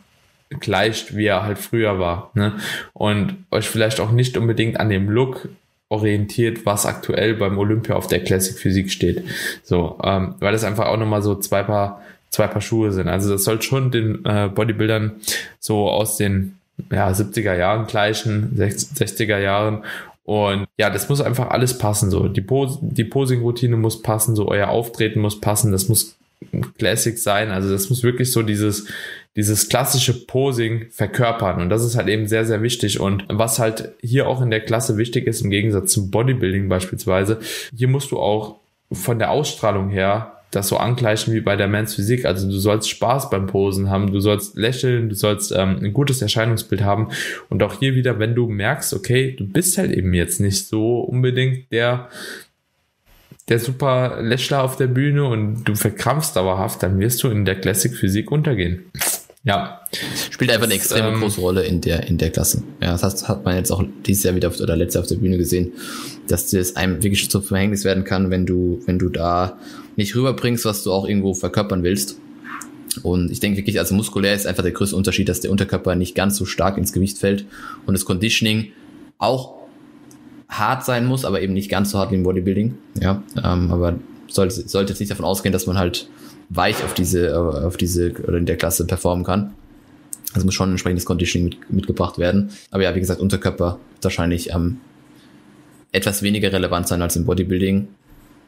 gleicht, 0.48 1.16
wie 1.16 1.26
er 1.26 1.42
halt 1.42 1.58
früher 1.58 1.98
war. 1.98 2.30
Ne? 2.34 2.54
Und 2.94 3.36
euch 3.50 3.68
vielleicht 3.68 4.00
auch 4.00 4.12
nicht 4.12 4.38
unbedingt 4.38 4.80
an 4.80 4.88
dem 4.88 5.10
Look 5.10 5.48
orientiert, 5.88 6.66
was 6.66 6.86
aktuell 6.86 7.34
beim 7.34 7.58
Olympia 7.58 7.94
auf 7.94 8.06
der 8.06 8.22
Classic 8.22 8.58
Physik 8.58 8.90
steht. 8.90 9.22
So, 9.62 9.98
ähm, 10.02 10.34
weil 10.40 10.54
es 10.54 10.64
einfach 10.64 10.86
auch 10.86 10.96
nochmal 10.96 11.22
so 11.22 11.36
zwei 11.36 11.62
paar 11.62 12.02
zwei 12.36 12.46
Paar 12.46 12.60
Schuhe 12.60 12.92
sind. 12.92 13.08
Also 13.08 13.32
das 13.32 13.44
soll 13.44 13.60
schon 13.62 13.90
den 13.90 14.24
äh, 14.24 14.48
Bodybuildern 14.54 15.12
so 15.58 15.88
aus 15.88 16.16
den 16.16 16.58
ja, 16.92 17.08
70er 17.08 17.56
Jahren 17.56 17.86
gleichen, 17.86 18.56
60er 18.56 19.38
Jahren. 19.38 19.84
Und 20.24 20.66
ja, 20.76 20.90
das 20.90 21.08
muss 21.08 21.20
einfach 21.20 21.50
alles 21.50 21.78
passen. 21.78 22.10
So, 22.10 22.28
die, 22.28 22.42
Pos 22.42 22.78
die 22.82 23.04
Posing-Routine 23.04 23.76
muss 23.76 24.02
passen, 24.02 24.36
so 24.36 24.48
euer 24.48 24.68
Auftreten 24.68 25.20
muss 25.20 25.40
passen, 25.40 25.72
das 25.72 25.88
muss 25.88 26.16
Classic 26.76 27.16
sein. 27.16 27.50
Also 27.50 27.70
das 27.70 27.88
muss 27.88 28.02
wirklich 28.02 28.30
so 28.32 28.42
dieses, 28.42 28.86
dieses 29.36 29.68
klassische 29.70 30.26
Posing 30.26 30.86
verkörpern. 30.90 31.62
Und 31.62 31.70
das 31.70 31.84
ist 31.84 31.96
halt 31.96 32.08
eben 32.08 32.26
sehr, 32.26 32.44
sehr 32.44 32.60
wichtig. 32.60 33.00
Und 33.00 33.24
was 33.28 33.58
halt 33.58 33.92
hier 34.02 34.28
auch 34.28 34.42
in 34.42 34.50
der 34.50 34.60
Klasse 34.60 34.98
wichtig 34.98 35.26
ist, 35.26 35.40
im 35.40 35.50
Gegensatz 35.50 35.92
zum 35.92 36.10
Bodybuilding 36.10 36.68
beispielsweise, 36.68 37.38
hier 37.74 37.88
musst 37.88 38.10
du 38.10 38.18
auch 38.18 38.56
von 38.92 39.18
der 39.18 39.30
Ausstrahlung 39.30 39.88
her 39.88 40.35
das 40.50 40.68
so 40.68 40.76
angleichen 40.76 41.34
wie 41.34 41.40
bei 41.40 41.56
der 41.56 41.68
Mans 41.68 41.94
Physik. 41.94 42.24
Also 42.24 42.48
du 42.48 42.58
sollst 42.58 42.88
Spaß 42.88 43.30
beim 43.30 43.46
Posen 43.46 43.90
haben, 43.90 44.12
du 44.12 44.20
sollst 44.20 44.56
lächeln, 44.56 45.08
du 45.08 45.14
sollst 45.14 45.52
ähm, 45.52 45.78
ein 45.82 45.92
gutes 45.92 46.22
Erscheinungsbild 46.22 46.82
haben. 46.82 47.08
Und 47.48 47.62
auch 47.62 47.78
hier 47.78 47.94
wieder, 47.94 48.18
wenn 48.18 48.34
du 48.34 48.46
merkst, 48.46 48.94
okay, 48.94 49.34
du 49.36 49.46
bist 49.46 49.76
halt 49.78 49.92
eben 49.92 50.14
jetzt 50.14 50.40
nicht 50.40 50.66
so 50.66 51.00
unbedingt 51.00 51.70
der 51.72 52.08
der 53.48 53.60
super 53.60 54.20
Lächler 54.22 54.64
auf 54.64 54.76
der 54.76 54.88
Bühne 54.88 55.24
und 55.24 55.64
du 55.64 55.76
verkrampfst 55.76 56.34
dauerhaft, 56.34 56.82
dann 56.82 56.98
wirst 56.98 57.22
du 57.22 57.28
in 57.28 57.44
der 57.44 57.54
Classic 57.54 57.94
Physik 57.94 58.32
untergehen. 58.32 58.86
Ja. 59.44 59.82
Spielt 60.30 60.50
einfach 60.50 60.64
eine 60.64 60.74
extrem 60.74 61.14
ähm, 61.14 61.20
große 61.20 61.40
Rolle 61.40 61.62
in 61.62 61.80
der, 61.80 62.08
in 62.08 62.18
der 62.18 62.30
Klasse. 62.30 62.64
Ja, 62.82 62.96
das 62.96 63.28
hat 63.28 63.44
man 63.44 63.54
jetzt 63.54 63.70
auch 63.70 63.84
dieses 64.04 64.24
Jahr 64.24 64.34
wieder 64.34 64.48
auf, 64.48 64.60
oder 64.60 64.74
letztes 64.74 64.94
Jahr 64.94 65.02
auf 65.02 65.08
der 65.08 65.16
Bühne 65.16 65.38
gesehen, 65.38 65.72
dass 66.26 66.50
das 66.50 66.74
einem 66.74 67.00
wirklich 67.04 67.30
zum 67.30 67.44
Verhängnis 67.44 67.84
werden 67.84 68.02
kann, 68.02 68.30
wenn 68.30 68.44
du, 68.44 68.82
wenn 68.86 68.98
du 68.98 69.08
da 69.08 69.56
nicht 69.96 70.14
rüberbringst, 70.14 70.64
was 70.64 70.82
du 70.82 70.92
auch 70.92 71.06
irgendwo 71.06 71.34
verkörpern 71.34 71.82
willst. 71.82 72.18
Und 73.02 73.30
ich 73.30 73.40
denke 73.40 73.58
wirklich, 73.58 73.78
also 73.78 73.94
muskulär 73.94 74.34
ist 74.34 74.46
einfach 74.46 74.62
der 74.62 74.72
größte 74.72 74.96
Unterschied, 74.96 75.28
dass 75.28 75.40
der 75.40 75.50
Unterkörper 75.50 75.94
nicht 75.94 76.14
ganz 76.14 76.36
so 76.36 76.46
stark 76.46 76.78
ins 76.78 76.92
Gewicht 76.92 77.18
fällt 77.18 77.44
und 77.84 77.94
das 77.94 78.04
Conditioning 78.04 78.72
auch 79.18 79.54
hart 80.48 80.84
sein 80.84 81.06
muss, 81.06 81.24
aber 81.24 81.42
eben 81.42 81.52
nicht 81.52 81.70
ganz 81.70 81.90
so 81.90 81.98
hart 81.98 82.10
wie 82.10 82.14
im 82.14 82.22
Bodybuilding. 82.22 82.74
Ja, 83.00 83.22
ähm, 83.36 83.70
aber 83.70 83.98
sollte, 84.28 84.68
sollte 84.68 84.92
jetzt 84.92 85.00
nicht 85.00 85.10
davon 85.10 85.24
ausgehen, 85.24 85.52
dass 85.52 85.66
man 85.66 85.78
halt 85.78 86.08
weich 86.48 86.82
auf 86.84 86.94
diese, 86.94 87.28
äh, 87.28 87.34
auf 87.34 87.76
diese 87.76 88.12
oder 88.26 88.38
in 88.38 88.46
der 88.46 88.56
Klasse 88.56 88.86
performen 88.86 89.24
kann. 89.24 89.52
Also 90.32 90.44
muss 90.44 90.54
schon 90.54 90.68
ein 90.68 90.72
entsprechendes 90.72 91.04
Conditioning 91.04 91.50
mit, 91.50 91.70
mitgebracht 91.70 92.18
werden. 92.18 92.50
Aber 92.70 92.82
ja, 92.82 92.94
wie 92.94 93.00
gesagt, 93.00 93.20
Unterkörper 93.20 93.78
wahrscheinlich 94.02 94.50
ähm, 94.52 94.78
etwas 95.92 96.22
weniger 96.22 96.52
relevant 96.52 96.88
sein 96.88 97.02
als 97.02 97.16
im 97.16 97.24
Bodybuilding. 97.24 97.88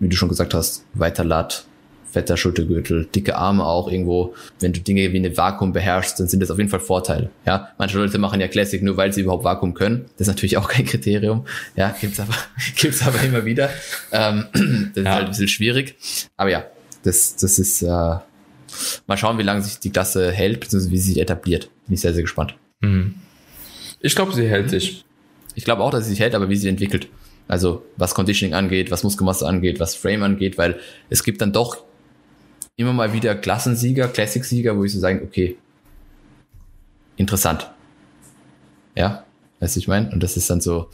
Wie 0.00 0.08
du 0.08 0.16
schon 0.16 0.28
gesagt 0.28 0.54
hast, 0.54 0.84
weiter 0.94 1.24
Lat, 1.24 1.64
fetter 2.10 2.36
Schultergürtel, 2.36 3.06
dicke 3.06 3.36
Arme 3.36 3.64
auch 3.64 3.90
irgendwo. 3.90 4.34
Wenn 4.60 4.72
du 4.72 4.80
Dinge 4.80 5.12
wie 5.12 5.18
eine 5.18 5.36
Vakuum 5.36 5.72
beherrschst, 5.72 6.18
dann 6.18 6.28
sind 6.28 6.40
das 6.40 6.50
auf 6.50 6.58
jeden 6.58 6.70
Fall 6.70 6.80
Vorteile. 6.80 7.30
Ja, 7.44 7.70
manche 7.78 7.98
Leute 7.98 8.18
machen 8.18 8.40
ja 8.40 8.48
Classic 8.48 8.82
nur, 8.82 8.96
weil 8.96 9.12
sie 9.12 9.22
überhaupt 9.22 9.44
Vakuum 9.44 9.74
können. 9.74 10.06
Das 10.16 10.22
ist 10.22 10.28
natürlich 10.28 10.56
auch 10.56 10.68
kein 10.68 10.86
Kriterium. 10.86 11.46
Ja, 11.76 11.94
gibt's 12.00 12.20
aber, 12.20 12.34
gibt's 12.76 13.06
aber 13.06 13.20
immer 13.22 13.44
wieder. 13.44 13.70
Ähm, 14.12 14.46
das 14.52 14.62
ja. 14.62 15.02
ist 15.02 15.08
halt 15.08 15.24
ein 15.24 15.30
bisschen 15.30 15.48
schwierig. 15.48 15.96
Aber 16.36 16.50
ja, 16.50 16.64
das, 17.02 17.36
das 17.36 17.58
ist, 17.58 17.82
äh, 17.82 17.86
mal 17.86 19.16
schauen, 19.16 19.38
wie 19.38 19.42
lange 19.42 19.62
sich 19.62 19.78
die 19.78 19.90
Klasse 19.90 20.30
hält, 20.32 20.60
beziehungsweise 20.60 20.92
wie 20.92 20.98
sie 20.98 21.12
sich 21.12 21.20
etabliert. 21.20 21.70
Bin 21.86 21.94
ich 21.94 22.00
sehr, 22.00 22.12
sehr 22.12 22.22
gespannt. 22.22 22.54
Mhm. 22.80 23.14
Ich 24.00 24.14
glaube, 24.14 24.32
sie 24.32 24.48
hält 24.48 24.70
sich. 24.70 25.04
Ich 25.54 25.64
glaube 25.64 25.82
auch, 25.82 25.90
dass 25.90 26.04
sie 26.04 26.10
sich 26.10 26.20
hält, 26.20 26.34
aber 26.34 26.48
wie 26.48 26.56
sie 26.56 26.68
entwickelt. 26.68 27.08
Also 27.48 27.82
was 27.96 28.14
Conditioning 28.14 28.54
angeht, 28.54 28.90
was 28.90 29.02
Muskelmasse 29.02 29.46
angeht, 29.46 29.80
was 29.80 29.94
Frame 29.94 30.22
angeht, 30.22 30.58
weil 30.58 30.78
es 31.08 31.24
gibt 31.24 31.40
dann 31.40 31.52
doch 31.52 31.82
immer 32.76 32.92
mal 32.92 33.12
wieder 33.12 33.34
Klassensieger, 33.34 34.08
Classic-Sieger, 34.08 34.76
wo 34.76 34.84
ich 34.84 34.92
so 34.92 35.00
sagen, 35.00 35.22
okay, 35.24 35.56
interessant. 37.16 37.70
Ja, 38.94 39.24
weißt 39.60 39.76
du, 39.76 39.80
ich 39.80 39.88
meine? 39.88 40.10
Und 40.10 40.22
das 40.22 40.36
ist 40.36 40.50
dann 40.50 40.60
so, 40.60 40.90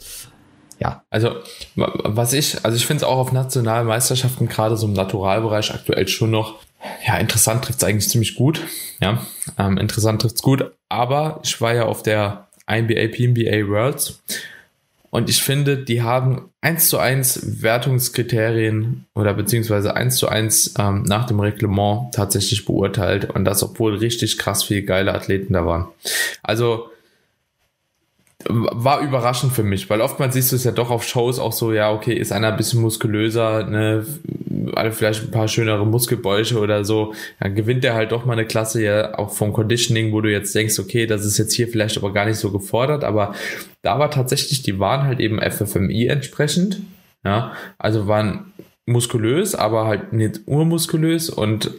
ja. 0.79 1.03
Also, 1.09 1.35
was 1.75 2.33
ich, 2.33 2.63
also 2.63 2.75
ich 2.75 2.85
finde 2.85 3.03
es 3.03 3.03
auch 3.03 3.17
auf 3.17 3.31
nationalen 3.31 3.87
Meisterschaften, 3.87 4.47
gerade 4.47 4.77
so 4.77 4.87
im 4.87 4.93
Naturalbereich 4.93 5.73
aktuell 5.73 6.07
schon 6.07 6.31
noch, 6.31 6.59
ja, 7.05 7.17
interessant 7.17 7.65
trifft 7.65 7.79
es 7.79 7.87
eigentlich 7.87 8.09
ziemlich 8.09 8.35
gut. 8.35 8.61
Ja, 9.01 9.25
ähm, 9.57 9.77
interessant 9.77 10.21
trifft 10.21 10.35
es 10.35 10.41
gut. 10.41 10.71
Aber 10.89 11.39
ich 11.43 11.59
war 11.61 11.73
ja 11.73 11.85
auf 11.85 12.03
der 12.03 12.47
INBA, 12.67 13.07
PNBA 13.07 13.67
Worlds 13.67 14.21
und 15.15 15.29
ich 15.29 15.41
finde, 15.41 15.77
die 15.77 16.01
haben 16.01 16.49
eins 16.59 16.89
zu 16.89 16.97
eins 16.97 17.61
Wertungskriterien 17.61 19.05
oder 19.15 19.33
beziehungsweise 19.33 19.95
eins 19.95 20.17
zu 20.17 20.27
eins 20.27 20.73
ähm, 20.77 21.03
nach 21.03 21.25
dem 21.25 21.39
Reglement 21.39 22.13
tatsächlich 22.13 22.65
beurteilt 22.65 23.29
und 23.29 23.45
das, 23.45 23.63
obwohl 23.63 23.95
richtig 23.95 24.37
krass 24.37 24.65
viele 24.65 24.83
geile 24.83 25.13
Athleten 25.15 25.53
da 25.53 25.65
waren. 25.65 25.87
Also 26.43 26.89
war 28.47 29.01
überraschend 29.01 29.53
für 29.53 29.63
mich, 29.63 29.89
weil 29.89 30.01
oftmals 30.01 30.35
siehst 30.35 30.51
du 30.51 30.55
es 30.55 30.63
ja 30.63 30.71
doch 30.71 30.91
auf 30.91 31.03
Shows 31.03 31.39
auch 31.39 31.51
so, 31.51 31.73
ja, 31.73 31.91
okay, 31.91 32.13
ist 32.13 32.31
einer 32.31 32.49
ein 32.49 32.57
bisschen 32.57 32.81
muskulöser, 32.81 33.65
ne, 33.67 34.05
alle 34.75 34.91
vielleicht 34.91 35.23
ein 35.23 35.31
paar 35.31 35.47
schönere 35.47 35.85
Muskelbäuche 35.85 36.59
oder 36.59 36.85
so, 36.85 37.13
dann 37.39 37.55
gewinnt 37.55 37.83
er 37.83 37.95
halt 37.95 38.11
doch 38.11 38.25
mal 38.25 38.33
eine 38.33 38.45
Klasse 38.45 38.83
ja 38.83 39.17
auch 39.17 39.31
vom 39.31 39.51
Conditioning, 39.51 40.11
wo 40.11 40.21
du 40.21 40.31
jetzt 40.31 40.53
denkst, 40.53 40.77
okay, 40.77 41.07
das 41.07 41.25
ist 41.25 41.37
jetzt 41.37 41.53
hier 41.53 41.67
vielleicht 41.67 41.97
aber 41.97 42.13
gar 42.13 42.25
nicht 42.25 42.37
so 42.37 42.51
gefordert, 42.51 43.03
aber 43.03 43.33
da 43.81 43.97
war 43.97 44.11
tatsächlich, 44.11 44.61
die 44.61 44.79
waren 44.79 45.03
halt 45.03 45.19
eben 45.19 45.39
FFMI 45.39 46.07
entsprechend, 46.07 46.81
ja, 47.23 47.53
also 47.79 48.07
waren 48.07 48.53
muskulös, 48.85 49.55
aber 49.55 49.87
halt 49.87 50.13
nicht 50.13 50.41
urmuskulös 50.45 51.29
und 51.29 51.71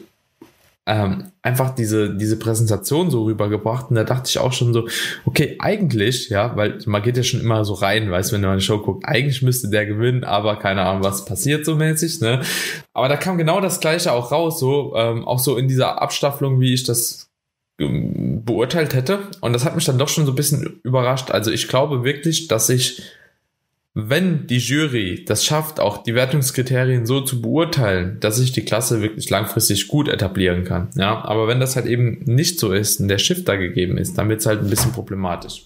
ähm, 0.87 1.33
einfach 1.43 1.75
diese, 1.75 2.15
diese 2.17 2.39
Präsentation 2.39 3.11
so 3.11 3.25
rübergebracht. 3.25 3.91
Und 3.91 3.97
da 3.97 4.05
dachte 4.05 4.29
ich 4.29 4.39
auch 4.39 4.53
schon 4.53 4.73
so, 4.73 4.87
okay, 5.25 5.57
eigentlich, 5.59 6.29
ja, 6.29 6.57
weil 6.57 6.79
man 6.87 7.03
geht 7.03 7.17
ja 7.17 7.25
schon 7.25 7.41
immer 7.41 7.65
so 7.65 7.75
rein, 7.75 8.11
weißt 8.11 8.33
wenn 8.33 8.43
du 8.43 8.49
eine 8.49 8.61
Show 8.61 8.79
guckt, 8.79 9.05
eigentlich 9.05 9.43
müsste 9.43 9.69
der 9.69 9.87
gewinnen, 9.87 10.23
aber 10.23 10.57
keine 10.57 10.83
Ahnung, 10.83 11.03
was 11.03 11.25
passiert 11.25 11.65
so 11.65 11.75
mäßig, 11.75 12.21
ne? 12.21 12.41
Aber 12.95 13.09
da 13.09 13.17
kam 13.17 13.37
genau 13.37 13.61
das 13.61 13.81
Gleiche 13.81 14.13
auch 14.13 14.31
raus, 14.31 14.61
so, 14.61 14.95
ähm, 14.97 15.27
auch 15.27 15.41
so 15.41 15.57
in 15.57 15.67
dieser 15.67 16.01
Abstaffelung, 16.01 16.61
wie 16.61 16.73
ich 16.73 16.85
das 16.85 17.27
beurteilt 17.79 18.95
hätte. 18.95 19.19
Und 19.41 19.53
das 19.53 19.65
hat 19.65 19.75
mich 19.75 19.85
dann 19.85 19.99
doch 19.99 20.09
schon 20.09 20.25
so 20.25 20.33
ein 20.33 20.37
bisschen 20.37 20.81
überrascht. 20.83 21.31
Also 21.31 21.51
ich 21.51 21.69
glaube 21.69 22.05
wirklich, 22.05 22.49
dass 22.49 22.71
ich 22.71 23.03
wenn 23.99 24.47
die 24.47 24.59
Jury 24.59 25.25
das 25.25 25.43
schafft, 25.43 25.81
auch 25.81 26.03
die 26.03 26.15
Wertungskriterien 26.15 27.07
so 27.07 27.23
zu 27.23 27.41
beurteilen, 27.41 28.19
dass 28.21 28.37
sich 28.37 28.53
die 28.53 28.61
Klasse 28.61 29.01
wirklich 29.01 29.31
langfristig 29.31 29.89
gut 29.89 30.09
etablieren 30.09 30.65
kann. 30.65 30.91
Ja, 30.97 31.25
aber 31.25 31.49
wenn 31.49 31.61
das 31.61 31.77
halt 31.77 31.87
eben 31.87 32.19
nicht 32.27 32.61
so 32.61 32.73
ist 32.73 33.01
und 33.01 33.09
der 33.09 33.17
Shift 33.17 33.49
da 33.49 33.57
gegeben 33.57 33.97
ist, 33.97 34.19
dann 34.19 34.29
wird 34.29 34.41
es 34.41 34.47
halt 34.47 34.61
ein 34.61 34.69
bisschen 34.69 34.93
problematisch. 34.93 35.63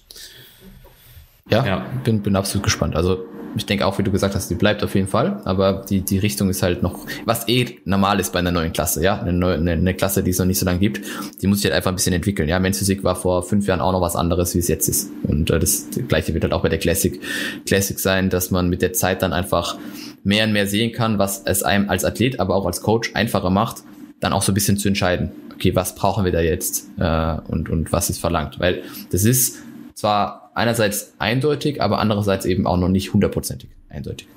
Ja, 1.49 1.65
ja, 1.65 1.85
Bin, 2.05 2.21
bin 2.21 2.37
absolut 2.37 2.63
gespannt. 2.63 2.95
Also 2.95 3.25
ich 3.55 3.65
denke 3.65 3.85
auch, 3.85 3.97
wie 3.97 4.03
du 4.03 4.11
gesagt 4.11 4.35
hast, 4.35 4.49
die 4.49 4.55
bleibt 4.55 4.83
auf 4.83 4.95
jeden 4.95 5.07
Fall, 5.07 5.41
aber 5.45 5.83
die, 5.89 6.01
die 6.01 6.17
Richtung 6.17 6.49
ist 6.49 6.63
halt 6.63 6.83
noch, 6.83 7.05
was 7.25 7.47
eh 7.47 7.79
normal 7.85 8.19
ist 8.19 8.31
bei 8.33 8.39
einer 8.39 8.51
neuen 8.51 8.73
Klasse, 8.73 9.03
ja, 9.03 9.19
eine, 9.19 9.33
neue, 9.33 9.55
eine, 9.55 9.71
eine 9.71 9.93
Klasse, 9.93 10.23
die 10.23 10.31
es 10.31 10.39
noch 10.39 10.45
nicht 10.45 10.59
so 10.59 10.65
lange 10.65 10.79
gibt, 10.79 11.01
die 11.41 11.47
muss 11.47 11.59
sich 11.59 11.65
halt 11.65 11.75
einfach 11.75 11.91
ein 11.91 11.95
bisschen 11.95 12.13
entwickeln, 12.13 12.47
ja, 12.47 12.59
Men's 12.59 12.79
Physik 12.79 13.03
war 13.03 13.15
vor 13.15 13.43
fünf 13.43 13.67
Jahren 13.67 13.81
auch 13.81 13.91
noch 13.91 14.01
was 14.01 14.15
anderes, 14.15 14.55
wie 14.55 14.59
es 14.59 14.67
jetzt 14.67 14.87
ist. 14.87 15.09
Und 15.23 15.49
äh, 15.49 15.59
das 15.59 15.87
gleiche 16.07 16.33
wird 16.33 16.43
halt 16.43 16.53
auch 16.53 16.63
bei 16.63 16.69
der 16.69 16.79
Classic, 16.79 17.19
Classic 17.65 17.99
sein, 17.99 18.29
dass 18.29 18.51
man 18.51 18.69
mit 18.69 18.81
der 18.81 18.93
Zeit 18.93 19.21
dann 19.21 19.33
einfach 19.33 19.77
mehr 20.23 20.45
und 20.45 20.53
mehr 20.53 20.67
sehen 20.67 20.91
kann, 20.91 21.19
was 21.19 21.41
es 21.45 21.63
einem 21.63 21.89
als 21.89 22.05
Athlet, 22.05 22.39
aber 22.39 22.55
auch 22.55 22.65
als 22.65 22.81
Coach 22.81 23.11
einfacher 23.13 23.49
macht, 23.49 23.83
dann 24.19 24.33
auch 24.33 24.41
so 24.41 24.51
ein 24.51 24.55
bisschen 24.55 24.77
zu 24.77 24.87
entscheiden, 24.87 25.31
okay, 25.53 25.75
was 25.75 25.95
brauchen 25.95 26.25
wir 26.25 26.31
da 26.31 26.41
jetzt 26.41 26.87
äh, 26.99 27.37
und, 27.47 27.69
und 27.69 27.91
was 27.91 28.09
ist 28.09 28.19
verlangt, 28.19 28.59
weil 28.59 28.83
das 29.11 29.25
ist 29.25 29.57
zwar 29.93 30.40
einerseits 30.53 31.13
eindeutig, 31.19 31.81
aber 31.81 31.99
andererseits 31.99 32.45
eben 32.45 32.67
auch 32.67 32.77
noch 32.77 32.89
nicht 32.89 33.13
hundertprozentig 33.13 33.69
eindeutig. 33.89 34.27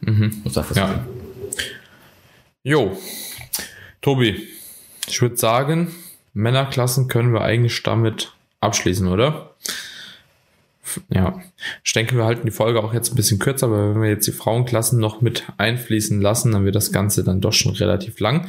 Mhm. 0.00 0.42
Ja. 0.74 1.06
Jo, 2.64 2.96
Tobi, 4.00 4.48
ich 5.08 5.20
würde 5.20 5.36
sagen, 5.36 5.92
Männerklassen 6.34 7.08
können 7.08 7.32
wir 7.32 7.42
eigentlich 7.42 7.82
damit 7.82 8.32
abschließen, 8.60 9.08
oder? 9.08 9.54
ja, 11.08 11.40
ich 11.84 11.92
denke, 11.92 12.16
wir 12.16 12.24
halten 12.24 12.46
die 12.46 12.52
Folge 12.52 12.82
auch 12.82 12.94
jetzt 12.94 13.12
ein 13.12 13.16
bisschen 13.16 13.38
kürzer, 13.38 13.66
aber 13.66 13.94
wenn 13.94 14.02
wir 14.02 14.08
jetzt 14.08 14.26
die 14.26 14.32
Frauenklassen 14.32 14.98
noch 14.98 15.20
mit 15.20 15.44
einfließen 15.58 16.20
lassen, 16.20 16.52
dann 16.52 16.64
wird 16.64 16.74
das 16.74 16.92
Ganze 16.92 17.24
dann 17.24 17.40
doch 17.40 17.52
schon 17.52 17.72
relativ 17.72 18.20
lang. 18.20 18.46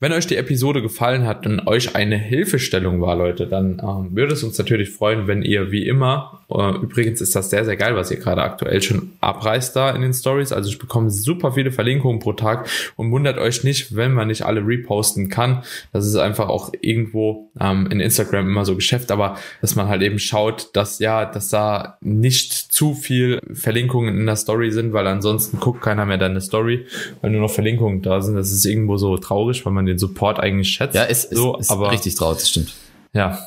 Wenn 0.00 0.12
euch 0.12 0.26
die 0.26 0.36
Episode 0.36 0.82
gefallen 0.82 1.26
hat 1.26 1.46
und 1.46 1.66
euch 1.66 1.94
eine 1.96 2.16
Hilfestellung 2.16 3.00
war, 3.00 3.16
Leute, 3.16 3.46
dann 3.46 3.80
ähm, 3.82 4.16
würde 4.16 4.34
es 4.34 4.42
uns 4.42 4.58
natürlich 4.58 4.90
freuen, 4.90 5.26
wenn 5.26 5.42
ihr 5.42 5.70
wie 5.70 5.86
immer, 5.86 6.44
äh, 6.50 6.76
übrigens 6.76 7.20
ist 7.20 7.34
das 7.34 7.50
sehr, 7.50 7.64
sehr 7.64 7.76
geil, 7.76 7.96
was 7.96 8.10
ihr 8.10 8.18
gerade 8.18 8.42
aktuell 8.42 8.82
schon 8.82 9.12
abreißt 9.20 9.74
da 9.74 9.90
in 9.90 10.02
den 10.02 10.12
Stories. 10.12 10.52
Also 10.52 10.70
ich 10.70 10.78
bekomme 10.78 11.10
super 11.10 11.52
viele 11.52 11.72
Verlinkungen 11.72 12.18
pro 12.20 12.32
Tag 12.32 12.68
und 12.96 13.10
wundert 13.10 13.38
euch 13.38 13.64
nicht, 13.64 13.96
wenn 13.96 14.12
man 14.12 14.28
nicht 14.28 14.42
alle 14.42 14.60
reposten 14.66 15.28
kann. 15.28 15.62
Das 15.92 16.06
ist 16.06 16.16
einfach 16.16 16.48
auch 16.48 16.72
irgendwo 16.80 17.50
ähm, 17.60 17.88
in 17.90 18.00
Instagram 18.00 18.48
immer 18.48 18.64
so 18.64 18.74
Geschäft, 18.74 19.10
aber 19.10 19.36
dass 19.60 19.74
man 19.74 19.88
halt 19.88 20.02
eben 20.02 20.18
schaut, 20.18 20.70
dass 20.74 20.98
ja, 20.98 21.24
dass 21.24 21.48
da 21.48 21.98
nicht 22.00 22.55
zu 22.56 22.94
viel 22.94 23.40
Verlinkungen 23.52 24.18
in 24.18 24.26
der 24.26 24.36
Story 24.36 24.70
sind, 24.70 24.92
weil 24.92 25.06
ansonsten 25.06 25.60
guckt 25.60 25.82
keiner 25.82 26.06
mehr 26.06 26.18
deine 26.18 26.40
Story, 26.40 26.86
weil 27.20 27.30
nur 27.30 27.42
noch 27.42 27.50
Verlinkungen 27.50 28.02
da 28.02 28.20
sind. 28.20 28.36
Das 28.36 28.52
ist 28.52 28.64
irgendwo 28.64 28.96
so 28.96 29.16
traurig, 29.18 29.64
weil 29.66 29.72
man 29.72 29.86
den 29.86 29.98
Support 29.98 30.40
eigentlich 30.40 30.68
schätzt. 30.68 30.94
Ja, 30.94 31.04
ist, 31.04 31.34
so, 31.34 31.56
ist, 31.56 31.70
aber, 31.70 31.92
richtig 31.92 32.14
traurig, 32.14 32.38
das 32.38 32.50
stimmt. 32.50 32.74
Ja, 33.12 33.38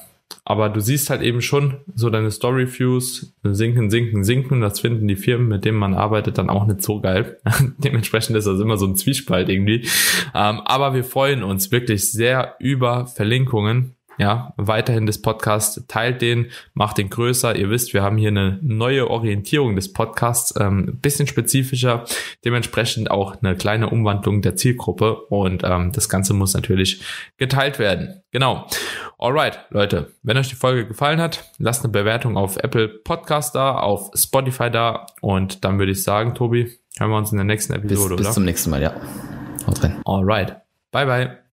aber 0.46 0.70
du 0.70 0.80
siehst 0.80 1.10
halt 1.10 1.22
eben 1.22 1.42
schon 1.42 1.78
so 1.94 2.10
deine 2.10 2.32
Story-Views 2.32 3.36
sinken, 3.44 3.90
sinken, 3.92 4.24
sinken. 4.24 4.62
Das 4.62 4.80
finden 4.80 5.08
die 5.08 5.16
Firmen, 5.16 5.48
mit 5.48 5.64
denen 5.64 5.78
man 5.78 5.94
arbeitet, 5.94 6.38
dann 6.38 6.50
auch 6.50 6.66
nicht 6.66 6.82
so 6.82 7.02
geil. 7.02 7.38
Dementsprechend 7.78 8.36
ist 8.36 8.48
das 8.48 8.60
immer 8.60 8.78
so 8.78 8.88
ein 8.88 8.96
Zwiespalt 8.96 9.50
irgendwie. 9.50 9.88
Ähm, 10.34 10.62
aber 10.62 10.94
wir 10.96 11.04
freuen 11.04 11.44
uns 11.44 11.72
wirklich 11.72 12.12
sehr 12.12 12.56
über 12.60 13.06
Verlinkungen 13.06 13.96
ja, 14.20 14.54
weiterhin 14.58 15.06
das 15.06 15.22
Podcast, 15.22 15.88
teilt 15.88 16.22
den, 16.22 16.52
macht 16.74 16.98
den 16.98 17.10
größer. 17.10 17.56
Ihr 17.56 17.70
wisst, 17.70 17.94
wir 17.94 18.04
haben 18.04 18.18
hier 18.18 18.28
eine 18.28 18.60
neue 18.62 19.10
Orientierung 19.10 19.78
des 19.78 19.94
Podcasts, 19.94 20.54
ähm, 20.60 21.00
bisschen 21.02 21.26
spezifischer, 21.26 22.04
dementsprechend 22.44 23.10
auch 23.10 23.42
eine 23.42 23.56
kleine 23.56 23.90
Umwandlung 23.90 24.42
der 24.42 24.58
Zielgruppe 24.58 25.16
und 25.16 25.64
ähm, 25.64 25.94
das 25.94 26.10
Ganze 26.10 26.34
muss 26.34 26.54
natürlich 26.54 27.02
geteilt 27.38 27.80
werden. 27.80 28.22
Genau. 28.32 28.68
Alright, 29.18 29.60
Leute, 29.70 30.12
wenn 30.22 30.38
euch 30.38 30.50
die 30.50 30.56
Folge 30.56 30.86
gefallen 30.86 31.22
hat, 31.22 31.50
lasst 31.58 31.86
eine 31.86 31.92
Bewertung 31.94 32.36
auf 32.36 32.58
Apple 32.58 32.90
Podcast 32.90 33.56
da, 33.56 33.76
auf 33.76 34.12
Spotify 34.16 34.70
da 34.70 35.06
und 35.22 35.64
dann 35.64 35.80
würde 35.80 35.94
ich 35.94 36.04
sagen, 36.04 36.36
Tobi, 36.36 36.78
hören 36.98 37.10
wir 37.10 37.18
uns 37.18 37.32
in 37.32 37.38
der 37.38 37.46
nächsten 37.46 37.72
Episode, 37.72 38.16
bis, 38.16 38.18
bis 38.18 38.28
oder? 38.28 38.34
zum 38.34 38.44
nächsten 38.44 38.70
Mal, 38.70 38.82
ja. 38.82 38.94
Haut 39.66 39.82
rein. 39.82 40.02
Alright. 40.06 40.58
Bye, 40.92 41.06
bye. 41.06 41.49